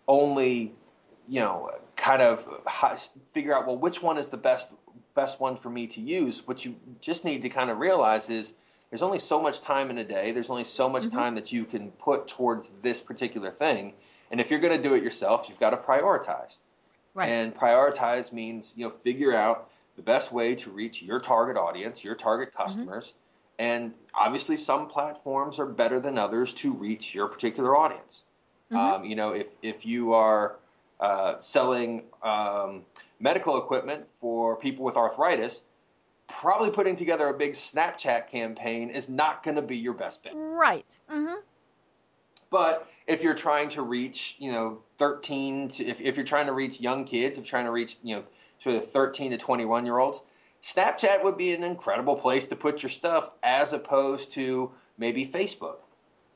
only, 0.07 0.73
you 1.27 1.39
know, 1.41 1.69
kind 1.95 2.21
of 2.21 2.47
figure 3.25 3.53
out, 3.53 3.67
well, 3.67 3.77
which 3.77 4.01
one 4.01 4.17
is 4.17 4.29
the 4.29 4.37
best 4.37 4.71
best 5.15 5.39
one 5.39 5.55
for 5.55 5.69
me 5.69 5.87
to 5.87 6.01
use. 6.01 6.47
What 6.47 6.65
you 6.65 6.75
just 6.99 7.25
need 7.25 7.41
to 7.41 7.49
kind 7.49 7.69
of 7.69 7.79
realize 7.79 8.29
is 8.29 8.53
there's 8.89 9.01
only 9.01 9.19
so 9.19 9.41
much 9.41 9.61
time 9.61 9.89
in 9.89 9.97
a 9.97 10.03
day. 10.03 10.31
There's 10.31 10.49
only 10.49 10.63
so 10.65 10.89
much 10.89 11.03
mm-hmm. 11.03 11.17
time 11.17 11.35
that 11.35 11.51
you 11.51 11.65
can 11.65 11.91
put 11.91 12.27
towards 12.27 12.69
this 12.81 13.01
particular 13.01 13.51
thing. 13.51 13.93
And 14.31 14.39
if 14.39 14.51
you're 14.51 14.59
going 14.59 14.75
to 14.75 14.81
do 14.81 14.95
it 14.95 15.03
yourself, 15.03 15.47
you've 15.47 15.59
got 15.59 15.71
to 15.71 15.77
prioritize. 15.77 16.59
Right. 17.13 17.27
And 17.29 17.55
prioritize 17.55 18.31
means, 18.31 18.73
you 18.75 18.85
know, 18.85 18.89
figure 18.89 19.35
out 19.35 19.69
the 19.95 20.01
best 20.01 20.31
way 20.31 20.55
to 20.55 20.69
reach 20.69 21.01
your 21.01 21.19
target 21.19 21.57
audience, 21.57 22.03
your 22.03 22.15
target 22.15 22.49
mm-hmm. 22.49 22.63
customers. 22.63 23.07
Mm-hmm. 23.07 23.17
And 23.59 23.93
obviously, 24.15 24.57
some 24.57 24.87
platforms 24.87 25.59
are 25.59 25.65
better 25.65 25.99
than 25.99 26.17
others 26.17 26.53
to 26.55 26.73
reach 26.73 27.13
your 27.13 27.27
particular 27.27 27.75
audience. 27.77 28.23
Mm-hmm. 28.71 28.77
Um, 28.77 29.05
you 29.05 29.15
know, 29.15 29.31
if, 29.31 29.49
if 29.61 29.85
you 29.85 30.13
are 30.13 30.57
uh, 30.99 31.39
selling 31.39 32.03
um, 32.23 32.83
medical 33.21 33.57
equipment 33.57 34.05
for 34.19 34.55
people 34.55 34.83
with 34.83 34.97
arthritis, 34.97 35.63
probably 36.27 36.71
putting 36.71 36.95
together 36.95 37.27
a 37.27 37.33
big 37.33 37.53
Snapchat 37.53 38.27
campaign 38.27 38.89
is 38.89 39.09
not 39.09 39.43
going 39.43 39.55
to 39.55 39.61
be 39.61 39.77
your 39.77 39.93
best 39.93 40.23
bet. 40.23 40.33
Right. 40.35 40.97
Mm-hmm. 41.11 41.39
But 42.49 42.89
if 43.07 43.23
you're 43.23 43.35
trying 43.35 43.69
to 43.69 43.81
reach, 43.81 44.35
you 44.39 44.51
know, 44.51 44.79
13 44.97 45.69
to, 45.69 45.85
if, 45.85 46.01
if 46.01 46.17
you're 46.17 46.25
trying 46.25 46.47
to 46.47 46.53
reach 46.53 46.81
young 46.81 47.05
kids, 47.05 47.37
if 47.37 47.45
you're 47.45 47.49
trying 47.49 47.65
to 47.65 47.71
reach, 47.71 47.97
you 48.03 48.15
know, 48.15 48.23
sort 48.61 48.75
of 48.75 48.89
13 48.89 49.31
to 49.31 49.37
21 49.37 49.85
year 49.85 49.97
olds, 49.97 50.23
Snapchat 50.61 51.23
would 51.23 51.37
be 51.37 51.53
an 51.53 51.63
incredible 51.63 52.15
place 52.15 52.45
to 52.47 52.55
put 52.55 52.83
your 52.83 52.89
stuff 52.89 53.31
as 53.41 53.73
opposed 53.73 54.31
to 54.31 54.71
maybe 54.97 55.25
Facebook. 55.25 55.77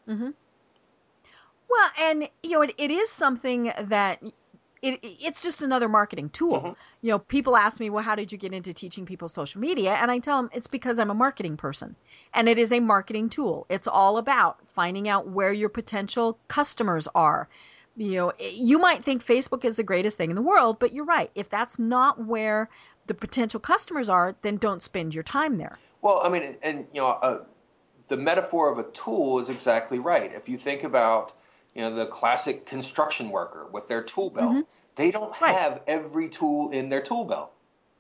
Mm-hmm. 0.07 0.31
Well, 1.69 1.89
and 2.01 2.29
you 2.43 2.51
know, 2.51 2.61
it, 2.61 2.73
it 2.77 2.91
is 2.91 3.11
something 3.11 3.71
that 3.77 4.21
it, 4.81 4.99
it's 5.03 5.41
just 5.41 5.61
another 5.61 5.89
marketing 5.89 6.29
tool. 6.29 6.57
Mm-hmm. 6.59 6.73
You 7.01 7.11
know, 7.11 7.19
people 7.19 7.57
ask 7.57 7.79
me, 7.79 7.89
well, 7.89 8.03
how 8.03 8.15
did 8.15 8.31
you 8.31 8.37
get 8.37 8.53
into 8.53 8.73
teaching 8.73 9.05
people 9.05 9.29
social 9.29 9.61
media? 9.61 9.93
And 9.93 10.11
I 10.11 10.19
tell 10.19 10.37
them 10.37 10.49
it's 10.53 10.67
because 10.67 10.99
I'm 10.99 11.09
a 11.09 11.15
marketing 11.15 11.57
person 11.57 11.95
and 12.33 12.47
it 12.47 12.57
is 12.57 12.71
a 12.71 12.79
marketing 12.79 13.29
tool. 13.29 13.65
It's 13.69 13.87
all 13.87 14.17
about 14.17 14.57
finding 14.67 15.07
out 15.07 15.27
where 15.27 15.53
your 15.53 15.69
potential 15.69 16.37
customers 16.47 17.07
are. 17.15 17.47
You 17.97 18.11
know, 18.11 18.33
you 18.39 18.77
might 18.77 19.03
think 19.03 19.25
Facebook 19.25 19.63
is 19.63 19.77
the 19.77 19.83
greatest 19.83 20.17
thing 20.17 20.29
in 20.29 20.35
the 20.35 20.41
world, 20.41 20.79
but 20.79 20.91
you're 20.93 21.05
right. 21.05 21.31
If 21.33 21.49
that's 21.49 21.79
not 21.79 22.25
where 22.25 22.69
the 23.07 23.13
potential 23.13 23.59
customers 23.59 24.09
are, 24.09 24.35
then 24.41 24.57
don't 24.57 24.83
spend 24.83 25.15
your 25.15 25.23
time 25.23 25.57
there. 25.57 25.79
Well, 26.01 26.19
I 26.23 26.29
mean, 26.29 26.57
and, 26.61 26.87
you 26.93 27.01
know, 27.01 27.07
uh, 27.07 27.43
the 28.09 28.17
metaphor 28.17 28.71
of 28.71 28.77
a 28.77 28.91
tool 28.91 29.39
is 29.39 29.49
exactly 29.49 29.97
right. 29.97 30.31
If 30.33 30.49
you 30.49 30.57
think 30.57 30.83
about, 30.83 31.33
you 31.75 31.81
know, 31.81 31.93
the 31.93 32.07
classic 32.07 32.65
construction 32.65 33.29
worker 33.29 33.67
with 33.71 33.87
their 33.87 34.01
tool 34.01 34.29
belt. 34.29 34.51
Mm-hmm. 34.51 34.61
They 34.95 35.11
don't 35.11 35.39
right. 35.41 35.53
have 35.53 35.83
every 35.85 36.29
tool 36.29 36.71
in 36.71 36.89
their 36.89 37.01
tool 37.01 37.25
belt 37.25 37.51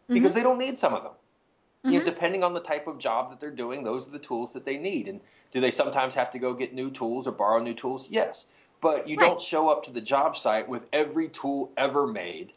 because 0.07 0.31
mm-hmm. 0.31 0.39
they 0.39 0.43
don't 0.43 0.57
need 0.57 0.79
some 0.79 0.93
of 0.93 1.03
them. 1.03 1.11
Mm-hmm. 1.11 1.87
You 1.89 1.99
know, 1.99 2.05
mm-hmm. 2.05 2.13
depending 2.13 2.43
on 2.43 2.53
the 2.53 2.61
type 2.61 2.87
of 2.87 2.97
job 2.97 3.29
that 3.29 3.39
they're 3.41 3.51
doing, 3.51 3.83
those 3.83 4.07
are 4.07 4.11
the 4.11 4.19
tools 4.19 4.53
that 4.53 4.65
they 4.65 4.77
need. 4.77 5.07
And 5.09 5.19
do 5.51 5.59
they 5.59 5.71
sometimes 5.71 6.15
have 6.15 6.31
to 6.31 6.39
go 6.39 6.53
get 6.53 6.73
new 6.73 6.89
tools 6.89 7.27
or 7.27 7.31
borrow 7.31 7.61
new 7.61 7.73
tools? 7.73 8.09
Yes. 8.09 8.47
But 8.81 9.09
you 9.09 9.17
right. 9.17 9.27
don't 9.27 9.41
show 9.41 9.69
up 9.69 9.83
to 9.85 9.91
the 9.91 10.01
job 10.01 10.37
site 10.37 10.69
with 10.69 10.87
every 10.93 11.27
tool 11.27 11.71
ever 11.75 12.07
made 12.07 12.53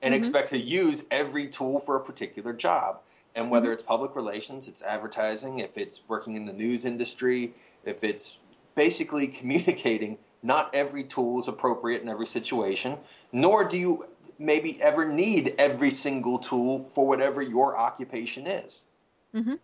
and 0.00 0.12
mm-hmm. 0.12 0.18
expect 0.18 0.48
to 0.50 0.58
use 0.58 1.04
every 1.10 1.48
tool 1.48 1.80
for 1.80 1.96
a 1.96 2.00
particular 2.00 2.54
job. 2.54 3.00
And 3.34 3.50
whether 3.50 3.66
mm-hmm. 3.66 3.74
it's 3.74 3.82
public 3.82 4.16
relations, 4.16 4.68
it's 4.68 4.82
advertising, 4.82 5.58
if 5.58 5.76
it's 5.76 6.02
working 6.08 6.36
in 6.36 6.46
the 6.46 6.52
news 6.52 6.84
industry, 6.86 7.54
if 7.84 8.02
it's 8.02 8.38
basically 8.74 9.26
communicating 9.38 10.18
not 10.42 10.74
every 10.74 11.04
tool 11.04 11.38
is 11.38 11.48
appropriate 11.48 12.02
in 12.02 12.08
every 12.08 12.26
situation, 12.26 12.98
nor 13.32 13.68
do 13.68 13.78
you 13.78 14.04
maybe 14.38 14.80
ever 14.82 15.06
need 15.06 15.54
every 15.58 15.90
single 15.90 16.38
tool 16.38 16.84
for 16.84 17.06
whatever 17.06 17.40
your 17.40 17.78
occupation 17.78 18.46
is. 18.46 18.82
Mm-hmm. 19.34 19.54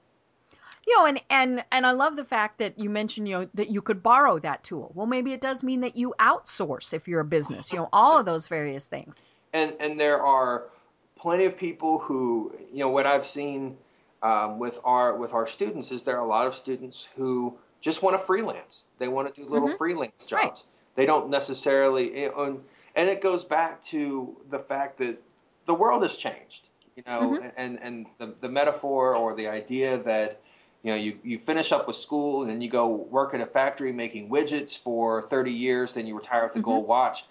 You 0.86 0.98
know, 0.98 1.06
and, 1.06 1.22
and 1.28 1.64
and 1.70 1.84
I 1.84 1.90
love 1.90 2.16
the 2.16 2.24
fact 2.24 2.58
that 2.60 2.78
you 2.78 2.88
mentioned, 2.88 3.28
you 3.28 3.40
know, 3.40 3.48
that 3.54 3.68
you 3.68 3.82
could 3.82 4.02
borrow 4.02 4.38
that 4.38 4.64
tool. 4.64 4.90
Well, 4.94 5.06
maybe 5.06 5.32
it 5.32 5.40
does 5.40 5.62
mean 5.62 5.82
that 5.82 5.96
you 5.96 6.14
outsource 6.18 6.94
if 6.94 7.06
you're 7.06 7.20
a 7.20 7.26
business. 7.26 7.70
You 7.72 7.80
know, 7.80 7.88
all 7.92 8.18
of 8.18 8.24
those 8.24 8.48
various 8.48 8.88
things. 8.88 9.24
And 9.52 9.74
and 9.80 10.00
there 10.00 10.22
are 10.22 10.70
plenty 11.16 11.44
of 11.44 11.58
people 11.58 11.98
who, 11.98 12.54
you 12.72 12.78
know, 12.78 12.88
what 12.88 13.04
I've 13.04 13.26
seen 13.26 13.76
um, 14.22 14.58
with 14.58 14.80
our 14.82 15.16
with 15.16 15.34
our 15.34 15.46
students 15.46 15.92
is 15.92 16.04
there 16.04 16.16
are 16.16 16.24
a 16.24 16.28
lot 16.28 16.46
of 16.46 16.54
students 16.54 17.08
who 17.16 17.58
just 17.80 18.02
want 18.02 18.14
to 18.14 18.18
freelance. 18.18 18.84
They 18.98 19.08
want 19.08 19.32
to 19.32 19.40
do 19.40 19.48
little 19.48 19.68
mm-hmm. 19.68 19.76
freelance 19.76 20.24
jobs. 20.24 20.42
Right. 20.42 20.64
They 20.96 21.06
don't 21.06 21.30
necessarily, 21.30 22.24
and, 22.24 22.60
and 22.96 23.08
it 23.08 23.20
goes 23.20 23.44
back 23.44 23.82
to 23.84 24.36
the 24.50 24.58
fact 24.58 24.98
that 24.98 25.22
the 25.66 25.74
world 25.74 26.02
has 26.02 26.16
changed, 26.16 26.68
you 26.96 27.02
know, 27.06 27.38
mm-hmm. 27.38 27.48
and, 27.56 27.78
and 27.82 28.06
the, 28.18 28.34
the 28.40 28.48
metaphor 28.48 29.14
or 29.14 29.36
the 29.36 29.46
idea 29.46 29.98
that, 29.98 30.40
you 30.82 30.90
know, 30.90 30.96
you, 30.96 31.18
you 31.22 31.38
finish 31.38 31.70
up 31.70 31.86
with 31.86 31.96
school 31.96 32.42
and 32.42 32.50
then 32.50 32.60
you 32.60 32.68
go 32.68 32.88
work 32.88 33.34
at 33.34 33.40
a 33.40 33.46
factory 33.46 33.92
making 33.92 34.28
widgets 34.28 34.76
for 34.76 35.22
30 35.22 35.52
years, 35.52 35.92
then 35.92 36.06
you 36.06 36.16
retire 36.16 36.44
with 36.44 36.56
a 36.56 36.58
mm-hmm. 36.58 36.64
gold 36.64 36.88
watch. 36.88 37.24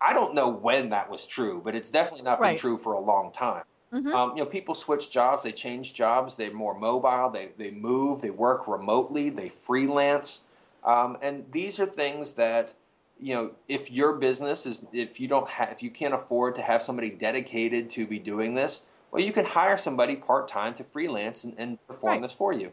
I 0.00 0.12
don't 0.12 0.34
know 0.34 0.48
when 0.48 0.90
that 0.90 1.08
was 1.08 1.26
true, 1.26 1.62
but 1.64 1.74
it's 1.74 1.90
definitely 1.90 2.24
not 2.24 2.40
right. 2.40 2.50
been 2.50 2.58
true 2.58 2.76
for 2.76 2.94
a 2.94 3.00
long 3.00 3.32
time. 3.32 3.62
Mm-hmm. 3.94 4.12
Um, 4.12 4.30
you 4.30 4.42
know, 4.42 4.46
people 4.46 4.74
switch 4.74 5.10
jobs, 5.10 5.44
they 5.44 5.52
change 5.52 5.94
jobs, 5.94 6.34
they're 6.34 6.52
more 6.52 6.76
mobile, 6.76 7.30
they, 7.30 7.50
they 7.56 7.70
move, 7.70 8.20
they 8.20 8.30
work 8.30 8.66
remotely, 8.66 9.30
they 9.30 9.48
freelance. 9.48 10.40
Um, 10.82 11.16
and 11.22 11.44
these 11.52 11.78
are 11.78 11.86
things 11.86 12.32
that, 12.34 12.74
you 13.20 13.34
know, 13.34 13.52
if 13.68 13.92
your 13.92 14.14
business 14.14 14.66
is, 14.66 14.84
if 14.92 15.20
you 15.20 15.28
don't 15.28 15.48
have, 15.48 15.70
if 15.70 15.80
you 15.80 15.90
can't 15.90 16.12
afford 16.12 16.56
to 16.56 16.62
have 16.62 16.82
somebody 16.82 17.10
dedicated 17.10 17.88
to 17.90 18.04
be 18.04 18.18
doing 18.18 18.54
this, 18.54 18.82
well, 19.12 19.22
you 19.22 19.32
can 19.32 19.44
hire 19.44 19.78
somebody 19.78 20.16
part 20.16 20.48
time 20.48 20.74
to 20.74 20.82
freelance 20.82 21.44
and, 21.44 21.54
and 21.56 21.78
perform 21.86 22.14
right. 22.14 22.22
this 22.22 22.32
for 22.32 22.52
you. 22.52 22.72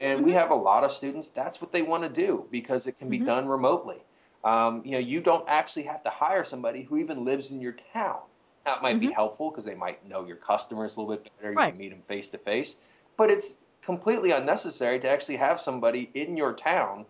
And 0.00 0.18
mm-hmm. 0.18 0.26
we 0.26 0.32
have 0.34 0.52
a 0.52 0.54
lot 0.54 0.84
of 0.84 0.92
students, 0.92 1.30
that's 1.30 1.60
what 1.60 1.72
they 1.72 1.82
want 1.82 2.04
to 2.04 2.08
do 2.08 2.46
because 2.52 2.86
it 2.86 2.96
can 2.96 3.10
be 3.10 3.16
mm-hmm. 3.16 3.26
done 3.26 3.48
remotely. 3.48 3.98
Um, 4.44 4.82
you 4.84 4.92
know, 4.92 4.98
you 4.98 5.20
don't 5.20 5.46
actually 5.48 5.82
have 5.82 6.04
to 6.04 6.10
hire 6.10 6.44
somebody 6.44 6.84
who 6.84 6.96
even 6.96 7.24
lives 7.24 7.50
in 7.50 7.60
your 7.60 7.76
town. 7.92 8.20
That 8.64 8.82
might 8.82 8.96
mm-hmm. 8.96 9.08
be 9.08 9.12
helpful 9.12 9.50
because 9.50 9.64
they 9.64 9.74
might 9.74 10.06
know 10.08 10.26
your 10.26 10.36
customers 10.36 10.96
a 10.96 11.00
little 11.00 11.14
bit 11.14 11.30
better. 11.36 11.52
You 11.52 11.58
right. 11.58 11.72
can 11.72 11.78
meet 11.78 11.90
them 11.90 12.02
face 12.02 12.28
to 12.28 12.38
face. 12.38 12.76
But 13.16 13.30
it's 13.30 13.54
completely 13.82 14.32
unnecessary 14.32 15.00
to 15.00 15.08
actually 15.08 15.36
have 15.36 15.58
somebody 15.58 16.10
in 16.14 16.36
your 16.36 16.52
town 16.52 17.06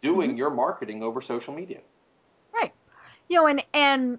doing 0.00 0.30
mm-hmm. 0.30 0.38
your 0.38 0.50
marketing 0.50 1.02
over 1.02 1.20
social 1.20 1.54
media. 1.54 1.80
Right. 2.52 2.72
You 3.28 3.36
know, 3.36 3.46
and 3.46 3.64
and 3.74 4.18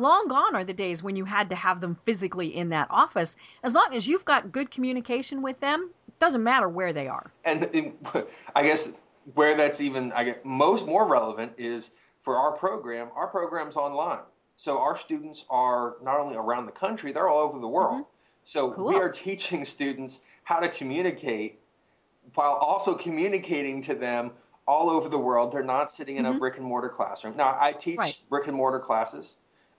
long 0.00 0.28
gone 0.28 0.54
are 0.54 0.64
the 0.64 0.72
days 0.72 1.02
when 1.02 1.16
you 1.16 1.24
had 1.24 1.48
to 1.50 1.54
have 1.54 1.80
them 1.80 1.96
physically 2.04 2.54
in 2.54 2.68
that 2.70 2.88
office. 2.90 3.36
As 3.62 3.74
long 3.74 3.88
as 3.92 4.06
you've 4.06 4.24
got 4.24 4.52
good 4.52 4.70
communication 4.70 5.42
with 5.42 5.60
them, 5.60 5.90
it 6.08 6.18
doesn't 6.18 6.42
matter 6.42 6.68
where 6.68 6.92
they 6.92 7.08
are. 7.08 7.32
And 7.44 7.68
I 8.54 8.62
guess 8.62 8.92
where 9.34 9.56
that's 9.56 9.80
even 9.80 10.12
I 10.12 10.24
guess 10.24 10.36
most 10.44 10.86
more 10.86 11.06
relevant 11.06 11.52
is 11.58 11.92
for 12.20 12.36
our 12.36 12.52
program. 12.52 13.08
Our 13.14 13.28
program's 13.28 13.76
online. 13.76 14.22
So 14.62 14.78
our 14.78 14.96
students 14.96 15.44
are 15.50 15.96
not 16.04 16.20
only 16.20 16.36
around 16.36 16.66
the 16.66 16.72
country, 16.72 17.10
they're 17.10 17.28
all 17.28 17.42
over 17.42 17.58
the 17.58 17.66
world. 17.66 18.02
Mm-hmm. 18.02 18.44
So 18.44 18.70
cool. 18.70 18.86
we 18.86 18.94
are 18.94 19.08
teaching 19.10 19.64
students 19.64 20.20
how 20.44 20.60
to 20.60 20.68
communicate 20.68 21.58
while 22.34 22.52
also 22.60 22.94
communicating 22.94 23.82
to 23.82 23.96
them 23.96 24.30
all 24.68 24.88
over 24.88 25.08
the 25.08 25.18
world. 25.18 25.50
They're 25.50 25.64
not 25.64 25.90
sitting 25.90 26.14
in 26.14 26.26
mm-hmm. 26.26 26.36
a 26.36 26.38
brick 26.38 26.58
and 26.58 26.64
mortar 26.64 26.88
classroom. 26.88 27.36
Now, 27.36 27.58
I 27.60 27.72
teach 27.72 27.98
right. 27.98 28.16
brick 28.30 28.46
and 28.46 28.56
mortar 28.56 28.78
classes, 28.78 29.34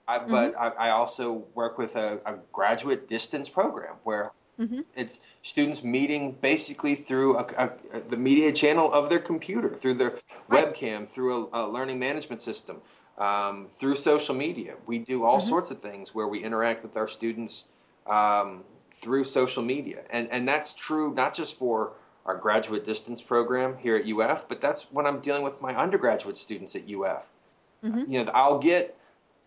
I, 0.06 0.18
mm-hmm. 0.18 0.30
but 0.30 0.54
I, 0.54 0.68
I, 0.68 0.90
also 0.90 1.46
work 1.54 1.78
with 1.78 1.96
a, 1.96 2.20
a, 2.26 2.34
graduate 2.52 3.08
distance 3.08 3.48
program 3.48 3.94
where 4.04 4.32
mm-hmm. 4.58 4.80
it's 4.94 5.20
students 5.42 5.82
meeting 5.82 6.32
basically 6.40 6.94
through 6.94 7.38
a, 7.38 7.72
the 8.08 8.16
media 8.16 8.52
channel 8.52 8.92
of 8.92 9.08
their 9.10 9.18
computer, 9.18 9.70
through 9.70 9.94
their 9.94 10.14
right. 10.48 10.74
webcam, 10.74 11.08
through 11.08 11.48
a, 11.52 11.66
learning 11.66 11.98
management 11.98 12.42
system, 12.42 12.80
um, 13.18 13.66
through 13.68 13.96
social 13.96 14.34
media. 14.34 14.74
We 14.86 14.98
do 14.98 15.24
all 15.24 15.38
mm-hmm. 15.38 15.48
sorts 15.48 15.70
of 15.70 15.80
things 15.80 16.14
where 16.14 16.28
we 16.28 16.42
interact 16.42 16.82
with 16.82 16.96
our 16.96 17.08
students 17.08 17.66
um, 18.06 18.64
through 18.90 19.24
social 19.24 19.62
media, 19.62 20.04
and 20.10 20.28
and 20.30 20.46
that's 20.46 20.74
true 20.74 21.12
not 21.14 21.34
just 21.34 21.58
for 21.58 21.94
our 22.26 22.36
graduate 22.36 22.84
distance 22.84 23.20
program 23.20 23.76
here 23.76 23.96
at 23.96 24.10
UF, 24.10 24.48
but 24.48 24.60
that's 24.60 24.90
when 24.90 25.06
I'm 25.06 25.20
dealing 25.20 25.42
with 25.42 25.60
my 25.60 25.74
undergraduate 25.74 26.38
students 26.38 26.74
at 26.74 26.82
UF. 26.82 27.30
Mm-hmm. 27.84 28.10
You 28.10 28.24
know, 28.24 28.32
I'll 28.34 28.58
get 28.58 28.96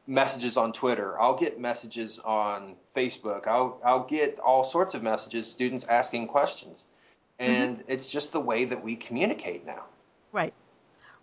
messages 0.07 0.57
on 0.57 0.71
Twitter, 0.71 1.19
I'll 1.19 1.35
get 1.35 1.59
messages 1.59 2.19
on 2.19 2.75
Facebook, 2.85 3.47
I'll 3.47 3.79
I'll 3.83 4.05
get 4.05 4.39
all 4.39 4.63
sorts 4.63 4.93
of 4.95 5.03
messages, 5.03 5.49
students 5.49 5.85
asking 5.85 6.27
questions. 6.27 6.85
And 7.39 7.77
mm-hmm. 7.77 7.91
it's 7.91 8.11
just 8.11 8.33
the 8.33 8.39
way 8.39 8.65
that 8.65 8.83
we 8.83 8.95
communicate 8.95 9.65
now. 9.65 9.85
Right. 10.31 10.53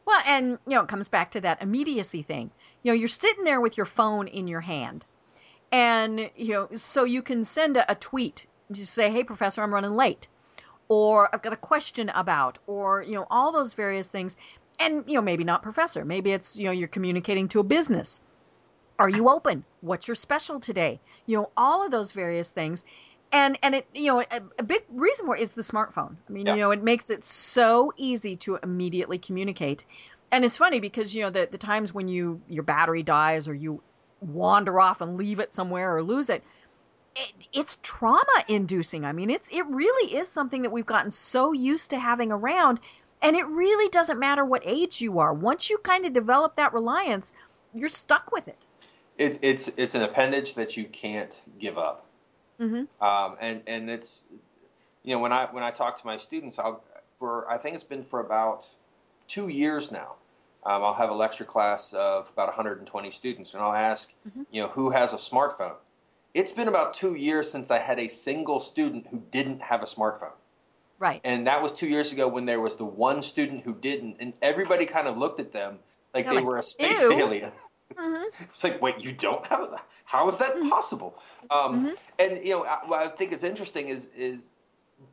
Well, 0.07 0.23
and 0.27 0.59
you 0.67 0.77
know, 0.77 0.83
it 0.83 0.89
comes 0.89 1.09
back 1.09 1.31
to 1.33 1.41
that 1.41 1.61
immediacy 1.61 2.23
thing. 2.23 2.51
You 2.83 2.93
know, 2.93 2.97
you're 2.97 3.09
sitting 3.09 3.45
there 3.45 3.61
with 3.61 3.77
your 3.77 3.87
phone 3.87 4.29
in 4.29 4.47
your 4.47 4.61
hand. 4.61 5.07
And 5.73 6.31
you 6.37 6.53
know, 6.53 6.69
so 6.77 7.05
you 7.05 7.23
can 7.23 7.43
send 7.43 7.77
a, 7.77 7.91
a 7.91 7.97
tweet, 7.97 8.47
just 8.71 8.93
say, 8.93 9.11
"Hey 9.11 9.25
professor, 9.25 9.63
I'm 9.63 9.75
running 9.75 9.97
late." 9.97 10.29
or 10.89 11.35
I've 11.35 11.43
got 11.43 11.53
a 11.53 11.57
question 11.57 12.11
about, 12.11 12.59
or, 12.67 13.03
you 13.03 13.15
know, 13.15 13.27
all 13.31 13.53
those 13.53 13.75
various 13.75 14.09
things. 14.09 14.37
And, 14.79 15.05
you 15.07 15.15
know, 15.15 15.23
maybe 15.23 15.45
not 15.45 15.63
professor. 15.63 16.05
Maybe 16.05 16.33
it's, 16.33 16.57
you 16.57 16.67
know, 16.67 16.73
you're 16.73 16.89
communicating 16.89 17.49
to 17.49 17.61
a 17.61 17.65
business. 17.65 18.21
Are 18.99 19.09
you 19.09 19.29
open? 19.29 19.65
What's 19.81 20.09
your 20.09 20.15
special 20.15 20.61
today? 20.61 21.01
You 21.27 21.39
know, 21.39 21.51
all 21.57 21.85
of 21.85 21.91
those 21.91 22.13
various 22.13 22.53
things. 22.53 22.85
And, 23.33 23.59
and 23.63 23.75
it, 23.75 23.87
you 23.93 24.07
know, 24.07 24.21
a, 24.21 24.41
a 24.59 24.63
big 24.63 24.85
reason 24.91 25.27
for 25.27 25.37
it 25.37 25.43
is 25.43 25.55
the 25.55 25.63
smartphone. 25.63 26.17
I 26.29 26.33
mean, 26.33 26.47
yeah. 26.47 26.55
you 26.55 26.61
know, 26.61 26.71
it 26.71 26.83
makes 26.83 27.11
it 27.11 27.25
so 27.25 27.93
easy 27.97 28.37
to 28.37 28.59
immediately 28.63 29.19
communicate. 29.19 29.87
And 30.31 30.45
it's 30.45 30.57
funny 30.57 30.79
because, 30.79 31.15
you 31.15 31.23
know, 31.23 31.31
the, 31.31 31.49
the 31.51 31.59
times 31.59 31.93
when 31.93 32.07
you, 32.07 32.41
your 32.49 32.63
battery 32.63 33.03
dies 33.03 33.49
or 33.49 33.55
you 33.55 33.83
wander 34.21 34.81
off 34.81 35.01
and 35.01 35.17
leave 35.17 35.39
it 35.39 35.53
somewhere 35.53 35.97
or 35.97 36.03
lose 36.03 36.31
it, 36.31 36.45
it, 37.17 37.33
it's 37.53 37.79
trauma 37.83 38.45
inducing. 38.49 39.05
I 39.05 39.13
mean, 39.13 39.31
it's 39.31 39.49
it 39.53 39.67
really 39.67 40.15
is 40.17 40.29
something 40.29 40.63
that 40.63 40.73
we've 40.73 40.87
gotten 40.87 41.11
so 41.11 41.53
used 41.53 41.91
to 41.91 41.99
having 41.99 42.33
around, 42.33 42.81
and 43.23 43.37
it 43.37 43.47
really 43.47 43.89
doesn't 43.91 44.19
matter 44.19 44.45
what 44.45 44.63
age 44.65 45.01
you 45.01 45.19
are. 45.19 45.33
Once 45.33 45.71
you 45.71 45.79
kind 45.79 46.05
of 46.05 46.13
develop 46.13 46.57
that 46.57 46.73
reliance, 46.73 47.33
you're 47.73 47.89
stuck 47.89 48.33
with 48.33 48.49
it. 48.49 48.67
It 49.19 49.39
it's 49.43 49.69
it's 49.77 49.95
an 49.95 50.03
appendage 50.03 50.55
that 50.55 50.77
you 50.77 50.85
can't 50.85 51.41
give 51.59 51.79
up. 51.79 52.07
Mm-hmm. 52.61 53.05
Um, 53.05 53.37
and 53.41 53.63
and 53.67 53.91
it's 53.91 54.25
you 55.03 55.15
know 55.15 55.21
when 55.21 55.33
I 55.33 55.47
when 55.47 55.63
I 55.63 55.71
talk 55.71 56.01
to 56.01 56.07
my 56.07 56.17
students, 56.17 56.59
I'll 56.59 56.83
for 57.09 57.51
I 57.51 57.59
think 57.59 57.75
it's 57.75 57.85
been 57.85 58.03
for 58.03 58.21
about 58.21 58.67
two 59.29 59.49
years 59.49 59.91
now. 59.91 60.15
Um, 60.67 60.83
I'll 60.83 60.95
have 60.95 61.11
a 61.11 61.15
lecture 61.15 61.45
class 61.45 61.93
of 61.93 62.31
about 62.33 62.49
120 62.49 63.11
students, 63.11 63.53
and 63.53 63.63
I'll 63.63 63.75
ask, 63.75 64.15
mm-hmm. 64.27 64.45
you 64.51 64.63
know, 64.63 64.69
who 64.69 64.89
has 64.91 65.13
a 65.13 65.17
smartphone? 65.17 65.75
it's 66.35 66.53
been 66.53 66.69
about 66.69 66.95
two 66.95 67.15
years 67.15 67.51
since 67.51 67.71
I 67.71 67.79
had 67.79 67.99
a 67.99 68.09
single 68.09 68.59
student 68.61 69.07
who 69.07 69.23
didn't 69.31 69.63
have 69.63 69.83
a 69.83 69.87
smartphone. 69.87 70.33
Right. 70.99 71.21
And 71.25 71.47
that 71.47 71.63
was 71.63 71.73
two 71.73 71.87
years 71.87 72.13
ago 72.13 72.29
when 72.29 72.45
there 72.45 72.61
was 72.61 72.77
the 72.77 72.85
one 72.85 73.23
student 73.23 73.63
who 73.63 73.75
didn't, 73.75 74.17
and 74.19 74.35
everybody 74.43 74.85
kind 74.85 75.07
of 75.07 75.17
looked 75.17 75.41
at 75.41 75.53
them 75.53 75.79
like 76.13 76.25
You're 76.25 76.35
they 76.35 76.41
like, 76.41 76.47
were 76.47 76.59
a 76.59 76.63
space 76.63 77.01
Ew. 77.01 77.13
alien. 77.19 77.53
Mm-hmm. 77.93 78.45
it's 78.45 78.65
like, 78.65 78.81
wait, 78.81 78.99
you 79.01 79.13
don't 79.13 79.45
have? 79.47 79.61
A, 79.61 79.77
how 80.05 80.29
is 80.29 80.37
that 80.39 80.55
mm-hmm. 80.55 80.69
possible? 80.69 81.21
Um, 81.51 81.87
mm-hmm. 81.87 81.95
And 82.19 82.45
you 82.45 82.51
know, 82.51 82.65
what 82.87 83.05
I 83.05 83.09
think 83.09 83.33
is 83.33 83.45
interesting 83.45 83.89
is 83.89 84.07
is 84.17 84.49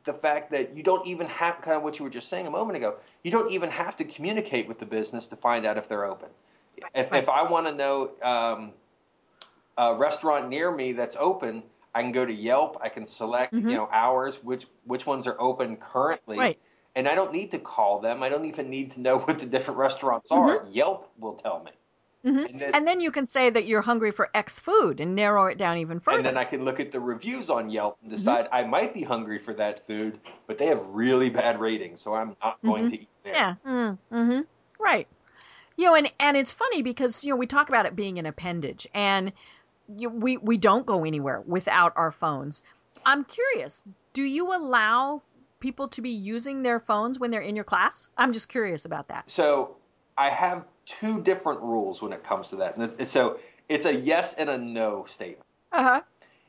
the 0.04 0.14
fact 0.14 0.50
that 0.52 0.74
you 0.74 0.82
don't 0.82 1.06
even 1.06 1.26
have 1.26 1.60
kind 1.60 1.76
of 1.76 1.82
what 1.82 1.98
you 1.98 2.04
were 2.04 2.10
just 2.10 2.28
saying 2.28 2.46
a 2.46 2.50
moment 2.50 2.76
ago. 2.76 2.96
You 3.24 3.30
don't 3.30 3.50
even 3.52 3.70
have 3.70 3.96
to 3.96 4.04
communicate 4.04 4.66
with 4.68 4.78
the 4.78 4.86
business 4.86 5.26
to 5.28 5.36
find 5.36 5.66
out 5.66 5.76
if 5.76 5.88
they're 5.88 6.04
open. 6.04 6.30
If, 6.94 7.12
if 7.12 7.28
I 7.28 7.42
want 7.42 7.66
to 7.66 7.74
know. 7.74 8.10
Um, 8.22 8.72
a 9.76 9.94
restaurant 9.94 10.48
near 10.48 10.70
me 10.70 10.92
that's 10.92 11.16
open, 11.16 11.62
I 11.94 12.02
can 12.02 12.12
go 12.12 12.24
to 12.24 12.32
Yelp. 12.32 12.78
I 12.82 12.88
can 12.88 13.06
select 13.06 13.54
mm-hmm. 13.54 13.68
you 13.68 13.76
know 13.76 13.88
hours, 13.92 14.42
which 14.42 14.66
which 14.84 15.06
ones 15.06 15.26
are 15.26 15.36
open 15.40 15.76
currently, 15.76 16.38
right. 16.38 16.58
and 16.94 17.08
I 17.08 17.14
don't 17.14 17.32
need 17.32 17.50
to 17.52 17.58
call 17.58 18.00
them. 18.00 18.22
I 18.22 18.28
don't 18.28 18.44
even 18.44 18.70
need 18.70 18.92
to 18.92 19.00
know 19.00 19.18
what 19.20 19.38
the 19.38 19.46
different 19.46 19.78
restaurants 19.78 20.30
are. 20.30 20.60
Mm-hmm. 20.60 20.72
Yelp 20.72 21.10
will 21.18 21.34
tell 21.34 21.62
me. 21.64 21.72
Mm-hmm. 22.24 22.38
And, 22.38 22.60
then, 22.60 22.74
and, 22.74 22.86
then, 22.86 23.00
you 23.00 23.10
can 23.10 23.26
say 23.26 23.50
that 23.50 23.66
you're 23.66 23.82
hungry 23.82 24.12
for 24.12 24.30
X 24.32 24.60
food 24.60 25.00
and 25.00 25.14
narrow 25.14 25.46
it 25.46 25.58
down 25.58 25.78
even 25.78 25.98
further. 25.98 26.18
And 26.18 26.26
then 26.26 26.36
I 26.36 26.44
can 26.44 26.64
look 26.64 26.78
at 26.78 26.92
the 26.92 27.00
reviews 27.00 27.50
on 27.50 27.68
Yelp 27.68 27.98
and 28.00 28.10
mm-hmm. 28.10 28.16
decide 28.16 28.48
I 28.52 28.62
might 28.62 28.94
be 28.94 29.02
hungry 29.02 29.38
for 29.38 29.52
that 29.54 29.84
food, 29.86 30.20
but 30.46 30.56
they 30.56 30.66
have 30.66 30.84
really 30.86 31.30
bad 31.30 31.58
ratings, 31.58 32.00
so 32.00 32.14
I'm 32.14 32.36
not 32.42 32.62
going 32.62 32.84
mm-hmm. 32.84 32.94
to 32.94 33.00
eat 33.02 33.08
there. 33.24 33.34
Yeah. 33.34 33.54
Mm-hmm. 33.66 34.40
Right. 34.78 35.08
You 35.76 35.86
know, 35.86 35.94
and 35.94 36.12
and 36.20 36.36
it's 36.36 36.52
funny 36.52 36.82
because 36.82 37.24
you 37.24 37.30
know 37.30 37.36
we 37.36 37.46
talk 37.46 37.68
about 37.68 37.86
it 37.86 37.96
being 37.96 38.18
an 38.18 38.26
appendage, 38.26 38.86
and 38.94 39.32
you, 39.96 40.10
we 40.10 40.36
we 40.36 40.56
don't 40.56 40.86
go 40.86 41.04
anywhere 41.04 41.42
without 41.46 41.92
our 41.96 42.10
phones. 42.10 42.62
I'm 43.04 43.24
curious. 43.24 43.82
Do 44.12 44.22
you 44.22 44.54
allow 44.54 45.22
people 45.60 45.88
to 45.88 46.02
be 46.02 46.10
using 46.10 46.62
their 46.62 46.78
phones 46.78 47.18
when 47.18 47.30
they're 47.30 47.40
in 47.40 47.56
your 47.56 47.64
class? 47.64 48.10
I'm 48.18 48.32
just 48.32 48.48
curious 48.48 48.84
about 48.84 49.08
that. 49.08 49.30
So 49.30 49.76
I 50.16 50.28
have 50.28 50.64
two 50.86 51.22
different 51.22 51.60
rules 51.60 52.02
when 52.02 52.12
it 52.12 52.22
comes 52.22 52.50
to 52.50 52.56
that. 52.56 52.76
And 52.76 53.06
So 53.08 53.38
it's 53.68 53.86
a 53.86 53.94
yes 53.94 54.34
and 54.34 54.50
a 54.50 54.58
no 54.58 55.04
statement. 55.04 55.46
Uh 55.72 55.82
huh. 55.82 56.00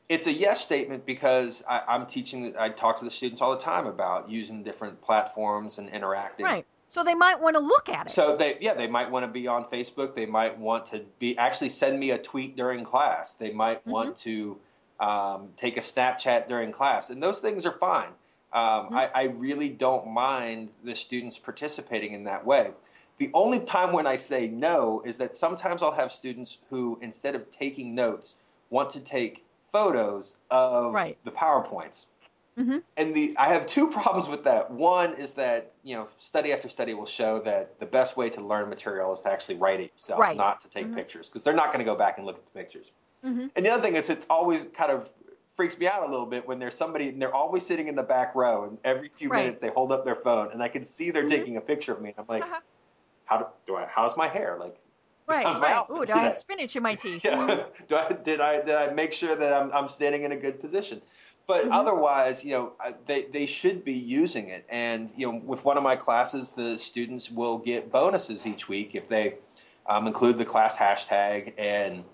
It's 0.08 0.26
a 0.26 0.32
yes 0.32 0.62
statement 0.62 1.06
because 1.06 1.62
I, 1.68 1.82
am 1.88 2.06
teaching. 2.06 2.54
I 2.58 2.68
talk 2.68 2.98
to 2.98 3.04
the 3.04 3.10
students 3.10 3.40
all 3.40 3.54
the 3.54 3.62
time 3.62 3.86
about 3.86 4.28
using 4.28 4.62
different 4.62 5.00
platforms 5.00 5.78
and 5.78 5.88
interacting. 5.88 6.44
Right. 6.44 6.66
So 6.88 7.02
they 7.02 7.14
might 7.14 7.40
want 7.40 7.56
to 7.56 7.60
look 7.60 7.88
at 7.88 8.06
it. 8.06 8.12
So 8.12 8.36
they 8.36 8.58
yeah, 8.60 8.74
they 8.74 8.86
might 8.86 9.10
want 9.10 9.24
to 9.24 9.32
be 9.32 9.48
on 9.48 9.64
Facebook. 9.64 10.14
They 10.14 10.26
might 10.26 10.58
want 10.58 10.86
to 10.86 11.04
be 11.18 11.36
actually 11.38 11.70
send 11.70 11.98
me 11.98 12.10
a 12.10 12.18
tweet 12.18 12.56
during 12.56 12.84
class. 12.84 13.34
They 13.34 13.50
might 13.50 13.80
mm-hmm. 13.80 13.90
want 13.90 14.16
to 14.18 14.58
um, 15.00 15.48
take 15.56 15.76
a 15.76 15.80
Snapchat 15.80 16.48
during 16.48 16.70
class, 16.70 17.10
and 17.10 17.22
those 17.22 17.40
things 17.40 17.64
are 17.66 17.72
fine. 17.72 18.10
Um, 18.52 18.62
mm-hmm. 18.62 18.94
I, 18.94 19.10
I 19.14 19.22
really 19.24 19.70
don't 19.70 20.06
mind 20.06 20.70
the 20.84 20.94
students 20.94 21.38
participating 21.38 22.12
in 22.12 22.24
that 22.24 22.46
way. 22.46 22.70
The 23.18 23.30
only 23.32 23.60
time 23.60 23.92
when 23.92 24.06
I 24.06 24.16
say 24.16 24.48
no 24.48 25.02
is 25.04 25.18
that 25.18 25.34
sometimes 25.34 25.82
I'll 25.82 25.92
have 25.92 26.12
students 26.12 26.58
who, 26.68 26.98
instead 27.00 27.34
of 27.34 27.50
taking 27.50 27.94
notes, 27.94 28.36
want 28.70 28.90
to 28.90 29.00
take 29.00 29.44
photos 29.62 30.36
of 30.50 30.92
right. 30.92 31.16
the 31.24 31.30
PowerPoints. 31.30 32.06
Mm-hmm. 32.58 32.78
And 32.96 33.14
the 33.14 33.34
I 33.38 33.48
have 33.48 33.66
two 33.66 33.90
problems 33.90 34.28
with 34.28 34.44
that. 34.44 34.70
One 34.70 35.14
is 35.14 35.32
that 35.32 35.72
you 35.82 35.94
know 35.94 36.08
study 36.18 36.52
after 36.52 36.68
study 36.68 36.94
will 36.94 37.06
show 37.06 37.40
that 37.40 37.78
the 37.80 37.86
best 37.86 38.16
way 38.16 38.30
to 38.30 38.40
learn 38.40 38.68
material 38.68 39.12
is 39.12 39.20
to 39.22 39.32
actually 39.32 39.56
write 39.56 39.80
it 39.80 39.90
yourself, 39.92 40.20
right. 40.20 40.36
not 40.36 40.60
to 40.60 40.68
take 40.68 40.86
mm-hmm. 40.86 40.96
pictures, 40.96 41.28
because 41.28 41.42
they're 41.42 41.54
not 41.54 41.72
going 41.72 41.80
to 41.80 41.84
go 41.84 41.96
back 41.96 42.18
and 42.18 42.26
look 42.26 42.36
at 42.36 42.44
the 42.44 42.58
pictures. 42.58 42.92
Mm-hmm. 43.24 43.46
And 43.56 43.66
the 43.66 43.70
other 43.70 43.82
thing 43.82 43.96
is, 43.96 44.10
it's 44.10 44.26
always 44.30 44.64
kind 44.66 44.92
of 44.92 45.10
freaks 45.56 45.78
me 45.78 45.86
out 45.86 46.06
a 46.06 46.10
little 46.10 46.26
bit 46.26 46.46
when 46.46 46.58
there's 46.58 46.74
somebody 46.74 47.08
and 47.08 47.22
they're 47.22 47.34
always 47.34 47.64
sitting 47.64 47.88
in 47.88 47.96
the 47.96 48.02
back 48.02 48.34
row, 48.34 48.64
and 48.64 48.78
every 48.84 49.08
few 49.08 49.28
right. 49.30 49.44
minutes 49.44 49.60
they 49.60 49.70
hold 49.70 49.90
up 49.90 50.04
their 50.04 50.16
phone, 50.16 50.52
and 50.52 50.62
I 50.62 50.68
can 50.68 50.84
see 50.84 51.10
they're 51.10 51.22
mm-hmm. 51.22 51.30
taking 51.30 51.56
a 51.56 51.60
picture 51.60 51.92
of 51.92 52.00
me. 52.00 52.10
And 52.10 52.18
I'm 52.18 52.26
like, 52.28 52.44
uh-huh. 52.44 52.60
How 53.24 53.38
do, 53.38 53.46
do 53.66 53.76
I? 53.76 53.86
How's 53.86 54.16
my 54.16 54.28
hair? 54.28 54.56
Like, 54.58 54.76
Right, 55.26 55.46
right. 55.46 55.84
Ooh, 55.90 56.04
do 56.04 56.12
I 56.12 56.18
have 56.18 56.34
spinach 56.38 56.76
in 56.76 56.82
my 56.82 56.96
teeth? 56.96 57.24
yeah. 57.24 57.64
do 57.88 57.96
I, 57.96 58.12
did 58.12 58.40
I 58.40 58.60
did 58.62 58.74
I 58.74 58.92
make 58.92 59.12
sure 59.12 59.34
that 59.34 59.52
I'm 59.52 59.72
I'm 59.72 59.88
standing 59.88 60.22
in 60.22 60.32
a 60.32 60.36
good 60.36 60.60
position? 60.60 61.00
But 61.46 61.64
mm-hmm. 61.64 61.72
otherwise, 61.72 62.44
you 62.44 62.52
know, 62.52 62.72
they, 63.04 63.24
they 63.24 63.46
should 63.46 63.84
be 63.84 63.92
using 63.92 64.48
it. 64.48 64.64
And, 64.68 65.10
you 65.16 65.30
know, 65.30 65.42
with 65.44 65.64
one 65.64 65.76
of 65.76 65.82
my 65.82 65.96
classes, 65.96 66.52
the 66.52 66.78
students 66.78 67.30
will 67.30 67.58
get 67.58 67.92
bonuses 67.92 68.46
each 68.46 68.68
week 68.68 68.94
if 68.94 69.08
they 69.08 69.34
um, 69.86 70.06
include 70.06 70.38
the 70.38 70.46
class 70.46 70.76
hashtag 70.76 71.52
and, 71.58 72.04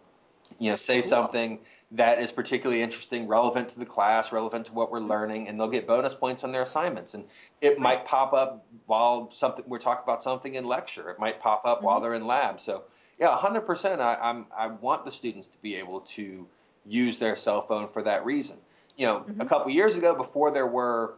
you 0.58 0.70
know, 0.70 0.76
say 0.76 1.00
something 1.00 1.60
that 1.92 2.20
is 2.20 2.30
particularly 2.30 2.82
interesting, 2.82 3.26
relevant 3.26 3.68
to 3.70 3.78
the 3.78 3.86
class, 3.86 4.32
relevant 4.32 4.66
to 4.66 4.72
what 4.72 4.92
we're 4.92 5.00
learning, 5.00 5.48
and 5.48 5.58
they'll 5.58 5.68
get 5.68 5.86
bonus 5.86 6.14
points 6.14 6.44
on 6.44 6.52
their 6.52 6.62
assignments. 6.62 7.14
And 7.14 7.24
it 7.60 7.78
might 7.78 8.06
pop 8.06 8.32
up 8.32 8.64
while 8.86 9.30
something 9.32 9.64
we're 9.66 9.78
talking 9.78 10.04
about 10.04 10.22
something 10.22 10.54
in 10.54 10.64
lecture. 10.64 11.10
It 11.10 11.18
might 11.18 11.40
pop 11.40 11.62
up 11.64 11.78
mm-hmm. 11.78 11.86
while 11.86 12.00
they're 12.00 12.14
in 12.14 12.26
lab. 12.26 12.60
So, 12.60 12.84
yeah, 13.18 13.36
100%. 13.36 14.00
I, 14.00 14.16
I'm, 14.22 14.46
I 14.56 14.68
want 14.68 15.04
the 15.04 15.10
students 15.10 15.48
to 15.48 15.58
be 15.58 15.76
able 15.76 16.00
to 16.00 16.46
use 16.86 17.18
their 17.18 17.36
cell 17.36 17.60
phone 17.60 17.88
for 17.88 18.02
that 18.02 18.24
reason 18.24 18.58
you 19.00 19.06
know, 19.06 19.20
mm-hmm. 19.20 19.40
a 19.40 19.46
couple 19.46 19.70
years 19.72 19.96
ago, 19.96 20.14
before 20.14 20.50
there 20.50 20.66
were 20.66 21.14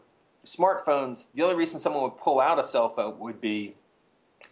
smartphones, 0.47 1.27
the 1.35 1.43
only 1.43 1.57
reason 1.57 1.81
someone 1.81 2.05
would 2.05 2.17
pull 2.17 2.41
out 2.41 2.61
a 2.61 2.65
cell 2.65 2.89
phone 2.89 3.19
would 3.19 3.41
be 3.41 3.75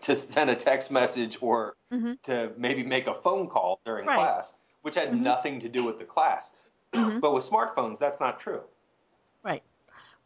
to 0.02 0.16
send 0.16 0.50
a 0.50 0.56
text 0.56 0.90
message 0.90 1.38
or 1.40 1.76
mm-hmm. 1.92 2.14
to 2.24 2.52
maybe 2.56 2.82
make 2.82 3.06
a 3.06 3.14
phone 3.14 3.46
call 3.46 3.80
during 3.84 4.04
right. 4.06 4.16
class, 4.16 4.54
which 4.82 4.94
had 4.94 5.10
mm-hmm. 5.10 5.22
nothing 5.22 5.60
to 5.60 5.68
do 5.68 5.84
with 5.84 5.98
the 5.98 6.04
class. 6.04 6.52
Mm-hmm. 6.92 7.20
but 7.20 7.32
with 7.32 7.48
smartphones, 7.48 8.00
that's 8.00 8.18
not 8.18 8.40
true. 8.40 8.62
Right. 9.44 9.62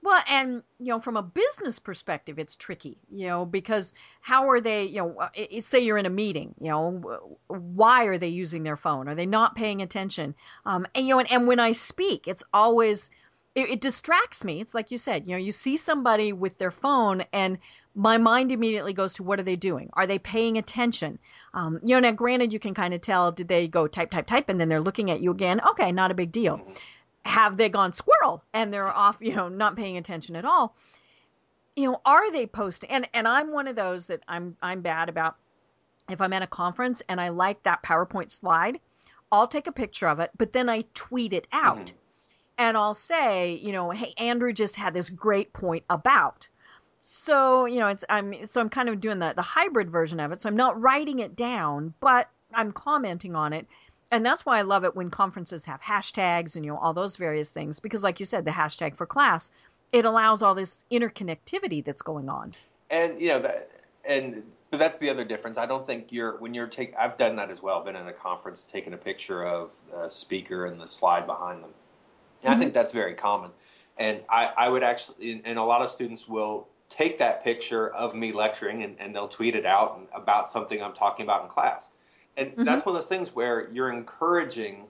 Well, 0.04 0.22
and 0.28 0.62
you 0.78 0.88
know, 0.88 1.00
from 1.00 1.16
a 1.16 1.22
business 1.22 1.78
perspective, 1.78 2.38
it's 2.38 2.56
tricky, 2.56 2.98
you 3.10 3.26
know, 3.26 3.46
because 3.46 3.94
how 4.20 4.50
are 4.50 4.60
they, 4.60 4.84
you 4.84 4.96
know, 4.96 5.16
uh, 5.18 5.28
say 5.60 5.80
you're 5.80 5.96
in 5.96 6.04
a 6.04 6.10
meeting, 6.10 6.54
you 6.60 6.68
know, 6.68 7.38
why 7.48 8.04
are 8.04 8.18
they 8.18 8.28
using 8.28 8.62
their 8.62 8.76
phone? 8.76 9.08
Are 9.08 9.14
they 9.14 9.24
not 9.24 9.56
paying 9.56 9.80
attention? 9.80 10.34
Um, 10.66 10.86
and 10.94 11.06
you 11.06 11.14
know, 11.14 11.20
and, 11.20 11.30
and 11.30 11.46
when 11.46 11.58
I 11.58 11.72
speak, 11.72 12.28
it's 12.28 12.42
always 12.52 13.10
it, 13.54 13.70
it 13.70 13.80
distracts 13.80 14.44
me. 14.44 14.60
It's 14.60 14.74
like 14.74 14.90
you 14.90 14.98
said, 14.98 15.26
you 15.26 15.32
know, 15.32 15.38
you 15.38 15.52
see 15.52 15.76
somebody 15.76 16.32
with 16.34 16.58
their 16.58 16.70
phone, 16.70 17.24
and 17.32 17.58
my 17.94 18.18
mind 18.18 18.50
immediately 18.50 18.92
goes 18.92 19.14
to 19.14 19.22
what 19.22 19.38
are 19.38 19.44
they 19.44 19.56
doing? 19.56 19.88
Are 19.92 20.06
they 20.06 20.18
paying 20.18 20.58
attention? 20.58 21.18
Um, 21.52 21.78
you 21.82 21.94
know, 21.94 22.00
now 22.00 22.12
granted, 22.12 22.52
you 22.52 22.58
can 22.58 22.74
kind 22.74 22.92
of 22.92 23.00
tell 23.00 23.30
did 23.30 23.48
they 23.48 23.68
go 23.68 23.86
type 23.86 24.10
type 24.10 24.26
type, 24.26 24.48
and 24.48 24.60
then 24.60 24.68
they're 24.68 24.80
looking 24.80 25.10
at 25.10 25.20
you 25.20 25.30
again. 25.30 25.60
Okay, 25.70 25.92
not 25.92 26.10
a 26.10 26.14
big 26.14 26.32
deal. 26.32 26.60
Have 27.24 27.56
they 27.56 27.68
gone 27.68 27.92
squirrel 27.92 28.42
and 28.52 28.72
they're 28.72 28.88
off, 28.88 29.18
you 29.20 29.34
know, 29.34 29.48
not 29.48 29.76
paying 29.76 29.96
attention 29.96 30.36
at 30.36 30.44
all? 30.44 30.74
You 31.76 31.92
know, 31.92 32.00
are 32.04 32.30
they 32.30 32.46
posting? 32.46 32.90
And 32.90 33.08
and 33.14 33.28
I'm 33.28 33.52
one 33.52 33.68
of 33.68 33.76
those 33.76 34.08
that 34.08 34.22
I'm 34.28 34.56
I'm 34.60 34.80
bad 34.80 35.08
about. 35.08 35.36
If 36.10 36.20
I'm 36.20 36.34
at 36.34 36.42
a 36.42 36.46
conference 36.46 37.00
and 37.08 37.18
I 37.20 37.28
like 37.30 37.62
that 37.62 37.82
PowerPoint 37.82 38.30
slide, 38.30 38.78
I'll 39.32 39.48
take 39.48 39.66
a 39.66 39.72
picture 39.72 40.08
of 40.08 40.20
it, 40.20 40.30
but 40.36 40.52
then 40.52 40.68
I 40.68 40.84
tweet 40.94 41.32
it 41.32 41.46
out. 41.52 41.86
Mm-hmm. 41.86 41.96
And 42.56 42.76
I'll 42.76 42.94
say, 42.94 43.54
you 43.54 43.72
know, 43.72 43.90
hey, 43.90 44.14
Andrew 44.16 44.52
just 44.52 44.76
had 44.76 44.94
this 44.94 45.10
great 45.10 45.52
point 45.52 45.82
about. 45.90 46.48
So, 47.06 47.66
you 47.66 47.80
know, 47.80 47.88
it's 47.88 48.02
I'm 48.08 48.46
so 48.46 48.62
I'm 48.62 48.70
kind 48.70 48.88
of 48.88 48.98
doing 48.98 49.18
the 49.18 49.34
the 49.36 49.42
hybrid 49.42 49.90
version 49.90 50.20
of 50.20 50.32
it. 50.32 50.40
So 50.40 50.48
I'm 50.48 50.56
not 50.56 50.80
writing 50.80 51.18
it 51.18 51.36
down, 51.36 51.92
but 52.00 52.30
I'm 52.54 52.72
commenting 52.72 53.36
on 53.36 53.52
it. 53.52 53.66
And 54.10 54.24
that's 54.24 54.46
why 54.46 54.58
I 54.58 54.62
love 54.62 54.84
it 54.84 54.96
when 54.96 55.10
conferences 55.10 55.66
have 55.66 55.82
hashtags 55.82 56.56
and 56.56 56.64
you 56.64 56.70
know 56.70 56.78
all 56.78 56.94
those 56.94 57.18
various 57.18 57.50
things 57.50 57.78
because 57.78 58.02
like 58.02 58.20
you 58.20 58.24
said 58.24 58.46
the 58.46 58.52
hashtag 58.52 58.96
for 58.96 59.04
class 59.04 59.50
it 59.92 60.06
allows 60.06 60.42
all 60.42 60.54
this 60.54 60.86
interconnectivity 60.90 61.84
that's 61.84 62.00
going 62.00 62.30
on. 62.30 62.54
And 62.88 63.20
you 63.20 63.28
know 63.28 63.40
that 63.40 63.70
and 64.08 64.42
but 64.70 64.78
that's 64.78 64.98
the 64.98 65.10
other 65.10 65.26
difference. 65.26 65.58
I 65.58 65.66
don't 65.66 65.86
think 65.86 66.10
you're 66.10 66.38
when 66.38 66.54
you're 66.54 66.68
taking 66.68 66.96
i've 66.96 67.18
done 67.18 67.36
that 67.36 67.50
as 67.50 67.62
well 67.62 67.84
been 67.84 67.96
in 67.96 68.08
a 68.08 68.14
conference 68.14 68.64
taking 68.64 68.94
a 68.94 68.96
picture 68.96 69.44
of 69.44 69.74
a 69.94 70.08
speaker 70.08 70.64
and 70.64 70.80
the 70.80 70.88
slide 70.88 71.26
behind 71.26 71.62
them. 71.62 71.70
And 72.44 72.52
mm-hmm. 72.52 72.56
i 72.56 72.58
think 72.58 72.72
that's 72.72 72.92
very 72.92 73.12
common. 73.12 73.50
And 73.98 74.20
i, 74.30 74.50
I 74.56 74.68
would 74.70 74.82
actually 74.82 75.42
and 75.44 75.58
a 75.58 75.64
lot 75.64 75.82
of 75.82 75.90
students 75.90 76.26
will 76.26 76.66
take 76.94 77.18
that 77.18 77.42
picture 77.42 77.88
of 77.88 78.14
me 78.14 78.30
lecturing 78.30 78.82
and, 78.82 78.96
and 79.00 79.14
they'll 79.14 79.28
tweet 79.28 79.56
it 79.56 79.66
out 79.66 80.00
about 80.14 80.50
something 80.50 80.82
i'm 80.82 80.92
talking 80.92 81.24
about 81.24 81.42
in 81.42 81.48
class 81.48 81.90
and 82.36 82.50
mm-hmm. 82.50 82.64
that's 82.64 82.84
one 82.84 82.94
of 82.94 83.00
those 83.00 83.08
things 83.08 83.34
where 83.34 83.70
you're 83.72 83.92
encouraging 83.92 84.86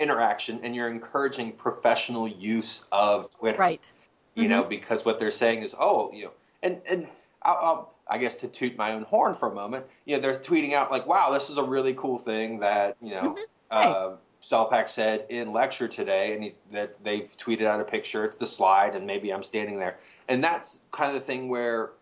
interaction 0.00 0.60
and 0.62 0.74
you're 0.74 0.88
encouraging 0.88 1.52
professional 1.52 2.26
use 2.26 2.86
of 2.90 3.36
Twitter. 3.36 3.58
Right. 3.58 3.92
You 4.34 4.44
mm-hmm. 4.44 4.52
know, 4.52 4.64
because 4.64 5.04
what 5.04 5.18
they're 5.18 5.30
saying 5.30 5.62
is, 5.62 5.74
oh, 5.78 6.10
you 6.12 6.24
know, 6.24 6.30
and 6.62 6.80
and 6.88 7.06
I'll, 7.42 7.58
I'll, 7.62 7.94
i 8.08 8.18
guess 8.18 8.36
to 8.36 8.48
toot 8.48 8.76
my 8.76 8.92
own 8.92 9.02
horn 9.02 9.34
for 9.34 9.50
a 9.50 9.54
moment, 9.54 9.86
you 10.04 10.16
know, 10.16 10.22
they're 10.22 10.34
tweeting 10.34 10.72
out 10.72 10.90
like, 10.90 11.06
wow, 11.06 11.30
this 11.30 11.50
is 11.50 11.58
a 11.58 11.62
really 11.62 11.94
cool 11.94 12.18
thing 12.18 12.60
that 12.60 12.96
you 13.00 13.10
know. 13.10 13.34
Mm-hmm. 13.34 13.42
Uh, 13.70 14.16
Selepak 14.42 14.88
said 14.88 15.26
in 15.28 15.52
lecture 15.52 15.86
today, 15.86 16.34
and 16.34 16.42
he's, 16.42 16.58
that 16.72 17.02
they've 17.04 17.24
tweeted 17.24 17.64
out 17.66 17.80
a 17.80 17.84
picture. 17.84 18.24
It's 18.24 18.36
the 18.36 18.46
slide, 18.46 18.94
and 18.94 19.06
maybe 19.06 19.32
I'm 19.32 19.42
standing 19.42 19.78
there, 19.78 19.98
and 20.28 20.42
that's 20.42 20.80
kind 20.90 21.08
of 21.08 21.14
the 21.14 21.20
thing 21.20 21.48
where 21.48 21.92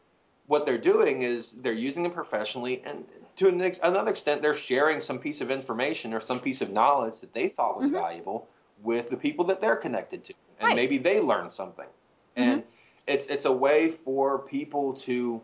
what 0.47 0.65
they're 0.65 0.79
doing 0.79 1.23
is 1.23 1.53
they're 1.53 1.73
using 1.73 2.07
it 2.07 2.15
professionally, 2.15 2.83
and 2.85 3.05
to 3.37 3.49
an 3.49 3.61
ex- 3.61 3.81
another 3.83 4.11
extent, 4.11 4.41
they're 4.41 4.55
sharing 4.55 5.01
some 5.01 5.19
piece 5.19 5.41
of 5.41 5.51
information 5.51 6.15
or 6.15 6.21
some 6.21 6.41
piece 6.41 6.61
of 6.63 6.71
knowledge 6.71 7.21
that 7.21 7.35
they 7.35 7.49
thought 7.49 7.77
was 7.77 7.87
mm-hmm. 7.87 7.97
valuable 7.97 8.49
with 8.83 9.11
the 9.11 9.17
people 9.17 9.45
that 9.45 9.61
they're 9.61 9.77
connected 9.77 10.25
to, 10.25 10.35
and 10.61 10.69
right. 10.69 10.77
maybe 10.77 10.97
they 10.97 11.21
learned 11.21 11.53
something. 11.53 11.87
Mm-hmm. 12.37 12.51
And 12.51 12.63
it's 13.07 13.27
it's 13.27 13.45
a 13.47 13.53
way 13.53 13.91
for 13.91 14.39
people 14.39 14.95
to 14.95 15.43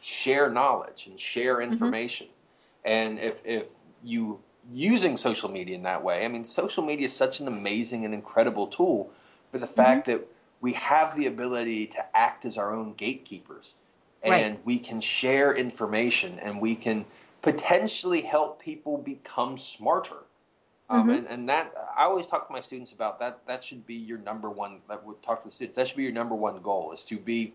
share 0.00 0.48
knowledge 0.50 1.08
and 1.08 1.18
share 1.18 1.58
mm-hmm. 1.58 1.72
information. 1.72 2.26
Mm-hmm. 2.28 2.92
And 2.92 3.18
if 3.18 3.42
if 3.44 3.68
you 4.02 4.40
using 4.70 5.16
social 5.16 5.50
media 5.50 5.74
in 5.74 5.82
that 5.82 6.04
way, 6.04 6.24
I 6.24 6.28
mean, 6.28 6.44
social 6.44 6.84
media 6.84 7.06
is 7.06 7.12
such 7.14 7.40
an 7.40 7.48
amazing 7.48 8.04
and 8.04 8.14
incredible 8.14 8.66
tool 8.66 9.10
for 9.50 9.58
the 9.58 9.66
fact 9.66 10.06
mm-hmm. 10.06 10.18
that 10.18 10.28
we 10.60 10.72
have 10.74 11.16
the 11.16 11.26
ability 11.26 11.86
to 11.88 12.16
act 12.16 12.44
as 12.44 12.56
our 12.56 12.72
own 12.72 12.94
gatekeepers 12.94 13.74
and 14.22 14.54
right. 14.54 14.64
we 14.64 14.78
can 14.78 15.00
share 15.00 15.54
information 15.54 16.38
and 16.38 16.60
we 16.60 16.76
can 16.76 17.04
potentially 17.42 18.22
help 18.22 18.62
people 18.62 18.96
become 18.96 19.58
smarter. 19.58 20.24
Um, 20.88 21.02
mm-hmm. 21.02 21.10
and, 21.10 21.26
and, 21.28 21.48
that 21.48 21.72
I 21.96 22.04
always 22.04 22.26
talk 22.26 22.46
to 22.48 22.52
my 22.52 22.60
students 22.60 22.92
about 22.92 23.18
that. 23.20 23.40
That 23.46 23.64
should 23.64 23.86
be 23.86 23.94
your 23.94 24.18
number 24.18 24.50
one. 24.50 24.80
That 24.88 25.04
would 25.04 25.22
talk 25.22 25.42
to 25.42 25.48
the 25.48 25.54
students. 25.54 25.76
That 25.76 25.88
should 25.88 25.96
be 25.96 26.02
your 26.02 26.12
number 26.12 26.34
one 26.34 26.60
goal: 26.60 26.92
is 26.92 27.04
to 27.06 27.18
be 27.18 27.54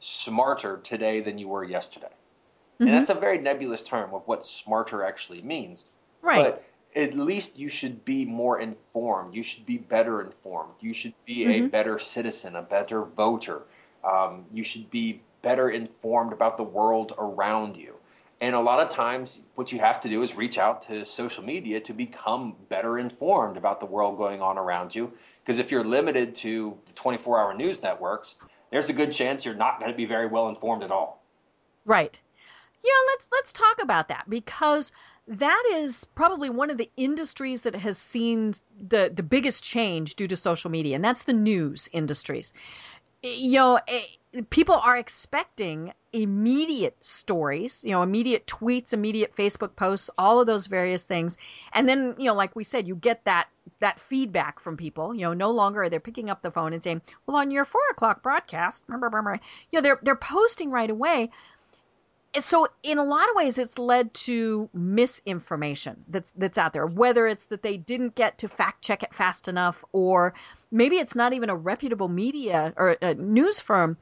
smarter 0.00 0.78
today 0.82 1.20
than 1.20 1.38
you 1.38 1.48
were 1.48 1.64
yesterday. 1.64 2.06
Mm-hmm. 2.06 2.84
And 2.84 2.94
that's 2.94 3.10
a 3.10 3.14
very 3.14 3.38
nebulous 3.38 3.82
term 3.82 4.12
of 4.14 4.26
what 4.26 4.44
smarter 4.44 5.04
actually 5.04 5.42
means. 5.42 5.84
Right. 6.22 6.54
But 6.54 6.64
at 6.94 7.14
least 7.14 7.58
you 7.58 7.68
should 7.68 8.04
be 8.04 8.24
more 8.24 8.60
informed. 8.60 9.34
You 9.34 9.42
should 9.42 9.66
be 9.66 9.78
better 9.78 10.22
informed. 10.22 10.74
You 10.80 10.92
should 10.92 11.14
be 11.26 11.44
mm-hmm. 11.44 11.64
a 11.64 11.68
better 11.68 11.98
citizen, 11.98 12.56
a 12.56 12.62
better 12.62 13.04
voter. 13.04 13.62
Um, 14.04 14.44
you 14.52 14.64
should 14.64 14.90
be 14.90 15.22
better 15.42 15.70
informed 15.70 16.32
about 16.32 16.56
the 16.56 16.62
world 16.62 17.12
around 17.18 17.76
you. 17.76 17.96
And 18.40 18.56
a 18.56 18.60
lot 18.60 18.80
of 18.80 18.88
times, 18.88 19.42
what 19.54 19.70
you 19.70 19.78
have 19.78 20.00
to 20.00 20.08
do 20.08 20.20
is 20.22 20.34
reach 20.34 20.58
out 20.58 20.82
to 20.82 21.06
social 21.06 21.44
media 21.44 21.78
to 21.80 21.92
become 21.92 22.56
better 22.68 22.98
informed 22.98 23.56
about 23.56 23.78
the 23.78 23.86
world 23.86 24.18
going 24.18 24.42
on 24.42 24.58
around 24.58 24.94
you. 24.94 25.12
Because 25.44 25.60
if 25.60 25.70
you're 25.70 25.84
limited 25.84 26.34
to 26.36 26.76
the 26.86 26.92
24 26.94 27.38
hour 27.38 27.54
news 27.54 27.82
networks, 27.84 28.34
there's 28.72 28.88
a 28.88 28.92
good 28.92 29.12
chance 29.12 29.44
you're 29.44 29.54
not 29.54 29.78
going 29.78 29.92
to 29.92 29.96
be 29.96 30.06
very 30.06 30.26
well 30.26 30.48
informed 30.48 30.82
at 30.82 30.90
all. 30.90 31.22
Right. 31.84 32.20
Yeah, 32.82 32.90
let's 33.12 33.28
let's 33.30 33.52
talk 33.52 33.80
about 33.80 34.08
that 34.08 34.28
because 34.28 34.90
that 35.38 35.62
is 35.72 36.04
probably 36.14 36.50
one 36.50 36.70
of 36.70 36.78
the 36.78 36.90
industries 36.96 37.62
that 37.62 37.74
has 37.74 37.98
seen 37.98 38.54
the 38.78 39.10
the 39.14 39.22
biggest 39.22 39.64
change 39.64 40.14
due 40.14 40.28
to 40.28 40.36
social 40.36 40.70
media, 40.70 40.96
and 40.96 41.04
that's 41.04 41.22
the 41.24 41.32
news 41.32 41.88
industries. 41.92 42.52
You 43.22 43.52
know, 43.52 43.80
eh, 43.88 44.02
people 44.50 44.74
are 44.74 44.96
expecting 44.96 45.92
immediate 46.12 46.96
stories, 47.00 47.84
you 47.84 47.92
know, 47.92 48.02
immediate 48.02 48.46
tweets, 48.46 48.92
immediate 48.92 49.34
Facebook 49.34 49.76
posts, 49.76 50.10
all 50.18 50.40
of 50.40 50.46
those 50.46 50.66
various 50.66 51.04
things. 51.04 51.38
And 51.72 51.88
then, 51.88 52.14
you 52.18 52.26
know, 52.26 52.34
like 52.34 52.54
we 52.54 52.64
said, 52.64 52.86
you 52.86 52.94
get 52.94 53.24
that 53.24 53.48
that 53.80 54.00
feedback 54.00 54.60
from 54.60 54.76
people. 54.76 55.14
You 55.14 55.22
know, 55.22 55.34
no 55.34 55.50
longer 55.50 55.82
are 55.82 55.88
they 55.88 55.98
picking 55.98 56.30
up 56.30 56.42
the 56.42 56.50
phone 56.50 56.72
and 56.72 56.82
saying, 56.82 57.02
"Well, 57.26 57.36
on 57.36 57.50
your 57.50 57.64
four 57.64 57.82
o'clock 57.90 58.22
broadcast," 58.22 58.84
you 58.88 58.98
know, 58.98 59.80
they're 59.80 60.00
they're 60.02 60.16
posting 60.16 60.70
right 60.70 60.90
away 60.90 61.30
so 62.38 62.66
in 62.82 62.98
a 62.98 63.04
lot 63.04 63.28
of 63.28 63.36
ways 63.36 63.58
it's 63.58 63.78
led 63.78 64.12
to 64.14 64.68
misinformation 64.72 66.04
that's 66.08 66.32
that's 66.32 66.56
out 66.56 66.72
there 66.72 66.86
whether 66.86 67.26
it's 67.26 67.46
that 67.46 67.62
they 67.62 67.76
didn't 67.76 68.14
get 68.14 68.38
to 68.38 68.48
fact 68.48 68.82
check 68.82 69.02
it 69.02 69.12
fast 69.14 69.48
enough 69.48 69.84
or 69.92 70.32
maybe 70.70 70.96
it's 70.96 71.14
not 71.14 71.32
even 71.32 71.50
a 71.50 71.54
reputable 71.54 72.08
media 72.08 72.72
or 72.76 72.96
a 73.02 73.14
news 73.14 73.60
firm. 73.60 73.96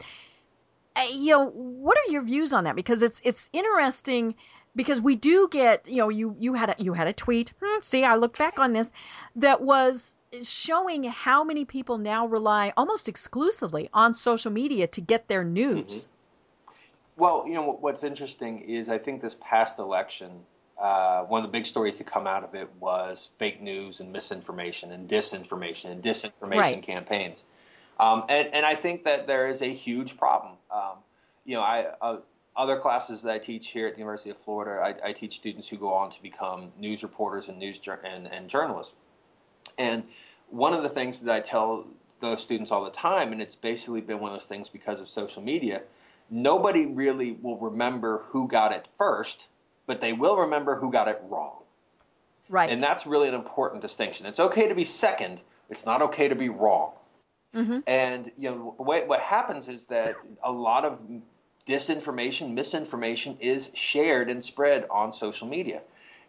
Uh, 0.97 1.03
you 1.13 1.31
know 1.31 1.51
what 1.51 1.99
are 1.99 2.13
your 2.13 2.23
views 2.23 2.53
on 2.53 2.65
that? 2.65 2.77
Because 2.77 3.03
it's 3.03 3.21
it's 3.25 3.51
interesting 3.53 4.35
because 4.75 5.01
we 5.01 5.17
do 5.17 5.49
get 5.51 5.87
you 5.89 5.97
know 5.97 6.09
you 6.09 6.35
you 6.39 6.55
had 6.55 6.71
a 6.71 6.77
you 6.79 6.95
had 6.95 7.09
a 7.09 7.13
tweet 7.13 7.53
hmm, 7.61 7.81
see 7.83 8.05
i 8.05 8.15
look 8.15 8.39
back 8.39 8.57
on 8.57 8.73
this 8.73 8.93
that 9.35 9.61
was 9.61 10.15
showing 10.43 11.03
how 11.03 11.43
many 11.43 11.65
people 11.65 11.99
now 11.99 12.25
rely 12.25 12.73
almost 12.77 13.09
exclusively 13.09 13.91
on 13.93 14.15
social 14.15 14.53
media 14.53 14.87
to 14.87 15.01
get 15.01 15.27
their 15.27 15.43
news. 15.43 16.05
Mm-hmm 16.05 16.11
well, 17.21 17.45
you 17.47 17.55
know 17.55 17.77
what's 17.81 18.03
interesting 18.03 18.61
is 18.61 18.89
I 18.89 18.97
think 18.99 19.21
this 19.21 19.37
past 19.41 19.79
election, 19.79 20.31
uh, 20.81 21.23
one 21.25 21.45
of 21.45 21.49
the 21.49 21.53
big 21.53 21.67
stories 21.67 21.99
to 21.99 22.05
come 22.05 22.27
out 22.27 22.43
of 22.43 22.55
it 22.55 22.69
was 22.81 23.29
fake 23.39 23.61
news 23.61 24.01
and 24.01 24.11
misinformation 24.11 24.91
and 24.91 25.09
disinformation 25.09 25.91
and 25.91 26.03
disinformation 26.03 26.57
right. 26.57 26.83
campaigns, 26.83 27.45
um, 28.01 28.25
and 28.29 28.49
and 28.55 28.65
I 28.65 28.75
think 28.75 29.05
that 29.05 29.27
there 29.27 29.49
is 29.49 29.61
a 29.61 29.67
huge 29.67 30.17
problem. 30.17 30.55
Um, 30.71 30.97
you 31.45 31.55
know, 31.55 31.61
I 31.61 31.89
uh, 32.01 32.17
other 32.57 32.79
classes 32.79 33.23
that 33.23 33.35
I 33.35 33.39
teach 33.39 33.69
here 33.69 33.87
at 33.87 33.95
the 33.95 34.01
University 34.01 34.31
of 34.31 34.39
Florida, 34.39 34.83
I, 34.83 35.11
I, 35.11 35.13
teach 35.13 35.37
students 35.37 35.69
who 35.69 35.77
go 35.77 35.93
on 35.93 36.11
to 36.11 36.21
become 36.21 36.73
news 36.79 37.03
reporters 37.03 37.49
and 37.49 37.59
news 37.59 37.79
and, 38.05 38.27
and 38.27 38.49
journalists, 38.49 38.95
and 39.79 40.05
one 40.49 40.73
of 40.73 40.83
the 40.83 40.89
things 40.89 41.21
that 41.21 41.35
I 41.35 41.41
tell 41.41 41.87
those 42.21 42.43
students 42.43 42.71
all 42.71 42.85
the 42.85 42.91
time, 42.91 43.33
and 43.33 43.43
it's 43.43 43.55
basically 43.55 44.01
been 44.01 44.21
one 44.21 44.33
of 44.33 44.39
those 44.39 44.47
things 44.47 44.69
because 44.69 45.01
of 45.01 45.09
social 45.09 45.43
media 45.43 45.83
nobody 46.31 46.87
really 46.87 47.33
will 47.33 47.59
remember 47.59 48.25
who 48.29 48.49
got 48.49 48.73
it 48.73 48.87
first, 48.87 49.49
but 49.87 50.01
they 50.01 50.13
will 50.13 50.37
remember 50.37 50.77
who 50.77 50.93
got 50.93 51.09
it 51.09 51.21
wrong. 51.29 51.63
Right. 52.49 52.71
And 52.71 52.83
that's 52.83 53.07
really 53.07 53.29
an 53.29 53.35
important 53.35 53.83
distinction. 53.83 54.27
It's 54.27 54.41
okay 54.41 54.69
to 54.69 54.75
be 54.75 54.85
second, 54.85 55.43
it's 55.69 55.87
not 55.87 56.03
okay 56.03 56.29
to 56.29 56.35
be 56.35 56.49
wrong. 56.49 56.93
Mm-hmm. 57.55 57.79
And 57.87 58.31
you 58.39 58.51
know 58.51 58.75
way 58.79 59.05
what 59.07 59.21
happens 59.21 59.69
is 59.69 59.87
that 59.87 60.15
a 60.43 60.53
lot 60.53 60.85
of 60.85 61.03
disinformation, 61.67 62.53
misinformation 62.53 63.37
is 63.41 63.71
shared 63.75 64.31
and 64.31 64.45
spread 64.45 64.87
on 64.91 65.13
social 65.13 65.49
media. 65.49 65.83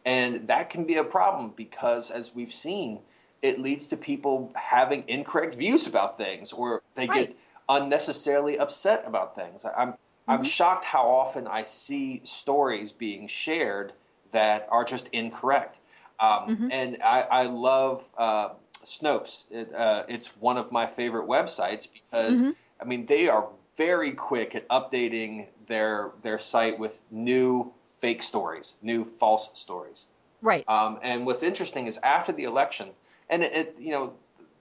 And 0.06 0.48
that 0.48 0.70
can 0.70 0.86
be 0.86 0.96
a 0.96 1.04
problem 1.04 1.54
because 1.56 2.10
as 2.10 2.34
we've 2.34 2.54
seen, 2.54 3.00
it 3.42 3.60
leads 3.60 3.88
to 3.90 3.98
people 3.98 4.52
having 4.56 5.04
incorrect 5.08 5.56
views 5.56 5.88
about 5.88 6.18
things 6.18 6.54
or 6.54 6.82
they 6.96 7.08
right. 7.08 7.30
get 7.30 7.38
unnecessarily 7.72 8.60
upset 8.60 9.04
about 9.08 9.36
things. 9.36 9.66
I'm 9.66 9.90
mm-hmm. 9.90 10.32
I'm 10.32 10.44
shocked 10.44 10.86
how 10.86 11.10
often 11.10 11.48
I 11.48 11.64
see 11.64 12.22
stories 12.24 12.92
being 12.92 13.28
shared 13.28 13.94
that 14.32 14.68
are 14.70 14.84
just 14.84 15.10
incorrect. 15.10 15.80
Um, 16.20 16.30
mm-hmm. 16.30 16.68
And 16.72 16.98
I, 17.04 17.22
I 17.22 17.44
love 17.48 18.08
uh, 18.18 18.50
Snopes. 18.86 19.46
It, 19.52 19.74
uh, 19.74 20.04
it's 20.08 20.38
one 20.38 20.58
of 20.58 20.72
my 20.72 20.86
favorite 20.86 21.28
websites 21.28 21.88
because 21.92 22.42
mm-hmm. 22.42 22.52
I 22.80 22.86
mean 22.86 23.06
they 23.08 23.28
are 23.28 23.50
very 23.78 24.12
quick 24.12 24.54
at 24.54 24.68
updating 24.70 25.48
their 25.68 26.12
their 26.22 26.40
site 26.40 26.78
with 26.78 27.06
new 27.10 27.74
fake 27.86 28.22
stories, 28.22 28.76
new 28.82 29.06
false 29.06 29.50
stories. 29.54 30.08
Right. 30.42 30.68
Um, 30.68 31.00
and 31.04 31.26
what's 31.26 31.44
interesting 31.44 31.88
is 31.88 32.00
after 32.00 32.32
the 32.32 32.46
election, 32.46 32.90
and 33.30 33.44
it, 33.44 33.54
it, 33.54 33.76
you 33.80 33.92
know, 33.92 34.14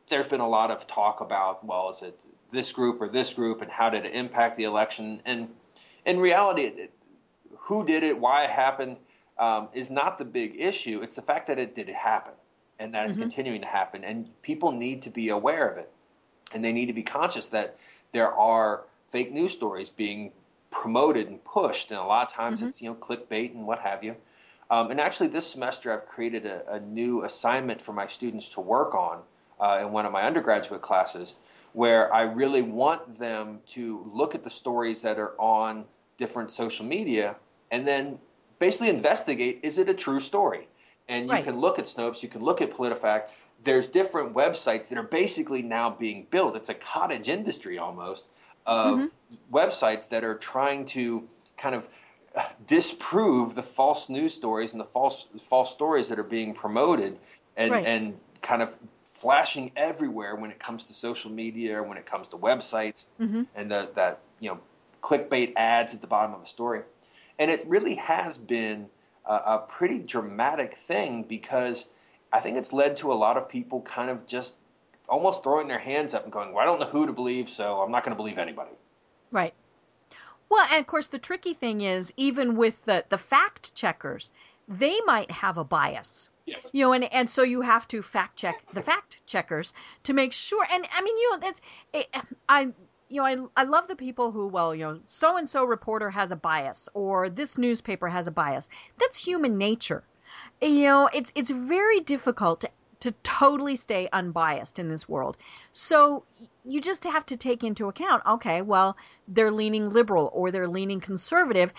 there's 0.09 0.29
been 0.29 0.41
a 0.41 0.49
lot 0.49 0.71
of 0.71 0.87
talk 0.87 1.21
about 1.21 1.65
well, 1.65 1.89
is 1.89 2.03
it 2.03 2.19
this 2.53 2.73
group 2.73 3.01
or 3.01 3.09
this 3.09 3.35
group, 3.35 3.63
and 3.63 3.71
how 3.71 3.91
did 3.91 4.05
it 4.05 4.15
impact 4.15 4.57
the 4.57 4.65
election? 4.65 5.21
And 5.25 5.49
in 6.05 6.19
reality, 6.19 6.63
it, 6.63 6.93
who 7.59 7.87
did 7.87 8.03
it, 8.03 8.19
why 8.19 8.45
it 8.45 8.51
happened, 8.51 8.97
um, 9.39 9.69
is 9.73 9.91
not 9.91 10.19
the 10.19 10.25
big 10.25 10.61
issue. 10.61 11.01
It's 11.03 11.15
the 11.15 11.23
fact 11.23 11.47
that 11.47 11.59
it 11.59 11.75
did 11.75 11.89
happen, 11.89 12.35
and 12.79 12.95
that 12.95 13.07
it's 13.07 13.17
mm-hmm. 13.17 13.23
continuing 13.23 13.61
to 13.63 13.67
happen, 13.67 14.05
and 14.05 14.29
people 14.43 14.73
need 14.73 15.03
to 15.03 15.11
be 15.11 15.29
aware 15.29 15.69
of 15.69 15.79
it, 15.79 15.91
and 16.53 16.65
they 16.65 16.73
need 16.73 16.87
to 16.87 16.93
be 16.93 17.03
conscious 17.03 17.47
that 17.49 17.79
there 18.13 18.33
are 18.33 18.85
fake 19.07 19.33
news 19.33 19.53
stories 19.53 19.89
being 19.89 20.33
promoted 20.71 21.29
and 21.29 21.43
pushed, 21.45 21.91
and 21.91 21.99
a 21.99 22.05
lot 22.05 22.27
of 22.29 22.33
times 22.33 22.61
mm-hmm. 22.61 22.69
it's 22.69 22.83
you 22.83 22.89
know 22.89 22.95
clickbait 22.95 23.55
and 23.55 23.67
what 23.67 23.81
have 23.81 24.05
you. 24.05 24.17
Um, 24.71 24.91
and 24.91 25.01
actually, 25.01 25.29
this 25.29 25.47
semester 25.47 25.93
I've 25.93 26.07
created 26.07 26.47
a, 26.47 26.75
a, 26.75 26.81
new 26.81 27.25
assignment 27.25 27.83
for 27.83 27.93
my 27.93 28.07
students 28.07 28.49
to 28.51 28.61
work 28.61 28.95
on 28.95 29.23
uh, 29.59 29.79
in 29.81 29.91
one 29.91 30.07
of 30.07 30.13
my 30.13 30.23
undergraduate 30.23 30.81
classes, 30.81 31.35
where 31.73 32.13
I 32.13 32.23
really 32.23 32.63
want 32.63 33.19
them 33.19 33.61
to 33.69 34.03
look 34.13 34.35
at 34.35 34.43
the 34.43 34.51
stories 34.51 35.03
that 35.03 35.19
are 35.19 35.35
on 35.41 35.85
different 36.17 36.51
social 36.51 36.85
media 36.85 37.37
and 37.71 37.87
then 37.87 38.19
basically 38.59 38.91
investigate 38.91 39.61
is 39.63 39.79
it 39.79 39.89
a 39.89 39.95
true 39.95 40.21
story? 40.21 40.69
And 41.09 41.27
you 41.27 41.33
right. 41.33 41.45
can 41.45 41.61
look 41.61 41.79
at 41.79 41.87
Snopes, 41.87 42.23
you 42.23 42.29
can 42.29 42.43
look 42.43 42.61
at 42.61 42.71
PolitiFact. 42.71 43.31
There's 43.65 43.89
different 43.89 44.35
websites 44.35 44.89
that 44.89 44.99
are 44.99 45.03
basically 45.03 45.63
now 45.63 45.91
being 45.91 46.27
built. 46.31 46.57
It's 46.57 46.69
a 46.69 46.75
cottage 46.75 47.29
industry 47.29 47.79
almost 47.79 48.27
of 48.67 48.99
mm-hmm. 48.99 49.57
websites 49.57 50.09
that 50.11 50.25
are 50.25 50.37
trying 50.37 50.85
to 50.87 51.29
kind 51.57 51.75
of 51.75 51.89
disprove 52.67 53.55
the 53.55 53.63
false 53.63 54.09
news 54.09 54.35
stories 54.35 54.73
and 54.73 54.81
the 54.81 54.85
false 54.85 55.27
false 55.41 55.73
stories 55.73 56.09
that 56.09 56.19
are 56.19 56.25
being 56.25 56.55
promoted 56.55 57.19
and 57.57 57.73
right. 57.73 57.85
and 57.85 58.17
kind 58.41 58.63
of 58.63 58.75
flashing 59.13 59.73
everywhere 59.77 60.37
when 60.37 60.51
it 60.51 60.59
comes 60.59 60.85
to 60.87 60.95
social 60.95 61.31
media 61.31 61.79
or 61.79 61.83
when 61.83 61.99
it 61.99 62.07
comes 62.07 62.29
to 62.29 62.37
websites 62.37 63.07
mm-hmm. 63.21 63.43
and 63.55 63.71
the, 63.71 63.91
that 63.95 64.21
you 64.39 64.49
know 64.49 64.61
clickbait 65.03 65.53
ads 65.57 65.95
at 65.95 66.01
the 66.01 66.07
bottom 66.07 66.35
of 66.35 66.43
a 66.43 66.47
story 66.47 66.83
and 67.39 67.51
it 67.51 67.67
really 67.67 67.97
has 67.97 68.37
been 68.37 68.89
a, 69.27 69.35
a 69.35 69.65
pretty 69.67 69.99
dramatic 69.99 70.75
thing 70.75 71.23
because 71.23 71.89
I 72.33 72.41
think 72.41 72.57
it's 72.57 72.73
led 72.73 72.97
to 72.99 73.13
a 73.13 73.15
lot 73.15 73.37
of 73.37 73.49
people 73.49 73.81
kind 73.83 74.11
of 74.11 74.27
just 74.27 74.57
almost 75.09 75.43
throwing 75.43 75.67
their 75.67 75.79
hands 75.79 76.15
up 76.15 76.25
and 76.25 76.33
going, 76.33 76.53
well, 76.53 76.63
I 76.63 76.65
don't 76.65 76.79
know 76.79 76.87
who 76.87 77.07
to 77.07 77.13
believe, 77.13 77.49
so 77.49 77.81
I'm 77.81 77.91
not 77.91 78.05
going 78.05 78.13
to 78.13 78.17
believe 78.17 78.39
anybody. 78.39 78.71
Right. 79.33 79.55
Well, 80.49 80.67
and 80.71 80.81
of 80.81 80.87
course, 80.87 81.09
the 81.09 81.19
tricky 81.19 81.55
thing 81.55 81.81
is, 81.81 82.13
even 82.17 82.57
with 82.57 82.85
the, 82.85 83.05
the 83.09 83.19
fact 83.19 83.75
checkers, 83.75 84.31
they 84.69 85.01
might 85.07 85.31
have 85.31 85.59
a 85.59 85.65
bias. 85.65 86.29
Yes. 86.51 86.71
You 86.73 86.85
know, 86.85 86.93
and, 86.93 87.13
and 87.13 87.31
so 87.31 87.43
you 87.43 87.61
have 87.63 87.87
to 87.89 88.03
fact 88.03 88.37
check 88.39 88.55
the 88.75 88.83
fact 88.83 89.21
checkers 89.27 89.73
to 90.03 90.13
make 90.13 90.33
sure. 90.33 90.67
And 90.71 90.87
I 90.93 91.03
mean, 91.03 91.17
you 91.17 91.31
know, 91.31 91.39
that's, 91.39 91.61
I, 92.49 92.73
you 93.09 93.21
know, 93.21 93.25
I, 93.25 93.63
I 93.63 93.65
love 93.65 93.89
the 93.89 93.97
people 93.97 94.33
who, 94.33 94.47
well, 94.47 94.75
you 94.75 94.85
know, 94.85 95.01
so 95.07 95.37
and 95.37 95.49
so 95.49 95.65
reporter 95.65 96.11
has 96.11 96.33
a 96.33 96.37
bias 96.37 96.89
or 96.95 97.29
this 97.29 97.57
newspaper 97.57 98.09
has 98.09 98.27
a 98.27 98.31
bias. 98.31 98.69
That's 98.99 99.25
human 99.25 99.57
nature. 99.59 100.05
You 100.61 100.85
know, 100.85 101.11
it's 101.13 101.33
it's 101.35 101.51
very 101.51 102.01
difficult 102.01 102.61
to 102.61 102.71
to 103.01 103.13
totally 103.23 103.77
stay 103.77 104.09
unbiased 104.13 104.79
in 104.79 104.89
this 104.91 105.09
world. 105.09 105.37
So 105.73 106.25
you 106.65 106.81
just 106.81 107.05
have 107.05 107.25
to 107.27 107.37
take 107.37 107.65
into 107.65 107.89
account, 107.89 108.23
okay, 108.27 108.61
well, 108.63 108.97
they're 109.27 109.51
leaning 109.51 109.89
liberal 109.89 110.31
or 110.35 110.51
they're 110.51 110.69
leaning 110.69 111.01
conservative, 111.01 111.73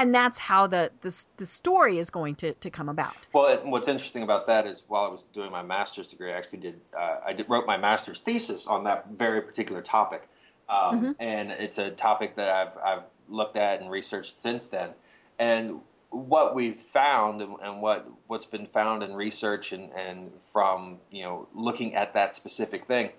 and 0.00 0.14
that's 0.14 0.38
how 0.38 0.66
the 0.66 0.90
the, 1.02 1.24
the 1.36 1.46
story 1.46 1.98
is 1.98 2.08
going 2.08 2.34
to, 2.36 2.54
to 2.54 2.70
come 2.70 2.88
about. 2.88 3.14
Well, 3.32 3.60
what's 3.64 3.86
interesting 3.86 4.22
about 4.22 4.46
that 4.46 4.66
is 4.66 4.82
while 4.88 5.04
I 5.04 5.08
was 5.08 5.24
doing 5.24 5.52
my 5.52 5.62
master's 5.62 6.08
degree, 6.08 6.32
I 6.32 6.36
actually 6.36 6.60
did 6.60 6.80
uh, 6.98 7.16
I 7.26 7.32
did, 7.34 7.46
wrote 7.48 7.66
my 7.66 7.76
master's 7.76 8.18
thesis 8.18 8.66
on 8.66 8.84
that 8.84 9.08
very 9.10 9.42
particular 9.42 9.82
topic, 9.82 10.28
um, 10.68 10.76
mm-hmm. 10.78 11.12
and 11.20 11.52
it's 11.52 11.78
a 11.78 11.90
topic 11.90 12.36
that 12.36 12.48
I've 12.48 12.76
I've 12.82 13.02
looked 13.28 13.56
at 13.56 13.80
and 13.80 13.90
researched 13.90 14.38
since 14.38 14.68
then. 14.68 14.90
And 15.38 15.80
what 16.08 16.54
we've 16.54 16.80
found 16.80 17.40
and, 17.42 17.54
and, 17.62 17.80
what 17.82 18.08
what's 18.26 18.46
been 18.46 18.66
found 18.66 19.02
in 19.02 19.14
research 19.14 19.72
and, 19.72 19.92
and 19.92 20.32
from 20.40 20.98
you 21.10 21.22
know 21.22 21.46
looking 21.54 21.94
at 21.94 22.14
that 22.14 22.34
specific 22.34 22.86
thing 22.86 23.10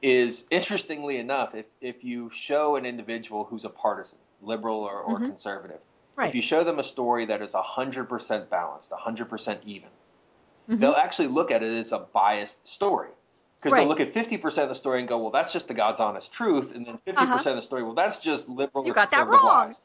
is 0.00 0.46
interestingly 0.50 1.18
enough 1.18 1.54
if, 1.54 1.66
if 1.80 2.02
you 2.02 2.28
show 2.30 2.74
an 2.74 2.84
individual 2.84 3.44
who's 3.44 3.64
a 3.64 3.70
partisan 3.70 4.18
liberal 4.40 4.80
or, 4.80 4.98
or 4.98 5.14
mm-hmm. 5.14 5.26
conservative 5.26 5.78
right. 6.16 6.28
if 6.28 6.34
you 6.34 6.42
show 6.42 6.64
them 6.64 6.78
a 6.78 6.82
story 6.82 7.24
that 7.26 7.42
is 7.42 7.52
100% 7.52 8.50
balanced 8.50 8.90
100% 8.90 9.58
even 9.64 9.88
mm-hmm. 10.68 10.78
they'll 10.78 10.92
actually 10.92 11.28
look 11.28 11.50
at 11.50 11.62
it 11.62 11.74
as 11.74 11.92
a 11.92 11.98
biased 12.12 12.66
story 12.66 13.10
because 13.58 13.72
right. 13.72 13.80
they'll 13.80 13.88
look 13.88 14.00
at 14.00 14.12
50% 14.12 14.62
of 14.62 14.68
the 14.68 14.74
story 14.74 15.00
and 15.00 15.08
go 15.08 15.18
well 15.18 15.30
that's 15.30 15.52
just 15.52 15.68
the 15.68 15.74
god's 15.74 16.00
honest 16.00 16.32
truth 16.32 16.74
and 16.74 16.86
then 16.86 16.98
50% 16.98 17.16
uh-huh. 17.16 17.50
of 17.50 17.56
the 17.56 17.62
story 17.62 17.82
well 17.82 17.94
that's 17.94 18.20
just 18.20 18.48
liberal 18.48 18.86
you 18.86 18.92
got 18.92 19.10
that 19.10 19.26
wrong. 19.26 19.44
lies 19.44 19.80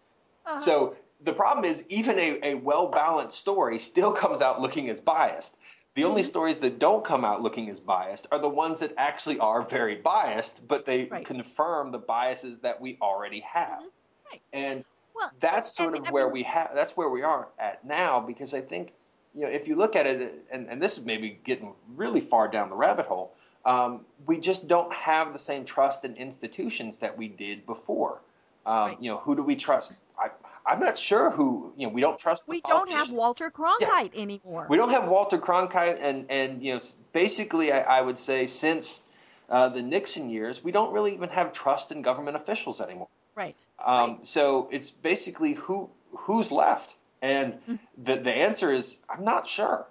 uh-huh. 0.45 0.59
so 0.59 0.97
the 1.21 1.33
problem 1.33 1.65
is 1.65 1.85
even 1.89 2.17
a, 2.19 2.39
a 2.43 2.55
well 2.55 2.87
balanced 2.87 3.39
story 3.39 3.79
still 3.79 4.11
comes 4.13 4.41
out 4.41 4.61
looking 4.61 4.89
as 4.89 5.01
biased. 5.01 5.57
The 5.95 6.03
only 6.03 6.21
mm-hmm. 6.21 6.27
stories 6.27 6.59
that 6.59 6.77
don't 6.77 7.03
come 7.03 7.25
out 7.25 7.41
looking 7.41 7.69
as 7.69 7.79
biased 7.79 8.27
are 8.31 8.37
the 8.37 8.49
ones 8.49 8.79
that 8.81 8.93
actually 8.97 9.39
are 9.39 9.63
very 9.63 9.95
biased, 9.95 10.67
but 10.67 10.85
they 10.85 11.05
right. 11.05 11.25
confirm 11.25 11.91
the 11.91 11.97
biases 11.97 12.61
that 12.61 12.79
we 12.79 12.97
already 13.01 13.39
have. 13.51 13.79
Mm-hmm. 13.79 14.31
Right. 14.31 14.41
And 14.53 14.85
well, 15.17 15.31
that's 15.39 15.75
sort 15.75 15.95
and, 15.95 16.07
of 16.07 16.13
where 16.13 16.27
we 16.27 16.43
have 16.43 16.71
that's 16.75 16.95
where 16.95 17.09
we 17.09 17.21
are 17.21 17.49
at 17.59 17.83
now 17.85 18.19
because 18.19 18.53
I 18.53 18.61
think 18.61 18.93
you 19.33 19.41
know 19.41 19.49
if 19.49 19.67
you 19.67 19.75
look 19.75 19.95
at 19.95 20.05
it 20.05 20.45
and, 20.51 20.67
and 20.67 20.81
this 20.81 20.97
is 20.97 21.05
maybe 21.05 21.39
getting 21.43 21.73
really 21.95 22.21
far 22.21 22.47
down 22.47 22.69
the 22.69 22.75
rabbit 22.75 23.07
hole, 23.07 23.33
um, 23.65 24.05
we 24.25 24.39
just 24.39 24.67
don't 24.67 24.93
have 24.93 25.33
the 25.33 25.39
same 25.39 25.65
trust 25.65 26.05
in 26.05 26.15
institutions 26.15 26.99
that 26.99 27.17
we 27.17 27.27
did 27.27 27.65
before. 27.65 28.21
Um, 28.65 28.73
right. 28.73 28.97
You 29.01 29.11
know, 29.11 29.17
who 29.17 29.35
do 29.35 29.43
we 29.43 29.55
trust? 29.55 29.93
I, 30.19 30.29
I'm 30.65 30.79
not 30.79 30.97
sure 30.97 31.31
who 31.31 31.73
you 31.77 31.87
know. 31.87 31.93
We 31.93 32.01
don't 32.01 32.19
trust. 32.19 32.43
We 32.47 32.61
don't 32.61 32.89
have 32.89 33.09
Walter 33.09 33.49
Cronkite 33.49 34.11
yeah. 34.13 34.21
anymore. 34.21 34.67
We 34.69 34.77
don't 34.77 34.89
have 34.89 35.07
Walter 35.07 35.37
Cronkite, 35.37 35.97
and 36.01 36.25
and 36.29 36.61
you 36.61 36.75
know, 36.75 36.81
basically, 37.13 37.71
I, 37.71 37.99
I 37.99 38.01
would 38.01 38.19
say 38.19 38.45
since 38.45 39.03
uh, 39.49 39.69
the 39.69 39.81
Nixon 39.81 40.29
years, 40.29 40.63
we 40.63 40.71
don't 40.71 40.91
really 40.91 41.13
even 41.13 41.29
have 41.29 41.53
trust 41.53 41.91
in 41.91 42.01
government 42.01 42.35
officials 42.35 42.81
anymore. 42.81 43.07
Right. 43.37 43.63
Um, 43.85 44.09
right. 44.09 44.27
So 44.27 44.67
it's 44.71 44.89
basically 44.89 45.53
who 45.53 45.91
who's 46.11 46.51
left, 46.51 46.95
and 47.21 47.53
mm-hmm. 47.53 47.75
the 47.95 48.15
the 48.15 48.35
answer 48.35 48.73
is 48.73 48.97
I'm 49.09 49.23
not 49.23 49.47
sure. 49.47 49.85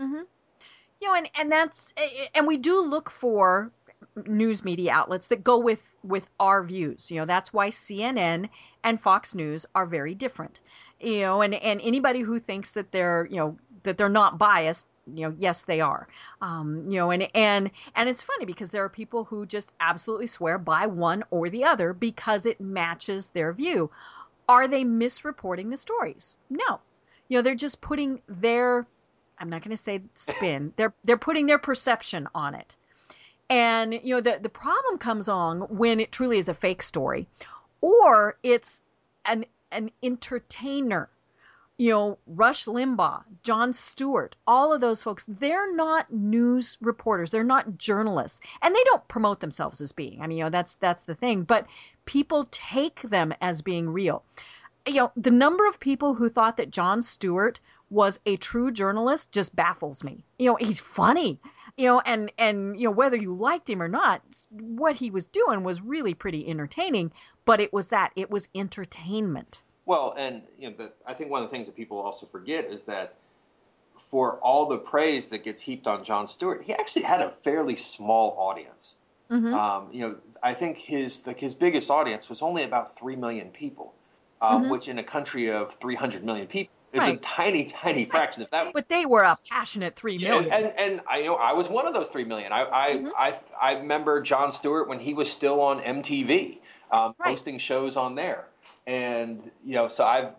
Mm-hmm. 0.00 0.22
You 1.00 1.08
know, 1.08 1.14
and 1.14 1.30
and 1.38 1.52
that's 1.52 1.94
and 2.34 2.48
we 2.48 2.56
do 2.56 2.80
look 2.82 3.08
for 3.08 3.70
news 4.26 4.64
media 4.64 4.90
outlets 4.92 5.28
that 5.28 5.44
go 5.44 5.58
with 5.58 5.94
with 6.02 6.28
our 6.40 6.64
views. 6.64 7.08
You 7.08 7.20
know, 7.20 7.24
that's 7.24 7.52
why 7.52 7.70
CNN 7.70 8.48
and 8.82 9.00
Fox 9.00 9.32
News 9.32 9.64
are 9.76 9.86
very 9.86 10.16
different. 10.16 10.60
You 10.98 11.20
know, 11.20 11.42
and 11.42 11.54
and 11.54 11.80
anybody 11.82 12.20
who 12.20 12.40
thinks 12.40 12.72
that 12.72 12.90
they're 12.90 13.28
you 13.30 13.36
know 13.36 13.56
that 13.84 13.96
they're 13.96 14.08
not 14.08 14.38
biased 14.38 14.86
you 15.16 15.28
know 15.28 15.34
yes 15.38 15.62
they 15.62 15.80
are. 15.80 16.08
Um, 16.40 16.90
you 16.90 16.98
know 16.98 17.10
and 17.10 17.28
and 17.34 17.70
and 17.94 18.08
it's 18.08 18.22
funny 18.22 18.46
because 18.46 18.70
there 18.70 18.84
are 18.84 18.88
people 18.88 19.24
who 19.24 19.46
just 19.46 19.72
absolutely 19.80 20.26
swear 20.26 20.58
by 20.58 20.86
one 20.86 21.24
or 21.30 21.48
the 21.48 21.64
other 21.64 21.92
because 21.92 22.46
it 22.46 22.60
matches 22.60 23.30
their 23.30 23.52
view. 23.52 23.90
Are 24.48 24.66
they 24.66 24.84
misreporting 24.84 25.70
the 25.70 25.76
stories? 25.76 26.36
No. 26.48 26.80
You 27.28 27.38
know 27.38 27.42
they're 27.42 27.54
just 27.54 27.80
putting 27.80 28.20
their 28.28 28.86
i'm 29.38 29.48
not 29.48 29.62
going 29.62 29.76
to 29.76 29.82
say 29.82 30.02
spin 30.14 30.72
they're 30.76 30.92
they're 31.04 31.16
putting 31.16 31.46
their 31.46 31.58
perception 31.58 32.28
on 32.34 32.54
it. 32.54 32.76
And 33.48 33.94
you 33.94 34.14
know 34.14 34.20
the 34.20 34.38
the 34.40 34.48
problem 34.48 34.98
comes 34.98 35.28
on 35.28 35.60
when 35.62 36.00
it 36.00 36.12
truly 36.12 36.38
is 36.38 36.48
a 36.48 36.54
fake 36.54 36.82
story 36.82 37.28
or 37.80 38.36
it's 38.42 38.82
an 39.24 39.44
an 39.72 39.90
entertainer. 40.02 41.08
You 41.80 41.90
know, 41.92 42.18
Rush 42.26 42.66
Limbaugh, 42.66 43.24
Jon 43.42 43.72
Stewart, 43.72 44.36
all 44.46 44.70
of 44.70 44.82
those 44.82 45.02
folks, 45.02 45.24
they're 45.26 45.74
not 45.74 46.12
news 46.12 46.76
reporters. 46.82 47.30
They're 47.30 47.42
not 47.42 47.78
journalists. 47.78 48.38
And 48.60 48.74
they 48.74 48.84
don't 48.84 49.08
promote 49.08 49.40
themselves 49.40 49.80
as 49.80 49.90
being. 49.90 50.20
I 50.20 50.26
mean, 50.26 50.36
you 50.36 50.44
know, 50.44 50.50
that's 50.50 50.74
that's 50.74 51.04
the 51.04 51.14
thing. 51.14 51.42
But 51.42 51.66
people 52.04 52.46
take 52.50 53.00
them 53.00 53.32
as 53.40 53.62
being 53.62 53.88
real. 53.88 54.22
You 54.86 54.94
know, 54.96 55.12
the 55.16 55.30
number 55.30 55.66
of 55.66 55.80
people 55.80 56.14
who 56.14 56.28
thought 56.28 56.58
that 56.58 56.70
Jon 56.70 57.00
Stewart 57.00 57.60
was 57.88 58.20
a 58.26 58.36
true 58.36 58.70
journalist 58.70 59.32
just 59.32 59.56
baffles 59.56 60.04
me. 60.04 60.26
You 60.38 60.50
know, 60.50 60.56
he's 60.56 60.80
funny. 60.80 61.40
you 61.78 61.86
know, 61.86 62.00
and 62.00 62.30
and 62.36 62.78
you 62.78 62.88
know 62.88 62.90
whether 62.90 63.16
you 63.16 63.34
liked 63.34 63.70
him 63.70 63.80
or 63.80 63.88
not, 63.88 64.20
what 64.50 64.96
he 64.96 65.10
was 65.10 65.24
doing 65.24 65.64
was 65.64 65.80
really 65.80 66.12
pretty 66.12 66.46
entertaining. 66.46 67.10
But 67.46 67.58
it 67.58 67.72
was 67.72 67.88
that 67.88 68.12
it 68.16 68.30
was 68.30 68.48
entertainment. 68.54 69.62
Well, 69.90 70.14
and 70.16 70.42
you 70.56 70.70
know, 70.70 70.76
the, 70.76 70.92
I 71.04 71.14
think 71.14 71.32
one 71.32 71.42
of 71.42 71.48
the 71.48 71.52
things 71.52 71.66
that 71.66 71.74
people 71.74 71.98
also 71.98 72.24
forget 72.24 72.66
is 72.66 72.84
that 72.84 73.16
for 73.98 74.38
all 74.38 74.68
the 74.68 74.78
praise 74.78 75.26
that 75.30 75.42
gets 75.42 75.60
heaped 75.60 75.88
on 75.88 76.04
Jon 76.04 76.28
Stewart, 76.28 76.62
he 76.62 76.72
actually 76.72 77.02
had 77.02 77.20
a 77.20 77.30
fairly 77.30 77.74
small 77.74 78.36
audience. 78.38 78.94
Mm-hmm. 79.32 79.52
Um, 79.52 79.88
you 79.90 80.02
know, 80.02 80.14
I 80.44 80.54
think 80.54 80.76
his 80.76 81.26
like 81.26 81.40
his 81.40 81.56
biggest 81.56 81.90
audience 81.90 82.28
was 82.28 82.40
only 82.40 82.62
about 82.62 82.96
three 82.96 83.16
million 83.16 83.48
people, 83.48 83.92
um, 84.40 84.62
mm-hmm. 84.62 84.70
which 84.70 84.86
in 84.86 85.00
a 85.00 85.02
country 85.02 85.50
of 85.50 85.74
three 85.74 85.96
hundred 85.96 86.22
million 86.22 86.46
people 86.46 86.72
is 86.92 87.00
right. 87.00 87.16
a 87.16 87.18
tiny, 87.18 87.64
tiny 87.64 88.04
fraction 88.04 88.44
of 88.44 88.50
that. 88.52 88.72
But 88.72 88.88
they 88.88 89.06
were 89.06 89.24
a 89.24 89.36
passionate 89.48 89.96
three 89.96 90.18
million. 90.18 90.46
Yeah, 90.46 90.56
and, 90.56 90.72
and, 90.78 91.00
I 91.08 91.18
you 91.18 91.24
know 91.24 91.34
I 91.34 91.52
was 91.52 91.68
one 91.68 91.88
of 91.88 91.94
those 91.94 92.06
three 92.06 92.22
million. 92.22 92.52
I 92.52 92.64
I, 92.72 92.90
mm-hmm. 92.94 93.08
I, 93.18 93.34
I 93.60 93.74
remember 93.80 94.20
Jon 94.22 94.52
Stewart 94.52 94.88
when 94.88 95.00
he 95.00 95.14
was 95.14 95.28
still 95.28 95.60
on 95.60 95.80
MTV, 95.80 96.60
um, 96.92 97.16
right. 97.18 97.30
hosting 97.30 97.58
shows 97.58 97.96
on 97.96 98.14
there, 98.14 98.49
and 98.86 99.42
you 99.64 99.74
know 99.74 99.88
so 99.88 100.04
I've 100.04 100.34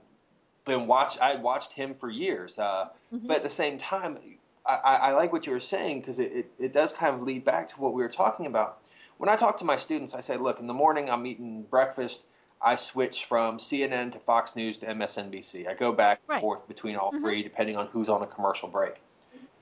been 0.65 0.88
watch 0.88 1.17
I 1.19 1.36
watched 1.36 1.74
him 1.74 1.93
for 1.93 2.09
years. 2.09 2.57
Uh, 2.57 2.89
mm-hmm. 3.13 3.28
But 3.28 3.38
at 3.38 3.43
the 3.43 3.49
same 3.49 3.78
time, 3.78 4.17
I, 4.65 4.76
I 4.76 5.11
like 5.13 5.34
what 5.34 5.45
you 5.45 5.51
were 5.51 5.59
saying 5.59 6.01
because 6.01 6.19
it, 6.19 6.32
it, 6.32 6.51
it 6.59 6.74
does 6.74 6.93
kind 6.93 7.15
of 7.15 7.24
lead 7.24 7.43
back 7.43 7.67
to 7.69 7.82
what 7.82 7.93
we 7.93 8.01
were 8.01 8.09
talking 8.09 8.45
about. 8.45 8.80
When 9.17 9.30
I 9.30 9.36
talk 9.36 9.57
to 9.59 9.65
my 9.65 9.78
students, 9.78 10.13
I 10.15 10.22
say, 10.22 10.38
look, 10.38 10.59
in 10.59 10.67
the 10.67 10.74
morning 10.74 11.09
I'm 11.09 11.26
eating 11.26 11.63
breakfast. 11.63 12.26
I 12.63 12.76
switch 12.76 13.26
from 13.26 13.57
CNN 13.57 14.11
to 14.11 14.19
Fox 14.19 14.55
News 14.55 14.78
to 14.80 14.86
MSNBC. 14.86 15.67
I 15.67 15.74
go 15.74 15.91
back 15.91 16.22
and 16.30 16.39
forth 16.39 16.67
between 16.67 16.95
all 16.95 17.11
mm-hmm. 17.11 17.24
three, 17.24 17.41
depending 17.41 17.76
on 17.76 17.88
who's 17.88 18.07
on 18.07 18.22
a 18.22 18.28
commercial 18.28 18.69
break. 18.69 19.01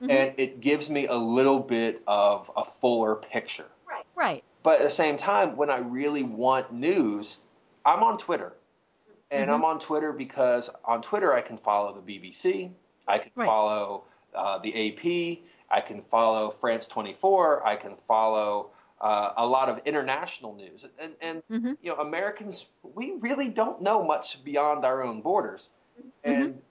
Mm-hmm. 0.02 0.10
And 0.10 0.34
it 0.36 0.60
gives 0.60 0.90
me 0.90 1.06
a 1.06 1.16
little 1.16 1.60
bit 1.60 2.02
of 2.06 2.50
a 2.54 2.64
fuller 2.64 3.16
picture. 3.16 3.68
Right. 3.88 4.04
Right. 4.14 4.44
But 4.62 4.80
at 4.80 4.82
the 4.82 4.90
same 4.90 5.16
time, 5.16 5.56
when 5.56 5.70
I 5.70 5.78
really 5.78 6.22
want 6.22 6.74
news, 6.74 7.38
I'm 7.84 8.02
on 8.02 8.18
Twitter. 8.18 8.54
And 9.30 9.44
mm-hmm. 9.44 9.54
I'm 9.54 9.64
on 9.64 9.78
Twitter 9.78 10.12
because 10.12 10.70
on 10.84 11.02
Twitter 11.02 11.34
I 11.34 11.40
can 11.40 11.56
follow 11.56 11.94
the 11.94 12.00
BBC, 12.00 12.70
I 13.06 13.18
can 13.18 13.30
right. 13.36 13.46
follow 13.46 14.04
uh, 14.34 14.58
the 14.58 14.70
AP, 14.70 15.44
I 15.70 15.80
can 15.80 16.00
follow 16.00 16.50
France 16.50 16.86
24, 16.86 17.66
I 17.66 17.76
can 17.76 17.94
follow 17.94 18.70
uh, 19.00 19.30
a 19.36 19.46
lot 19.46 19.68
of 19.68 19.80
international 19.84 20.54
news. 20.54 20.86
And, 20.98 21.12
and 21.20 21.42
mm-hmm. 21.50 21.72
you 21.82 21.92
know, 21.92 22.00
Americans, 22.00 22.66
we 22.82 23.14
really 23.20 23.48
don't 23.48 23.80
know 23.80 24.04
much 24.04 24.42
beyond 24.44 24.84
our 24.84 25.02
own 25.02 25.22
borders. 25.22 25.70
Mm-hmm. 26.24 26.42
And 26.42 26.62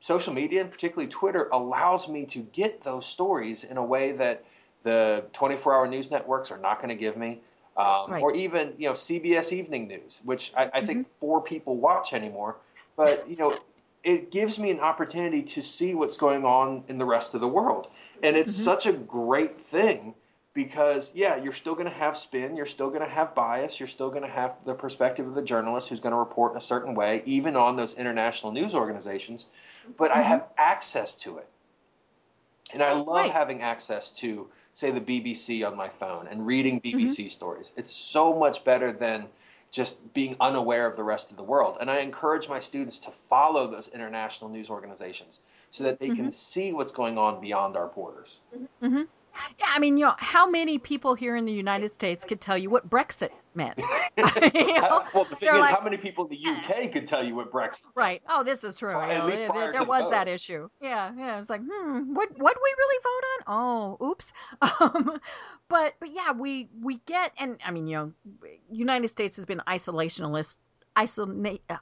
social 0.00 0.32
media, 0.32 0.60
and 0.60 0.70
particularly 0.70 1.08
Twitter, 1.08 1.48
allows 1.52 2.08
me 2.08 2.26
to 2.26 2.40
get 2.52 2.82
those 2.82 3.06
stories 3.06 3.64
in 3.64 3.76
a 3.76 3.84
way 3.84 4.12
that 4.12 4.44
the 4.82 5.24
24 5.32 5.74
hour 5.74 5.88
news 5.88 6.10
networks 6.10 6.52
are 6.52 6.58
not 6.58 6.76
going 6.76 6.90
to 6.90 6.94
give 6.94 7.16
me. 7.16 7.40
Um, 7.76 8.10
right. 8.10 8.22
Or 8.22 8.34
even 8.34 8.72
you 8.78 8.88
know 8.88 8.94
CBS 8.94 9.52
Evening 9.52 9.86
News, 9.86 10.22
which 10.24 10.52
I, 10.56 10.62
I 10.62 10.66
mm-hmm. 10.66 10.86
think 10.86 11.06
four 11.06 11.42
people 11.42 11.76
watch 11.76 12.14
anymore. 12.14 12.56
But 12.96 13.28
you 13.28 13.36
know, 13.36 13.58
it 14.02 14.30
gives 14.30 14.58
me 14.58 14.70
an 14.70 14.80
opportunity 14.80 15.42
to 15.42 15.62
see 15.62 15.94
what's 15.94 16.16
going 16.16 16.44
on 16.44 16.84
in 16.88 16.96
the 16.96 17.04
rest 17.04 17.34
of 17.34 17.40
the 17.42 17.48
world, 17.48 17.88
and 18.22 18.36
it's 18.36 18.54
mm-hmm. 18.54 18.64
such 18.64 18.86
a 18.86 18.94
great 18.94 19.60
thing 19.60 20.14
because 20.56 21.12
yeah, 21.14 21.36
you're 21.36 21.52
still 21.52 21.74
going 21.74 21.86
to 21.86 21.94
have 21.94 22.16
spin, 22.16 22.56
you're 22.56 22.64
still 22.64 22.88
going 22.88 23.02
to 23.02 23.08
have 23.08 23.34
bias, 23.34 23.78
you're 23.78 23.86
still 23.86 24.08
going 24.08 24.22
to 24.22 24.28
have 24.28 24.56
the 24.64 24.74
perspective 24.74 25.26
of 25.26 25.34
the 25.34 25.42
journalist 25.42 25.90
who's 25.90 26.00
going 26.00 26.14
to 26.14 26.18
report 26.18 26.52
in 26.52 26.56
a 26.56 26.62
certain 26.62 26.94
way, 26.94 27.22
even 27.26 27.56
on 27.56 27.76
those 27.76 27.94
international 27.94 28.50
news 28.52 28.74
organizations. 28.74 29.50
But 29.98 30.10
mm-hmm. 30.10 30.20
I 30.20 30.22
have 30.22 30.48
access 30.56 31.14
to 31.16 31.36
it, 31.36 31.48
and 32.72 32.82
I 32.82 32.94
love 32.94 33.26
right. 33.26 33.30
having 33.30 33.60
access 33.60 34.10
to, 34.12 34.48
say, 34.76 34.90
the 34.90 35.00
BBC 35.00 35.66
on 35.66 35.74
my 35.74 35.88
phone 35.88 36.28
and 36.28 36.46
reading 36.46 36.82
BBC 36.82 36.94
mm-hmm. 36.94 37.28
stories. 37.28 37.72
It's 37.76 37.92
so 37.92 38.38
much 38.38 38.62
better 38.62 38.92
than 38.92 39.26
just 39.70 40.12
being 40.12 40.36
unaware 40.38 40.86
of 40.86 40.96
the 40.96 41.02
rest 41.02 41.30
of 41.30 41.38
the 41.38 41.42
world. 41.42 41.78
And 41.80 41.90
I 41.90 42.00
encourage 42.00 42.48
my 42.48 42.60
students 42.60 42.98
to 43.00 43.10
follow 43.10 43.66
those 43.66 43.88
international 43.88 44.50
news 44.50 44.68
organizations 44.68 45.40
so 45.70 45.82
that 45.84 45.98
they 45.98 46.08
mm-hmm. 46.08 46.16
can 46.16 46.30
see 46.30 46.74
what's 46.74 46.92
going 46.92 47.16
on 47.16 47.40
beyond 47.40 47.74
our 47.76 47.88
borders. 47.88 48.40
Mm-hmm. 48.54 49.02
Yeah, 49.58 49.66
I 49.68 49.78
mean, 49.78 49.96
you 49.96 50.04
know, 50.04 50.14
how 50.18 50.48
many 50.48 50.78
people 50.78 51.14
here 51.14 51.36
in 51.36 51.46
the 51.46 51.52
United 51.52 51.92
States 51.92 52.24
could 52.24 52.40
tell 52.40 52.58
you 52.58 52.68
what 52.68 52.88
Brexit 52.88 53.30
meant? 53.76 53.80
you 54.54 54.80
know? 54.80 55.02
well, 55.14 55.24
the 55.24 55.36
thing 55.36 55.48
is, 55.48 55.60
like, 55.60 55.74
how 55.74 55.82
many 55.82 55.96
people 55.96 56.26
in 56.26 56.30
the 56.30 56.50
UK 56.50 56.92
could 56.92 57.06
tell 57.06 57.24
you 57.24 57.34
what 57.34 57.50
Brexit? 57.50 57.84
Right. 57.94 58.22
Oh, 58.28 58.44
this 58.44 58.64
is 58.64 58.74
true. 58.74 58.90
At 58.90 59.24
least 59.24 59.38
there, 59.38 59.48
there, 59.52 59.72
there 59.72 59.84
was 59.84 60.10
that 60.10 60.28
issue. 60.28 60.68
Yeah, 60.80 61.12
yeah. 61.16 61.40
It's 61.40 61.48
like, 61.48 61.62
hmm, 61.62 62.14
what 62.14 62.28
what 62.38 62.56
we 62.62 62.74
really 62.78 63.02
vote 63.02 63.24
on? 63.32 63.96
Oh, 64.00 64.06
oops. 64.06 64.32
Um, 64.78 65.20
but 65.68 65.94
but 66.00 66.10
yeah, 66.10 66.32
we 66.32 66.68
we 66.82 66.96
get, 67.06 67.32
and 67.38 67.58
I 67.64 67.70
mean, 67.70 67.86
you 67.86 67.96
know, 67.96 68.12
United 68.70 69.08
States 69.08 69.36
has 69.36 69.46
been 69.46 69.60
isolationist, 69.66 70.58
isolate, 70.96 71.62
uh, 71.70 71.78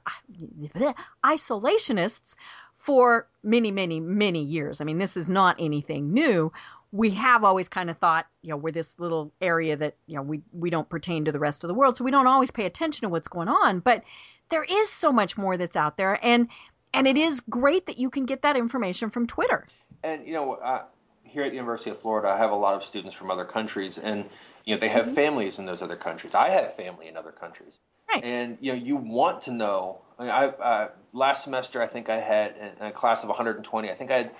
isolationists 1.23 2.35
for 2.77 3.27
many, 3.43 3.71
many, 3.71 3.99
many 3.99 4.43
years. 4.43 4.79
I 4.79 4.83
mean, 4.83 4.99
this 4.99 5.17
is 5.17 5.29
not 5.29 5.55
anything 5.59 6.13
new 6.13 6.51
we 6.95 7.09
have 7.11 7.43
always 7.43 7.67
kind 7.67 7.89
of 7.89 7.97
thought, 7.97 8.25
you 8.41 8.51
know, 8.51 8.55
we're 8.55 8.71
this 8.71 8.97
little 8.99 9.33
area 9.41 9.75
that, 9.75 9.97
you 10.07 10.15
know, 10.15 10.21
we, 10.21 10.41
we 10.53 10.69
don't 10.69 10.87
pertain 10.87 11.25
to 11.25 11.31
the 11.31 11.39
rest 11.39 11.65
of 11.65 11.67
the 11.67 11.73
world. 11.73 11.97
So 11.97 12.05
we 12.05 12.11
don't 12.11 12.25
always 12.25 12.51
pay 12.51 12.65
attention 12.65 13.01
to 13.01 13.09
what's 13.09 13.27
going 13.27 13.49
on. 13.49 13.81
But 13.81 14.03
there 14.47 14.63
is 14.63 14.89
so 14.89 15.11
much 15.11 15.37
more 15.37 15.57
that's 15.57 15.75
out 15.75 15.97
there. 15.97 16.17
And, 16.23 16.47
and 16.93 17.05
it 17.05 17.17
is 17.17 17.41
great 17.41 17.85
that 17.87 17.97
you 17.97 18.09
can 18.09 18.25
get 18.25 18.43
that 18.43 18.55
information 18.55 19.09
from 19.09 19.27
Twitter. 19.27 19.67
And, 20.03 20.25
you 20.25 20.33
know, 20.33 20.53
uh, 20.53 20.83
here 21.25 21.43
at 21.43 21.49
the 21.49 21.55
University 21.55 21.89
of 21.89 21.99
Florida, 21.99 22.29
I 22.29 22.37
have 22.37 22.51
a 22.51 22.55
lot 22.55 22.75
of 22.75 22.83
students 22.85 23.13
from 23.13 23.29
other 23.29 23.43
countries. 23.43 23.97
And, 23.97 24.29
you 24.63 24.73
know, 24.73 24.79
they 24.79 24.87
have 24.87 25.05
mm-hmm. 25.05 25.15
families 25.15 25.59
in 25.59 25.65
those 25.65 25.81
other 25.81 25.97
countries. 25.97 26.33
I 26.33 26.47
have 26.47 26.73
family 26.73 27.09
in 27.09 27.17
other 27.17 27.33
countries. 27.33 27.81
Right. 28.07 28.23
And, 28.23 28.57
you 28.61 28.71
know, 28.71 28.77
you 28.77 28.95
want 28.95 29.41
to 29.41 29.51
know. 29.51 29.99
I, 30.17 30.23
mean, 30.23 30.31
I 30.31 30.45
uh, 30.45 30.89
last 31.11 31.43
semester, 31.43 31.81
I 31.81 31.87
think 31.87 32.09
I 32.09 32.21
had 32.21 32.77
a 32.79 32.91
class 32.91 33.23
of 33.23 33.29
120, 33.29 33.89
I 33.89 33.93
think 33.93 34.11
I 34.11 34.17
had 34.17 34.31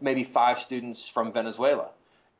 maybe 0.00 0.24
five 0.24 0.58
students 0.58 1.08
from 1.08 1.32
Venezuela. 1.32 1.90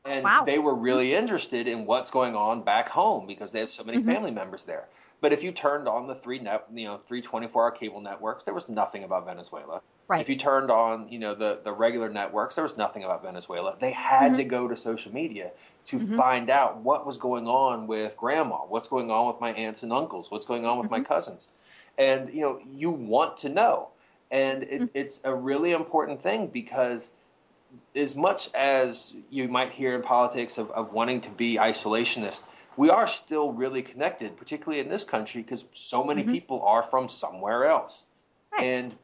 And 0.05 0.23
wow. 0.23 0.43
they 0.45 0.59
were 0.59 0.75
really 0.75 1.15
interested 1.15 1.67
in 1.67 1.85
what's 1.85 2.11
going 2.11 2.35
on 2.35 2.61
back 2.61 2.89
home 2.89 3.25
because 3.25 3.51
they 3.51 3.59
have 3.59 3.71
so 3.71 3.83
many 3.83 3.97
mm-hmm. 3.97 4.07
family 4.07 4.31
members 4.31 4.63
there. 4.63 4.87
But 5.19 5.33
if 5.33 5.43
you 5.43 5.51
turned 5.51 5.87
on 5.87 6.07
the 6.07 6.13
three 6.13 6.37
net, 6.37 6.65
you 6.71 6.85
know, 6.85 6.97
three 6.97 7.21
24-hour 7.21 7.71
cable 7.71 8.01
networks, 8.01 8.43
there 8.43 8.53
was 8.53 8.69
nothing 8.69 9.03
about 9.03 9.25
Venezuela. 9.25 9.81
Right. 10.07 10.21
If 10.21 10.29
you 10.29 10.35
turned 10.35 10.69
on, 10.69 11.09
you 11.09 11.17
know, 11.17 11.33
the, 11.33 11.61
the 11.63 11.71
regular 11.71 12.09
networks, 12.09 12.53
there 12.53 12.63
was 12.63 12.77
nothing 12.77 13.03
about 13.03 13.23
Venezuela. 13.23 13.75
They 13.79 13.91
had 13.91 14.33
mm-hmm. 14.33 14.37
to 14.37 14.43
go 14.43 14.67
to 14.67 14.77
social 14.77 15.11
media 15.11 15.51
to 15.85 15.97
mm-hmm. 15.97 16.15
find 16.15 16.51
out 16.51 16.77
what 16.81 17.07
was 17.07 17.17
going 17.17 17.47
on 17.47 17.87
with 17.87 18.15
grandma, 18.17 18.57
what's 18.57 18.87
going 18.87 19.09
on 19.09 19.27
with 19.27 19.41
my 19.41 19.51
aunts 19.53 19.81
and 19.81 19.91
uncles, 19.91 20.29
what's 20.29 20.45
going 20.45 20.65
on 20.67 20.77
with 20.77 20.91
my 20.91 20.99
mm-hmm. 20.99 21.05
cousins. 21.05 21.49
And, 21.97 22.29
you 22.29 22.41
know, 22.41 22.59
you 22.67 22.91
want 22.91 23.37
to 23.37 23.49
know. 23.49 23.89
And 24.29 24.63
it, 24.63 24.81
mm. 24.81 24.89
it's 24.93 25.21
a 25.23 25.33
really 25.33 25.71
important 25.71 26.21
thing 26.21 26.47
because– 26.47 27.13
as 27.95 28.15
much 28.15 28.49
as 28.53 29.13
you 29.29 29.47
might 29.47 29.71
hear 29.71 29.95
in 29.95 30.01
politics 30.01 30.57
of, 30.57 30.69
of 30.71 30.93
wanting 30.93 31.21
to 31.21 31.29
be 31.29 31.57
isolationist, 31.57 32.43
we 32.77 32.89
are 32.89 33.07
still 33.07 33.53
really 33.53 33.81
connected, 33.81 34.35
particularly 34.35 34.79
in 34.79 34.89
this 34.89 35.03
country, 35.03 35.41
because 35.41 35.65
so 35.73 36.03
many 36.03 36.23
mm-hmm. 36.23 36.33
people 36.33 36.61
are 36.63 36.83
from 36.83 37.07
somewhere 37.07 37.65
else. 37.65 38.03
Right. 38.51 38.63
And 38.63 38.95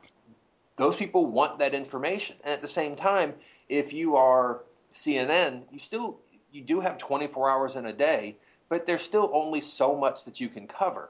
those 0.76 0.96
people 0.96 1.26
want 1.26 1.60
that 1.60 1.74
information. 1.74 2.36
And 2.44 2.54
at 2.54 2.62
the 2.62 2.68
same 2.68 2.96
time, 2.96 3.36
if 3.70 3.94
you 3.94 4.16
are 4.16 4.62
CNN, 4.92 5.64
you 5.72 5.80
still 5.80 6.20
you 6.52 6.62
do 6.62 6.82
have 6.82 6.98
24 6.98 7.50
hours 7.50 7.76
in 7.78 7.86
a 7.86 7.94
day, 7.94 8.36
but 8.68 8.86
there's 8.86 9.02
still 9.02 9.32
only 9.34 9.62
so 9.62 9.96
much 9.96 10.26
that 10.26 10.42
you 10.42 10.50
can 10.50 10.68
cover. 10.68 11.10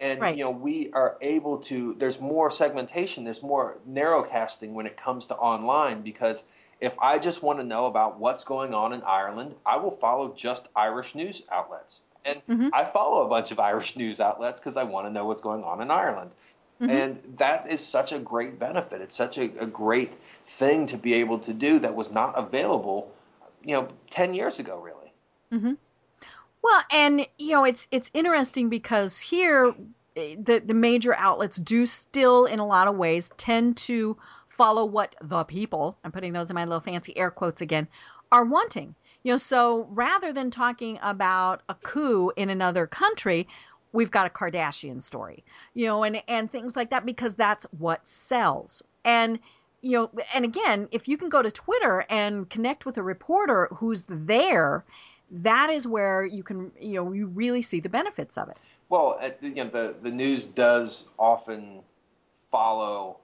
And 0.00 0.20
right. 0.20 0.36
you 0.36 0.44
know, 0.44 0.50
we 0.50 0.90
are 0.92 1.16
able 1.20 1.58
to 1.58 1.94
there's 1.98 2.20
more 2.20 2.50
segmentation, 2.50 3.24
there's 3.24 3.42
more 3.42 3.78
narrowcasting 3.88 4.72
when 4.72 4.86
it 4.86 4.96
comes 4.96 5.26
to 5.28 5.36
online 5.36 6.02
because 6.02 6.44
if 6.82 6.98
I 6.98 7.18
just 7.18 7.44
want 7.44 7.60
to 7.60 7.64
know 7.64 7.86
about 7.86 8.18
what's 8.18 8.42
going 8.42 8.74
on 8.74 8.92
in 8.92 9.02
Ireland, 9.04 9.54
I 9.64 9.76
will 9.76 9.92
follow 9.92 10.34
just 10.34 10.68
Irish 10.74 11.14
news 11.14 11.44
outlets. 11.50 12.00
And 12.24 12.42
mm-hmm. 12.48 12.68
I 12.72 12.84
follow 12.84 13.24
a 13.24 13.28
bunch 13.28 13.52
of 13.52 13.60
Irish 13.60 13.96
news 14.02 14.20
outlets 14.20 14.58
because 14.58 14.76
I 14.76 14.82
want 14.82 15.06
to 15.06 15.12
know 15.12 15.24
what's 15.24 15.40
going 15.40 15.62
on 15.62 15.80
in 15.80 15.92
Ireland. 15.92 16.32
Mm-hmm. 16.80 16.90
And 16.90 17.36
that 17.38 17.70
is 17.70 17.86
such 17.86 18.10
a 18.10 18.18
great 18.18 18.58
benefit. 18.58 19.00
It's 19.00 19.14
such 19.14 19.38
a, 19.38 19.44
a, 19.60 19.66
great 19.66 20.14
thing 20.44 20.88
to 20.88 20.98
be 20.98 21.14
able 21.14 21.38
to 21.38 21.52
do 21.52 21.78
that 21.78 21.94
was 21.94 22.10
not 22.10 22.36
available, 22.36 23.12
you 23.64 23.76
know, 23.76 23.88
10 24.10 24.34
years 24.34 24.58
ago, 24.58 24.82
really. 24.82 25.12
Mm-hmm. 25.52 25.74
Well, 26.62 26.82
and, 26.90 27.28
you 27.38 27.52
know, 27.52 27.62
it's, 27.62 27.86
it's 27.92 28.10
interesting 28.12 28.68
because 28.68 29.20
here, 29.20 29.72
eh, 30.16 30.34
the, 30.42 30.60
the 30.66 30.74
major 30.74 31.14
outlets 31.14 31.58
do 31.58 31.86
still, 31.86 32.46
in 32.46 32.58
a 32.58 32.66
lot 32.66 32.88
of 32.88 32.96
ways, 32.96 33.30
tend 33.36 33.76
to 33.76 34.16
follow 34.62 34.84
what 34.84 35.16
the 35.20 35.42
people, 35.42 35.98
I'm 36.04 36.12
putting 36.12 36.32
those 36.32 36.48
in 36.48 36.54
my 36.54 36.64
little 36.64 36.78
fancy 36.78 37.16
air 37.16 37.32
quotes 37.32 37.60
again, 37.60 37.88
are 38.30 38.44
wanting. 38.44 38.94
You 39.24 39.32
know, 39.32 39.36
so 39.36 39.88
rather 39.90 40.32
than 40.32 40.52
talking 40.52 41.00
about 41.02 41.62
a 41.68 41.74
coup 41.74 42.30
in 42.36 42.48
another 42.48 42.86
country, 42.86 43.48
we've 43.92 44.12
got 44.12 44.28
a 44.28 44.30
Kardashian 44.30 45.02
story, 45.02 45.42
you 45.74 45.86
know, 45.86 46.04
and, 46.04 46.22
and 46.28 46.50
things 46.50 46.76
like 46.76 46.90
that 46.90 47.04
because 47.04 47.34
that's 47.34 47.66
what 47.76 48.06
sells. 48.06 48.84
And 49.04 49.40
you 49.80 49.98
know, 49.98 50.10
and 50.32 50.44
again, 50.44 50.86
if 50.92 51.08
you 51.08 51.18
can 51.18 51.28
go 51.28 51.42
to 51.42 51.50
Twitter 51.50 52.04
and 52.08 52.48
connect 52.48 52.86
with 52.86 52.96
a 52.98 53.02
reporter 53.02 53.68
who's 53.74 54.04
there, 54.08 54.84
that 55.32 55.70
is 55.70 55.88
where 55.88 56.24
you 56.24 56.44
can, 56.44 56.70
you 56.80 56.94
know, 56.94 57.10
you 57.10 57.26
really 57.26 57.62
see 57.62 57.80
the 57.80 57.88
benefits 57.88 58.38
of 58.38 58.48
it. 58.48 58.58
Well, 58.88 59.18
you 59.40 59.56
know, 59.56 59.64
the 59.64 59.96
the 60.00 60.12
news 60.12 60.44
does 60.44 61.08
often 61.18 61.82
follow 62.32 63.16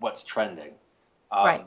what's 0.00 0.24
trending, 0.24 0.72
um, 1.30 1.44
right? 1.44 1.66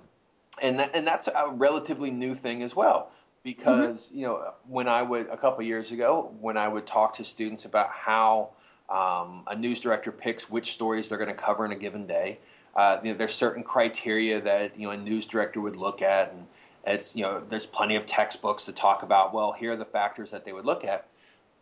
And 0.61 0.79
that, 0.79 0.95
and 0.95 1.05
that's 1.07 1.27
a 1.27 1.49
relatively 1.51 2.11
new 2.11 2.35
thing 2.35 2.63
as 2.63 2.75
well, 2.75 3.11
because 3.43 4.09
mm-hmm. 4.09 4.19
you 4.19 4.25
know, 4.25 4.53
when 4.67 4.87
I 4.87 5.01
would 5.01 5.27
a 5.27 5.37
couple 5.37 5.63
years 5.63 5.91
ago, 5.91 6.33
when 6.39 6.57
I 6.57 6.67
would 6.67 6.85
talk 6.85 7.15
to 7.15 7.23
students 7.23 7.65
about 7.65 7.89
how 7.89 8.49
um, 8.89 9.43
a 9.47 9.55
news 9.55 9.79
director 9.79 10.11
picks 10.11 10.49
which 10.49 10.73
stories 10.73 11.09
they're 11.09 11.17
going 11.17 11.29
to 11.29 11.35
cover 11.35 11.65
in 11.65 11.71
a 11.71 11.75
given 11.75 12.07
day 12.07 12.39
uh, 12.75 12.99
you 13.03 13.11
know, 13.11 13.17
there's 13.17 13.33
certain 13.33 13.63
criteria 13.63 14.39
that 14.41 14.79
you 14.79 14.87
know 14.87 14.91
a 14.91 14.97
news 14.97 15.25
director 15.25 15.59
would 15.61 15.75
look 15.75 16.01
at, 16.01 16.31
and 16.31 16.45
it's 16.85 17.15
you 17.15 17.23
know 17.23 17.41
there's 17.41 17.65
plenty 17.65 17.95
of 17.95 18.05
textbooks 18.05 18.65
to 18.65 18.71
talk 18.71 19.03
about. 19.03 19.33
Well, 19.33 19.51
here 19.51 19.73
are 19.73 19.75
the 19.75 19.85
factors 19.85 20.31
that 20.31 20.45
they 20.45 20.53
would 20.53 20.65
look 20.65 20.83
at, 20.83 21.07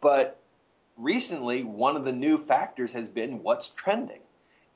but 0.01 0.39
recently 0.97 1.63
one 1.63 1.95
of 1.95 2.05
the 2.05 2.13
new 2.13 2.37
factors 2.37 2.93
has 2.93 3.07
been 3.07 3.41
what's 3.41 3.69
trending, 3.69 4.21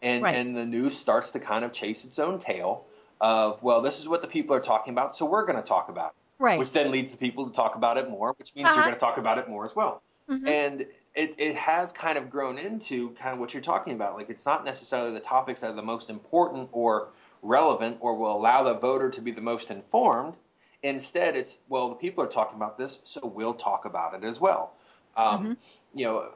and 0.02 0.24
right. 0.24 0.36
and 0.36 0.56
the 0.56 0.66
news 0.66 0.98
starts 0.98 1.32
to 1.32 1.40
kind 1.40 1.64
of 1.64 1.74
chase 1.74 2.06
its 2.06 2.20
own 2.20 2.40
tail 2.40 2.86
of 3.20 3.62
well, 3.62 3.82
this 3.82 4.00
is 4.00 4.10
what 4.10 4.22
the 4.22 4.28
people 4.28 4.56
are 4.56 4.62
talking 4.62 4.94
about, 4.94 5.16
so 5.16 5.26
we're 5.26 5.46
going 5.46 5.62
to 5.62 5.68
talk 5.68 5.90
about 5.90 6.12
it. 6.12 6.44
Right. 6.44 6.58
Which 6.58 6.72
then 6.72 6.92
leads 6.92 7.12
the 7.12 7.18
people 7.18 7.46
to 7.48 7.54
talk 7.54 7.76
about 7.76 7.98
it 7.98 8.10
more, 8.10 8.34
which 8.40 8.56
means 8.56 8.68
uh-huh. 8.68 8.76
you're 8.76 8.86
going 8.86 8.96
to 8.96 9.00
talk 9.00 9.18
about 9.18 9.38
it 9.38 9.48
more 9.48 9.64
as 9.64 9.76
well. 9.76 10.02
Mm-hmm. 10.28 10.48
And 10.48 10.82
it, 11.14 11.36
it 11.38 11.56
has 11.56 11.92
kind 11.92 12.18
of 12.18 12.30
grown 12.30 12.58
into 12.58 13.12
kind 13.12 13.34
of 13.34 13.40
what 13.40 13.54
you're 13.54 13.62
talking 13.62 13.94
about. 13.94 14.16
Like 14.16 14.30
it's 14.30 14.46
not 14.46 14.66
necessarily 14.66 15.14
the 15.14 15.20
topics 15.20 15.62
that 15.62 15.72
are 15.72 15.76
the 15.76 15.84
most 15.84 16.10
important 16.10 16.70
or 16.72 17.10
relevant 17.44 17.98
or 18.00 18.16
will 18.16 18.36
allow 18.36 18.64
the 18.64 18.74
voter 18.74 19.10
to 19.12 19.22
be 19.22 19.32
the 19.32 19.42
most 19.42 19.70
informed. 19.70 20.36
Instead, 20.84 21.36
it's 21.36 21.60
well, 21.70 21.90
the 21.90 21.96
people 21.96 22.24
are 22.24 22.28
talking 22.28 22.56
about 22.56 22.78
this, 22.78 23.02
so 23.04 23.22
we'll 23.24 23.54
talk 23.54 23.86
about 23.86 24.16
it 24.16 24.24
as 24.24 24.42
well. 24.42 24.74
Um, 25.16 25.44
mm-hmm. 25.44 25.54
You 25.94 26.06
know, 26.06 26.30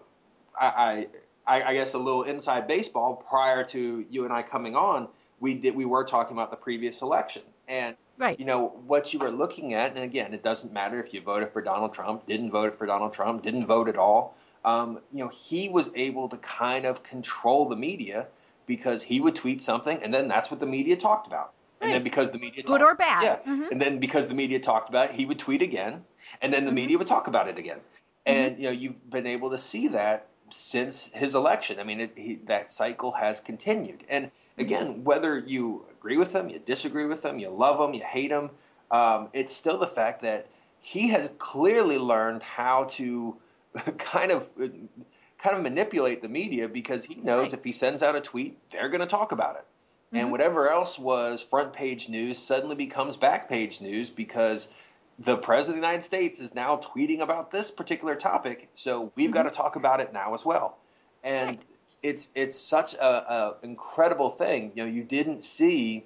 I, 0.60 0.68
I, 0.68 1.08
I 1.48 1.74
guess 1.74 1.94
a 1.94 2.00
little 2.00 2.24
inside 2.24 2.68
baseball. 2.68 3.16
Prior 3.16 3.64
to 3.66 4.06
you 4.10 4.24
and 4.24 4.34
I 4.34 4.42
coming 4.42 4.76
on, 4.76 5.08
we 5.40 5.56
did 5.56 5.76
we 5.76 5.86
were 5.86 6.04
talking 6.04 6.36
about 6.36 6.52
the 6.52 6.58
previous 6.58 7.02
election, 7.02 7.44
and 7.68 7.96
right. 8.18 8.40
you 8.40 8.46
know 8.46 8.70
what 8.88 9.14
you 9.14 9.20
were 9.20 9.32
looking 9.32 9.74
at. 9.74 9.96
And 9.96 10.04
again, 10.04 10.34
it 10.34 10.44
doesn't 10.44 10.74
matter 10.74 11.00
if 11.00 11.14
you 11.14 11.22
voted 11.22 11.50
for 11.50 11.62
Donald 11.62 11.94
Trump, 11.94 12.26
didn't 12.28 12.52
vote 12.52 12.76
for 12.76 12.86
Donald 12.86 13.14
Trump, 13.14 13.44
didn't 13.44 13.66
vote 13.66 13.88
at 13.88 13.98
all 13.98 14.36
um, 14.66 15.00
you 15.14 15.24
know, 15.24 15.30
he 15.30 15.70
was 15.70 15.92
able 15.96 16.28
to 16.28 16.38
kind 16.38 16.86
of 16.86 17.04
control 17.04 17.70
the 17.70 17.76
media 17.76 18.28
because 18.66 19.04
he 19.04 19.22
would 19.22 19.36
tweet 19.36 19.62
something, 19.62 20.00
and 20.02 20.12
then 20.12 20.28
that's 20.28 20.50
what 20.50 20.60
the 20.60 20.66
media 20.66 20.98
talked 20.98 21.28
about. 21.28 21.54
And 21.82 21.94
then 21.94 22.04
because 22.04 22.32
the 22.32 22.40
media 22.40 22.64
good 22.64 22.80
talked, 22.80 22.82
or 22.82 22.96
bad, 22.96 23.22
yeah, 23.22 23.36
mm-hmm. 23.48 23.66
and 23.72 23.80
then 23.80 24.00
because 24.00 24.28
the 24.28 24.34
media 24.34 24.60
talked 24.60 24.90
about 24.90 25.12
it, 25.12 25.16
he 25.16 25.26
would 25.28 25.38
tweet 25.38 25.62
again, 25.62 26.04
and 26.42 26.52
then 26.52 26.66
the 26.66 26.70
mm-hmm. 26.70 26.76
media 26.76 26.98
would 26.98 27.06
talk 27.06 27.28
about 27.28 27.48
it 27.48 27.60
again. 27.60 27.82
And 28.26 28.54
mm-hmm. 28.54 28.62
you 28.62 28.68
know, 28.68 28.74
you've 28.74 29.08
been 29.08 29.28
able 29.28 29.52
to 29.52 29.58
see 29.60 29.88
that 29.90 30.30
since 30.50 31.10
his 31.14 31.36
election. 31.36 31.80
I 31.80 31.84
mean, 31.84 32.00
it, 32.00 32.14
he, 32.16 32.36
that 32.46 32.72
cycle 32.72 33.14
has 33.14 33.40
continued. 33.40 34.04
And 34.10 34.32
again, 34.58 35.04
whether 35.04 35.38
you 35.40 35.86
agree 35.92 36.18
with 36.18 36.34
him, 36.34 36.50
you 36.50 36.60
disagree 36.60 37.06
with 37.06 37.24
him, 37.26 37.40
you 37.40 37.50
love 37.50 37.80
him, 37.80 37.94
you 37.94 38.04
hate 38.04 38.32
him, 38.32 38.52
um, 38.92 39.30
it's 39.34 39.56
still 39.56 39.78
the 39.78 39.88
fact 39.88 40.22
that 40.22 40.48
he 40.80 41.10
has 41.10 41.32
clearly 41.38 41.98
learned 41.98 42.44
how 42.44 42.86
to 42.86 43.38
kind 43.98 44.32
of 44.32 44.50
kind 44.58 45.56
of 45.56 45.64
manipulate 45.64 46.22
the 46.22 46.30
media 46.30 46.68
because 46.68 47.06
he 47.06 47.16
knows 47.16 47.52
right. 47.52 47.54
if 47.54 47.64
he 47.64 47.72
sends 47.72 48.02
out 48.02 48.16
a 48.16 48.22
tweet, 48.22 48.58
they're 48.70 48.90
going 48.90 49.02
to 49.02 49.08
talk 49.08 49.32
about 49.32 49.56
it. 49.56 49.62
Mm-hmm. 49.62 50.18
And 50.18 50.32
whatever 50.32 50.70
else 50.70 50.98
was 50.98 51.42
front 51.42 51.74
page 51.74 52.08
news 52.08 52.38
suddenly 52.38 52.76
becomes 52.76 53.18
back 53.18 53.50
page 53.50 53.82
news 53.82 54.10
because 54.10 54.70
the 55.18 55.38
president 55.38 55.78
of 55.78 55.82
the 55.82 55.88
United 55.88 56.04
States 56.04 56.40
is 56.40 56.54
now 56.54 56.78
tweeting 56.78 57.22
about 57.22 57.52
this 57.52 57.72
particular 57.72 58.16
topic, 58.16 58.70
so 58.74 59.12
we've 59.16 59.28
mm-hmm. 59.28 59.34
got 59.34 59.44
to 59.44 59.50
talk 59.50 59.76
about 59.76 60.00
it 60.00 60.12
now 60.12 60.34
as 60.34 60.46
well. 60.46 60.78
And 61.24 61.50
right. 61.50 61.66
it's 62.04 62.30
it's 62.36 62.60
such 62.60 62.94
a, 62.96 63.06
a, 63.06 63.56
incredible 63.64 64.30
thing. 64.30 64.72
You 64.76 64.84
know, 64.84 64.90
you 64.90 65.04
didn't 65.04 65.42
see. 65.42 66.06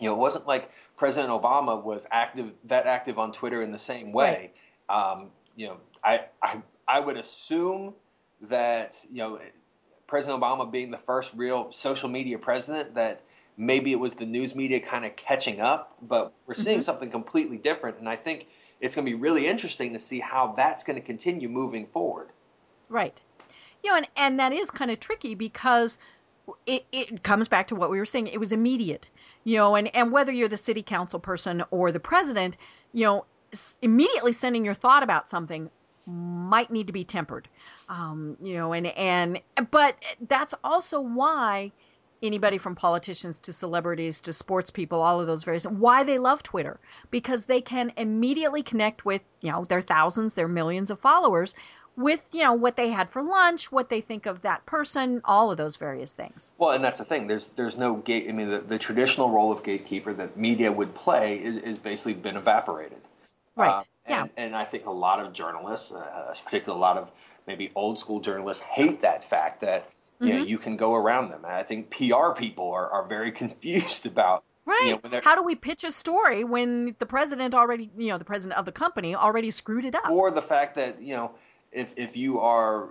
You 0.00 0.08
know, 0.08 0.14
it 0.14 0.18
wasn't 0.18 0.46
like 0.46 0.70
President 0.96 1.30
Obama 1.30 1.82
was 1.82 2.06
active 2.10 2.54
that 2.64 2.86
active 2.86 3.18
on 3.18 3.30
Twitter 3.32 3.62
in 3.62 3.72
the 3.72 3.78
same 3.78 4.12
way. 4.12 4.52
Right. 4.88 5.18
Um, 5.18 5.28
you 5.54 5.68
know, 5.68 5.76
I, 6.02 6.26
I 6.42 6.62
I 6.88 7.00
would 7.00 7.16
assume 7.16 7.94
that 8.40 8.96
you 9.10 9.18
know 9.18 9.38
President 10.06 10.42
Obama 10.42 10.70
being 10.70 10.90
the 10.90 10.98
first 10.98 11.34
real 11.34 11.70
social 11.72 12.08
media 12.08 12.38
president 12.38 12.94
that 12.94 13.22
maybe 13.56 13.92
it 13.92 14.00
was 14.00 14.14
the 14.14 14.26
news 14.26 14.54
media 14.54 14.80
kind 14.80 15.04
of 15.04 15.16
catching 15.16 15.60
up, 15.60 15.96
but 16.02 16.32
we're 16.46 16.54
seeing 16.54 16.78
mm-hmm. 16.78 16.84
something 16.84 17.10
completely 17.10 17.58
different, 17.58 17.98
and 17.98 18.08
I 18.08 18.16
think 18.16 18.48
it's 18.80 18.94
going 18.94 19.06
to 19.06 19.10
be 19.10 19.18
really 19.18 19.46
interesting 19.46 19.92
to 19.92 19.98
see 19.98 20.20
how 20.20 20.54
that's 20.56 20.84
going 20.84 20.96
to 20.96 21.02
continue 21.02 21.48
moving 21.48 21.86
forward. 21.86 22.28
Right. 22.88 23.22
You 23.82 23.90
know, 23.90 23.96
and, 23.96 24.08
and 24.16 24.38
that 24.40 24.52
is 24.52 24.70
kind 24.70 24.90
of 24.90 25.00
tricky 25.00 25.34
because 25.34 25.98
it, 26.66 26.84
it 26.92 27.22
comes 27.22 27.48
back 27.48 27.66
to 27.68 27.74
what 27.74 27.90
we 27.90 27.98
were 27.98 28.06
saying. 28.06 28.26
It 28.26 28.40
was 28.40 28.52
immediate, 28.52 29.10
you 29.44 29.56
know, 29.56 29.74
and, 29.74 29.94
and 29.94 30.12
whether 30.12 30.32
you're 30.32 30.48
the 30.48 30.56
city 30.56 30.82
council 30.82 31.18
person 31.20 31.64
or 31.70 31.92
the 31.92 32.00
president, 32.00 32.56
you 32.92 33.04
know, 33.04 33.24
immediately 33.82 34.32
sending 34.32 34.64
your 34.64 34.74
thought 34.74 35.02
about 35.02 35.28
something 35.28 35.70
might 36.06 36.70
need 36.70 36.86
to 36.86 36.92
be 36.92 37.04
tempered. 37.04 37.48
Um, 37.88 38.36
you 38.42 38.54
know, 38.54 38.72
and 38.72 38.86
and 38.88 39.40
but 39.70 39.96
that's 40.28 40.54
also 40.62 41.00
why 41.00 41.72
anybody 42.22 42.58
from 42.58 42.74
politicians 42.74 43.38
to 43.40 43.52
celebrities 43.52 44.20
to 44.22 44.32
sports 44.32 44.70
people, 44.70 45.00
all 45.00 45.20
of 45.20 45.26
those 45.26 45.44
various 45.44 45.64
why 45.66 46.04
they 46.04 46.18
love 46.18 46.42
Twitter 46.42 46.80
because 47.10 47.46
they 47.46 47.60
can 47.60 47.92
immediately 47.96 48.62
connect 48.62 49.04
with 49.04 49.24
you 49.40 49.50
know 49.50 49.64
their 49.64 49.80
thousands, 49.80 50.34
their 50.34 50.48
millions 50.48 50.90
of 50.90 50.98
followers 51.00 51.54
with 51.96 52.30
you 52.32 52.42
know 52.42 52.52
what 52.52 52.76
they 52.76 52.90
had 52.90 53.10
for 53.10 53.22
lunch, 53.22 53.70
what 53.70 53.88
they 53.88 54.00
think 54.00 54.26
of 54.26 54.42
that 54.42 54.64
person, 54.66 55.20
all 55.24 55.50
of 55.50 55.56
those 55.56 55.76
various 55.76 56.12
things. 56.12 56.52
Well, 56.58 56.70
and 56.70 56.82
that's 56.82 56.98
the 56.98 57.04
thing. 57.04 57.26
There's 57.26 57.48
there's 57.48 57.76
no 57.76 57.96
gate. 57.96 58.26
I 58.28 58.32
mean, 58.32 58.48
the, 58.48 58.58
the 58.58 58.78
traditional 58.78 59.30
role 59.30 59.52
of 59.52 59.62
gatekeeper 59.62 60.12
that 60.14 60.36
media 60.36 60.70
would 60.72 60.94
play 60.94 61.36
is, 61.36 61.58
is 61.58 61.78
basically 61.78 62.14
been 62.14 62.36
evaporated. 62.36 62.98
Right. 63.56 63.70
Uh, 63.70 63.82
and, 64.06 64.30
yeah. 64.36 64.44
and 64.44 64.56
I 64.56 64.64
think 64.64 64.86
a 64.86 64.90
lot 64.90 65.24
of 65.24 65.32
journalists, 65.32 65.92
uh, 65.92 66.34
particularly 66.44 66.78
a 66.78 66.82
lot 66.82 66.98
of 66.98 67.10
maybe 67.46 67.70
old 67.74 67.98
school 67.98 68.20
journalists, 68.20 68.62
hate 68.62 69.00
that 69.02 69.24
fact 69.24 69.60
that 69.60 69.88
you 70.20 70.28
mm-hmm. 70.28 70.38
know 70.38 70.44
you 70.44 70.58
can 70.58 70.76
go 70.76 70.94
around 70.94 71.28
them. 71.28 71.44
And 71.44 71.52
I 71.52 71.62
think 71.62 71.90
PR 71.90 72.32
people 72.36 72.70
are, 72.70 72.88
are 72.88 73.06
very 73.06 73.32
confused 73.42 74.06
about 74.06 74.44
Right. 74.66 74.98
You 75.04 75.10
know, 75.10 75.20
How 75.22 75.34
do 75.34 75.42
we 75.42 75.54
pitch 75.54 75.84
a 75.84 75.90
story 75.90 76.42
when 76.42 76.96
the 76.98 77.06
president 77.06 77.54
already, 77.54 77.90
you 77.96 78.08
know, 78.08 78.18
the 78.18 78.24
president 78.24 78.58
of 78.58 78.64
the 78.64 78.72
company 78.72 79.14
already 79.14 79.50
screwed 79.50 79.84
it 79.84 79.94
up? 79.94 80.08
Or 80.08 80.30
the 80.30 80.42
fact 80.42 80.76
that, 80.76 81.02
you 81.02 81.14
know, 81.14 81.34
if, 81.70 81.92
if 81.98 82.16
you 82.16 82.40
are 82.40 82.88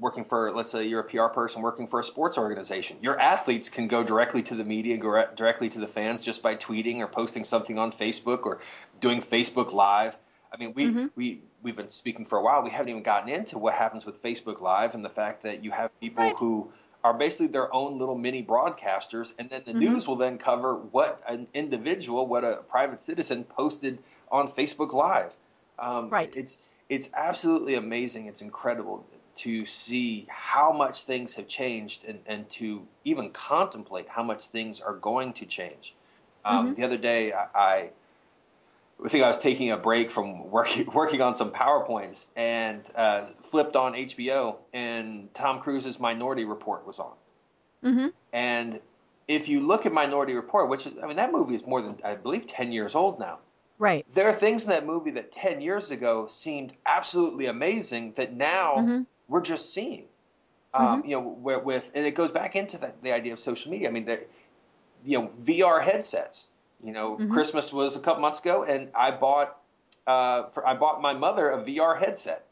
working 0.00 0.24
for, 0.24 0.50
let's 0.50 0.72
say 0.72 0.86
you're 0.86 1.00
a 1.00 1.04
PR 1.04 1.26
person 1.26 1.62
working 1.62 1.86
for 1.86 2.00
a 2.00 2.04
sports 2.04 2.36
organization, 2.36 2.96
your 3.00 3.18
athletes 3.20 3.68
can 3.68 3.86
go 3.86 4.02
directly 4.02 4.42
to 4.42 4.56
the 4.56 4.64
media, 4.64 4.96
go 4.96 5.24
directly 5.36 5.68
to 5.68 5.78
the 5.78 5.86
fans 5.86 6.22
just 6.22 6.42
by 6.42 6.56
tweeting 6.56 6.98
or 6.98 7.06
posting 7.06 7.44
something 7.44 7.78
on 7.78 7.92
Facebook 7.92 8.44
or 8.44 8.60
doing 8.98 9.20
Facebook 9.20 9.72
Live. 9.72 10.16
I 10.52 10.56
mean, 10.56 10.72
we, 10.74 10.86
mm-hmm. 10.86 11.06
we, 11.14 11.42
we've 11.64 11.76
been 11.76 11.90
speaking 11.90 12.24
for 12.24 12.38
a 12.38 12.42
while. 12.42 12.62
We 12.62 12.70
haven't 12.70 12.90
even 12.90 13.02
gotten 13.02 13.28
into 13.28 13.58
what 13.58 13.74
happens 13.74 14.06
with 14.06 14.22
Facebook 14.22 14.60
Live 14.60 14.94
and 14.94 15.04
the 15.04 15.10
fact 15.10 15.42
that 15.42 15.64
you 15.64 15.72
have 15.72 15.98
people 15.98 16.22
right. 16.22 16.38
who 16.38 16.70
are 17.02 17.14
basically 17.14 17.48
their 17.48 17.74
own 17.74 17.98
little 17.98 18.16
mini 18.16 18.42
broadcasters, 18.42 19.34
and 19.38 19.50
then 19.50 19.62
the 19.64 19.72
mm-hmm. 19.72 19.80
news 19.80 20.06
will 20.06 20.16
then 20.16 20.38
cover 20.38 20.76
what 20.76 21.20
an 21.28 21.48
individual, 21.52 22.26
what 22.26 22.44
a 22.44 22.62
private 22.68 23.00
citizen 23.00 23.44
posted 23.44 23.98
on 24.30 24.46
Facebook 24.48 24.92
Live. 24.92 25.36
Um, 25.78 26.08
right. 26.10 26.32
It's 26.36 26.58
it's 26.88 27.08
absolutely 27.14 27.74
amazing. 27.74 28.26
It's 28.26 28.42
incredible 28.42 29.04
to 29.36 29.66
see 29.66 30.26
how 30.28 30.70
much 30.70 31.02
things 31.02 31.34
have 31.34 31.48
changed 31.48 32.04
and, 32.04 32.20
and 32.26 32.48
to 32.48 32.86
even 33.02 33.30
contemplate 33.30 34.08
how 34.08 34.22
much 34.22 34.46
things 34.46 34.80
are 34.80 34.94
going 34.94 35.32
to 35.32 35.44
change. 35.44 35.94
Um, 36.44 36.66
mm-hmm. 36.66 36.74
The 36.80 36.86
other 36.86 36.98
day, 36.98 37.32
I, 37.32 37.46
I 37.54 37.90
I 39.02 39.08
think 39.08 39.24
I 39.24 39.28
was 39.28 39.38
taking 39.38 39.70
a 39.70 39.76
break 39.76 40.10
from 40.10 40.50
working 40.50 40.86
working 40.94 41.20
on 41.20 41.34
some 41.34 41.50
powerpoints 41.50 42.26
and 42.36 42.82
uh, 42.94 43.26
flipped 43.38 43.76
on 43.76 43.94
HBO, 43.94 44.56
and 44.72 45.32
Tom 45.34 45.60
Cruise's 45.60 45.98
Minority 45.98 46.44
Report 46.44 46.86
was 46.86 46.98
on. 46.98 47.14
Mm-hmm. 47.82 48.08
And 48.32 48.80
if 49.28 49.48
you 49.48 49.60
look 49.66 49.86
at 49.86 49.92
Minority 49.92 50.34
Report, 50.34 50.68
which 50.68 50.86
is, 50.86 50.94
I 51.02 51.06
mean, 51.06 51.16
that 51.16 51.32
movie 51.32 51.54
is 51.54 51.66
more 51.66 51.82
than 51.82 51.98
I 52.04 52.14
believe 52.14 52.46
ten 52.46 52.72
years 52.72 52.94
old 52.94 53.18
now. 53.18 53.40
Right. 53.78 54.06
There 54.12 54.28
are 54.28 54.32
things 54.32 54.64
in 54.64 54.70
that 54.70 54.86
movie 54.86 55.10
that 55.12 55.32
ten 55.32 55.60
years 55.60 55.90
ago 55.90 56.26
seemed 56.26 56.74
absolutely 56.86 57.46
amazing 57.46 58.12
that 58.12 58.32
now 58.32 58.76
mm-hmm. 58.76 59.02
we're 59.28 59.42
just 59.42 59.74
seeing. 59.74 60.06
Um, 60.72 61.00
mm-hmm. 61.00 61.10
You 61.10 61.16
know, 61.16 61.28
with 61.62 61.90
and 61.94 62.06
it 62.06 62.14
goes 62.14 62.30
back 62.30 62.56
into 62.56 62.78
that, 62.78 63.02
the 63.02 63.12
idea 63.12 63.32
of 63.32 63.40
social 63.40 63.70
media. 63.70 63.88
I 63.88 63.92
mean, 63.92 64.06
that 64.06 64.28
you 65.04 65.20
know, 65.20 65.28
VR 65.28 65.84
headsets 65.84 66.48
you 66.82 66.92
know, 66.92 67.16
mm-hmm. 67.16 67.32
Christmas 67.32 67.72
was 67.72 67.96
a 67.96 68.00
couple 68.00 68.22
months 68.22 68.40
ago, 68.40 68.64
and 68.64 68.90
I 68.94 69.10
bought 69.10 69.56
uh, 70.06 70.44
for 70.44 70.66
I 70.66 70.74
bought 70.74 71.00
my 71.00 71.14
mother 71.14 71.50
a 71.50 71.58
VR 71.58 71.98
headset. 71.98 72.46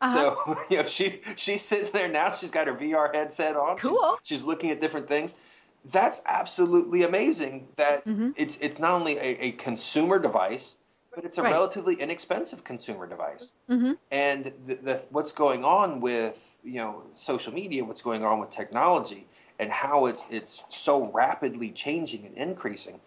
Uh-huh. 0.00 0.14
So 0.14 0.58
you 0.70 0.78
know, 0.78 0.84
she 0.84 1.20
she's 1.36 1.62
sitting 1.62 1.90
there 1.92 2.08
now. 2.08 2.34
She's 2.34 2.50
got 2.50 2.66
her 2.66 2.74
VR 2.74 3.14
headset 3.14 3.56
on. 3.56 3.76
Cool. 3.76 4.18
She's, 4.22 4.38
she's 4.38 4.44
looking 4.44 4.70
at 4.70 4.80
different 4.80 5.08
things. 5.08 5.36
that's 5.84 6.22
absolutely 6.26 7.02
amazing. 7.02 7.68
That 7.76 8.04
mm-hmm. 8.04 8.30
it's 8.36 8.58
it's 8.58 8.78
not 8.78 8.92
only 8.92 9.16
a, 9.18 9.44
a, 9.44 9.50
consumer 9.52 10.18
device, 10.18 10.76
but 11.14 11.24
it's 11.24 11.38
a 11.38 11.42
right. 11.42 11.52
relatively 11.52 11.94
inexpensive 11.94 12.64
consumer 12.64 13.06
device. 13.06 13.52
Mm-hmm. 13.68 13.92
And 14.10 14.44
the, 14.64 14.74
the, 14.76 15.04
what's 15.10 15.32
going 15.32 15.64
on 15.64 16.00
with 16.00 16.58
you 16.64 16.76
know 16.76 17.04
social 17.14 17.52
media, 17.52 17.84
what's 17.84 18.02
going 18.02 18.24
on 18.24 18.40
with 18.40 18.50
technology, 18.50 19.26
and 19.58 19.70
how 19.70 20.06
it's 20.06 20.22
it's 20.30 20.64
so 20.68 21.10
rapidly 21.12 21.70
changing 21.70 22.26
and 22.26 22.36
increasing. 22.36 23.00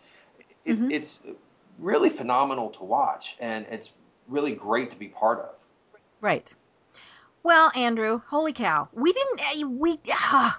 It, 0.66 0.78
mm-hmm. 0.78 0.92
It's 0.92 1.26
really 1.80 2.10
phenomenal 2.10 2.70
to 2.72 2.84
watch, 2.84 3.36
and 3.40 3.66
it's 3.70 3.94
really 4.28 4.54
great 4.54 4.90
to 4.92 4.98
be 4.98 5.08
part 5.08 5.40
of. 5.40 5.56
Right. 6.22 6.54
Well, 7.44 7.72
Andrew, 7.76 8.22
holy 8.28 8.54
cow, 8.54 8.88
we 8.94 9.12
didn't 9.12 9.42
eh, 9.42 9.64
we. 9.66 10.00
Uh, 10.32 10.52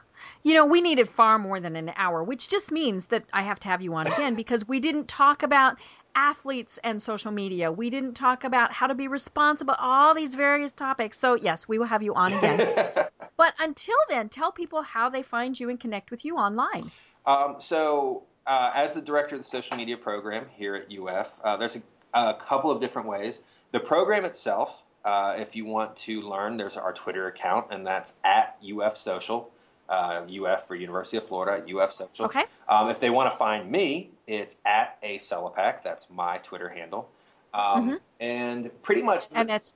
you 0.42 0.54
know, 0.54 0.66
we 0.66 0.80
needed 0.80 1.08
far 1.08 1.38
more 1.38 1.58
than 1.60 1.76
an 1.76 1.92
hour, 1.96 2.22
which 2.22 2.48
just 2.48 2.70
means 2.70 3.06
that 3.06 3.24
I 3.32 3.42
have 3.42 3.58
to 3.60 3.68
have 3.68 3.82
you 3.82 3.94
on 3.94 4.06
again 4.06 4.34
because 4.36 4.68
we 4.68 4.80
didn't 4.80 5.08
talk 5.08 5.42
about 5.42 5.78
athletes 6.14 6.78
and 6.84 7.02
social 7.02 7.32
media. 7.32 7.72
We 7.72 7.90
didn't 7.90 8.14
talk 8.14 8.44
about 8.44 8.72
how 8.72 8.86
to 8.86 8.94
be 8.94 9.08
responsible, 9.08 9.74
all 9.78 10.14
these 10.14 10.34
various 10.34 10.72
topics. 10.72 11.18
So, 11.18 11.34
yes, 11.34 11.66
we 11.66 11.78
will 11.78 11.86
have 11.86 12.02
you 12.02 12.14
on 12.14 12.32
again. 12.32 12.84
but 13.36 13.54
until 13.58 13.96
then, 14.08 14.28
tell 14.28 14.52
people 14.52 14.82
how 14.82 15.08
they 15.08 15.22
find 15.22 15.58
you 15.58 15.70
and 15.70 15.80
connect 15.80 16.10
with 16.10 16.24
you 16.24 16.36
online. 16.36 16.90
Um, 17.26 17.56
so, 17.58 18.24
uh, 18.46 18.72
as 18.74 18.92
the 18.92 19.00
director 19.00 19.34
of 19.34 19.40
the 19.40 19.48
social 19.48 19.76
media 19.76 19.96
program 19.96 20.46
here 20.56 20.74
at 20.74 20.86
UF, 20.92 21.40
uh, 21.42 21.56
there's 21.56 21.76
a, 21.76 21.82
a, 22.12 22.34
couple 22.34 22.70
of 22.70 22.80
different 22.80 23.08
ways. 23.08 23.42
The 23.72 23.80
program 23.80 24.24
itself, 24.24 24.84
uh, 25.04 25.34
if 25.38 25.56
you 25.56 25.64
want 25.64 25.96
to 25.96 26.20
learn, 26.20 26.56
there's 26.56 26.76
our 26.76 26.92
Twitter 26.92 27.26
account, 27.26 27.66
and 27.70 27.86
that's 27.86 28.14
at 28.24 28.58
UF 28.62 28.96
Social 28.96 29.50
uh, 29.88 30.22
UF 30.28 30.66
for 30.66 30.74
University 30.74 31.16
of 31.16 31.26
Florida, 31.26 31.64
UF 31.76 31.92
Social. 31.92 32.26
Okay. 32.26 32.44
Um, 32.68 32.88
if 32.88 33.00
they 33.00 33.10
want 33.10 33.30
to 33.32 33.36
find 33.36 33.70
me, 33.70 34.10
it's 34.26 34.56
at 34.64 34.98
a 35.02 35.18
Selepak. 35.18 35.82
That's 35.82 36.08
my 36.10 36.38
Twitter 36.38 36.68
handle. 36.68 37.10
Um, 37.52 37.62
mm-hmm. 37.62 37.94
And 38.20 38.82
pretty 38.82 39.02
much. 39.02 39.24
And 39.34 39.48
that's 39.48 39.74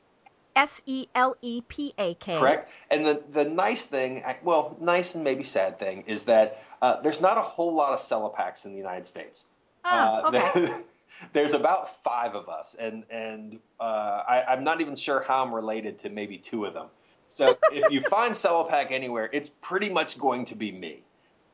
S 0.59 0.83
E 0.87 1.07
L 1.15 1.37
E 1.41 1.63
P 1.69 1.95
A 1.99 2.15
K. 2.15 2.37
Correct. 2.37 2.71
And 2.91 3.07
the, 3.07 3.23
the 3.31 3.45
nice 3.45 3.85
thing, 3.85 4.23
well, 4.43 4.77
nice 4.81 5.15
and 5.15 5.23
maybe 5.23 5.45
sad 5.45 5.79
thing, 5.79 6.03
is 6.07 6.25
that 6.25 6.63
uh, 6.83 7.01
there's 7.01 7.21
not 7.21 7.39
a 7.39 7.43
whole 7.43 7.73
lot 7.73 7.95
of 7.95 8.01
Selepaks 8.01 8.65
in 8.65 8.73
the 8.73 8.77
United 8.77 9.07
States. 9.07 9.47
Oh, 9.85 9.91
uh, 9.91 10.29
okay. 10.35 10.83
there's 11.33 11.55
about 11.55 12.03
five 12.03 12.35
of 12.35 12.49
us, 12.49 12.75
and 12.79 13.05
and 13.09 13.61
uh, 13.79 14.23
I, 14.29 14.45
I'm 14.49 14.65
not 14.65 14.81
even 14.81 14.97
sure 14.97 15.23
how 15.23 15.45
I'm 15.45 15.55
related 15.55 15.97
to 16.01 16.11
maybe 16.11 16.37
two 16.37 16.65
of 16.65 16.75
them. 16.75 16.89
So 17.29 17.57
if 17.73 17.93
you 17.93 18.01
find 18.01 18.35
Selepak 18.35 18.91
anywhere, 18.91 19.31
it's 19.33 19.49
pretty 19.49 19.91
much 19.91 20.19
going 20.19 20.45
to 20.47 20.57
be 20.57 20.73
me. 20.73 21.05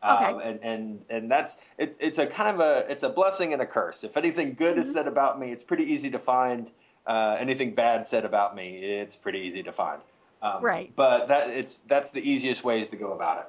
Okay. 0.03 0.25
Um, 0.25 0.41
and 0.41 0.61
and 0.63 1.01
and 1.11 1.31
that's 1.31 1.59
it, 1.77 1.97
it's 2.01 2.19
a 2.19 2.27
kind 2.27 2.55
of 2.55 2.61
a 2.61 2.91
it's 2.91 3.03
a 3.03 3.11
blessing 3.11 3.53
and 3.53 3.61
a 3.61 3.67
curse. 3.67 4.03
If 4.03 4.17
anything 4.17 4.55
good 4.55 4.73
mm-hmm. 4.73 4.81
is 4.81 4.95
said 4.95 5.09
about 5.09 5.39
me, 5.39 5.53
it's 5.53 5.65
pretty 5.65 5.85
easy 5.85 6.11
to 6.11 6.19
find. 6.19 6.71
Uh, 7.07 7.37
anything 7.39 7.75
bad 7.75 8.07
said 8.07 8.25
about 8.25 8.57
me, 8.57 8.77
it's 8.77 9.17
pretty 9.17 9.41
easy 9.41 9.63
to 9.63 9.73
find. 9.73 10.01
Um, 10.43 10.63
right. 10.63 10.93
But 10.95 11.29
that 11.29 11.51
it's 11.51 11.79
that's 11.81 12.11
the 12.11 12.29
easiest 12.29 12.65
ways 12.65 12.89
to 12.91 12.97
go 12.97 13.13
about 13.13 13.39
it. 13.39 13.47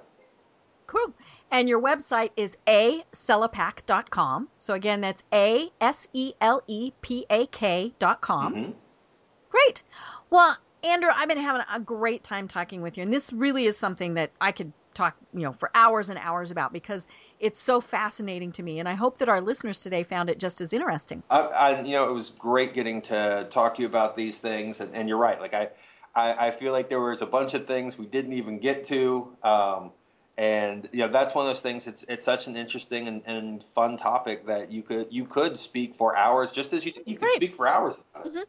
Cool. 0.87 1.13
And 1.51 1.69
your 1.69 1.81
website 1.81 2.31
is 2.35 2.57
a 2.67 3.03
selepak.com. 3.11 4.49
So 4.59 4.73
again, 4.73 5.01
that's 5.01 5.23
a 5.33 5.71
s 5.81 6.07
e 6.13 6.33
l 6.41 6.61
e 6.67 6.91
p 7.01 7.25
a 7.29 7.47
k.com. 7.47 8.55
Mm-hmm. 8.55 8.71
Great. 9.49 9.83
Well, 10.29 10.57
Andrew, 10.83 11.09
I've 11.13 11.27
been 11.27 11.37
having 11.37 11.63
a 11.73 11.79
great 11.79 12.23
time 12.23 12.47
talking 12.47 12.81
with 12.81 12.97
you, 12.97 13.03
and 13.03 13.13
this 13.13 13.33
really 13.33 13.65
is 13.65 13.77
something 13.77 14.13
that 14.15 14.31
I 14.39 14.51
could 14.51 14.71
talk, 14.95 15.15
you 15.33 15.41
know, 15.41 15.51
for 15.51 15.69
hours 15.75 16.09
and 16.09 16.17
hours 16.17 16.49
about 16.49 16.73
because 16.73 17.05
it's 17.39 17.59
so 17.59 17.79
fascinating 17.81 18.51
to 18.53 18.63
me, 18.63 18.79
and 18.79 18.89
I 18.89 18.95
hope 18.95 19.19
that 19.19 19.29
our 19.29 19.41
listeners 19.41 19.81
today 19.81 20.03
found 20.03 20.29
it 20.29 20.39
just 20.39 20.61
as 20.61 20.73
interesting. 20.73 21.21
I, 21.29 21.39
I 21.39 21.81
you 21.81 21.93
know, 21.93 22.09
it 22.09 22.13
was 22.13 22.31
great 22.31 22.73
getting 22.73 23.01
to 23.03 23.47
talk 23.49 23.75
to 23.75 23.81
you 23.81 23.87
about 23.87 24.15
these 24.15 24.37
things, 24.39 24.79
and, 24.79 24.93
and 24.95 25.07
you're 25.07 25.17
right. 25.17 25.39
Like 25.39 25.53
I, 25.53 25.69
I, 26.15 26.47
I, 26.47 26.51
feel 26.51 26.71
like 26.71 26.89
there 26.89 27.01
was 27.01 27.21
a 27.21 27.25
bunch 27.25 27.53
of 27.53 27.65
things 27.65 27.97
we 27.97 28.05
didn't 28.05 28.33
even 28.33 28.59
get 28.59 28.85
to. 28.85 29.35
Um, 29.43 29.91
and 30.37 30.89
you 30.91 30.99
know 30.99 31.07
that's 31.07 31.33
one 31.33 31.45
of 31.45 31.49
those 31.49 31.61
things. 31.61 31.87
It's 31.87 32.03
it's 32.09 32.25
such 32.25 32.47
an 32.47 32.57
interesting 32.57 33.07
and, 33.07 33.21
and 33.25 33.63
fun 33.63 33.95
topic 33.97 34.47
that 34.47 34.71
you 34.71 34.83
could 34.83 35.07
you 35.09 35.25
could 35.25 35.55
speak 35.57 35.95
for 35.95 36.17
hours, 36.17 36.51
just 36.51 36.73
as 36.73 36.85
you 36.85 36.93
you 37.05 37.17
could 37.17 37.29
speak 37.29 37.53
for 37.53 37.67
hours. 37.67 38.03
Mm-hmm. 38.17 38.39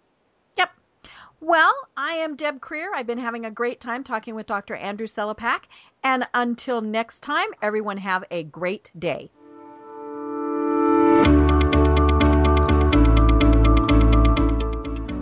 Well, 1.41 1.75
I 1.99 2.13
am 2.13 2.35
Deb 2.35 2.61
Krier. 2.61 2.89
I've 2.95 3.07
been 3.07 3.19
having 3.19 3.45
a 3.45 3.51
great 3.51 3.79
time 3.79 4.03
talking 4.03 4.35
with 4.35 4.47
Dr. 4.47 4.75
Andrew 4.75 5.07
Selepak. 5.07 5.65
And 6.03 6.27
until 6.33 6.81
next 6.81 7.21
time, 7.21 7.49
everyone 7.61 7.99
have 7.99 8.25
a 8.31 8.45
great 8.45 8.91
day. 8.99 9.31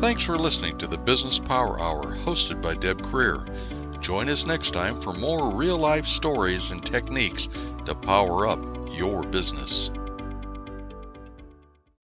Thanks 0.00 0.24
for 0.24 0.38
listening 0.38 0.78
to 0.78 0.86
the 0.86 0.98
Business 0.98 1.40
Power 1.40 1.80
Hour 1.80 2.16
hosted 2.18 2.62
by 2.62 2.74
Deb 2.74 3.00
Krier. 3.00 4.00
Join 4.00 4.28
us 4.28 4.44
next 4.44 4.72
time 4.72 5.00
for 5.00 5.12
more 5.12 5.50
real 5.50 5.78
life 5.78 6.06
stories 6.06 6.70
and 6.70 6.84
techniques 6.84 7.48
to 7.86 7.94
power 7.94 8.46
up 8.46 8.60
your 8.92 9.24
business. 9.24 9.90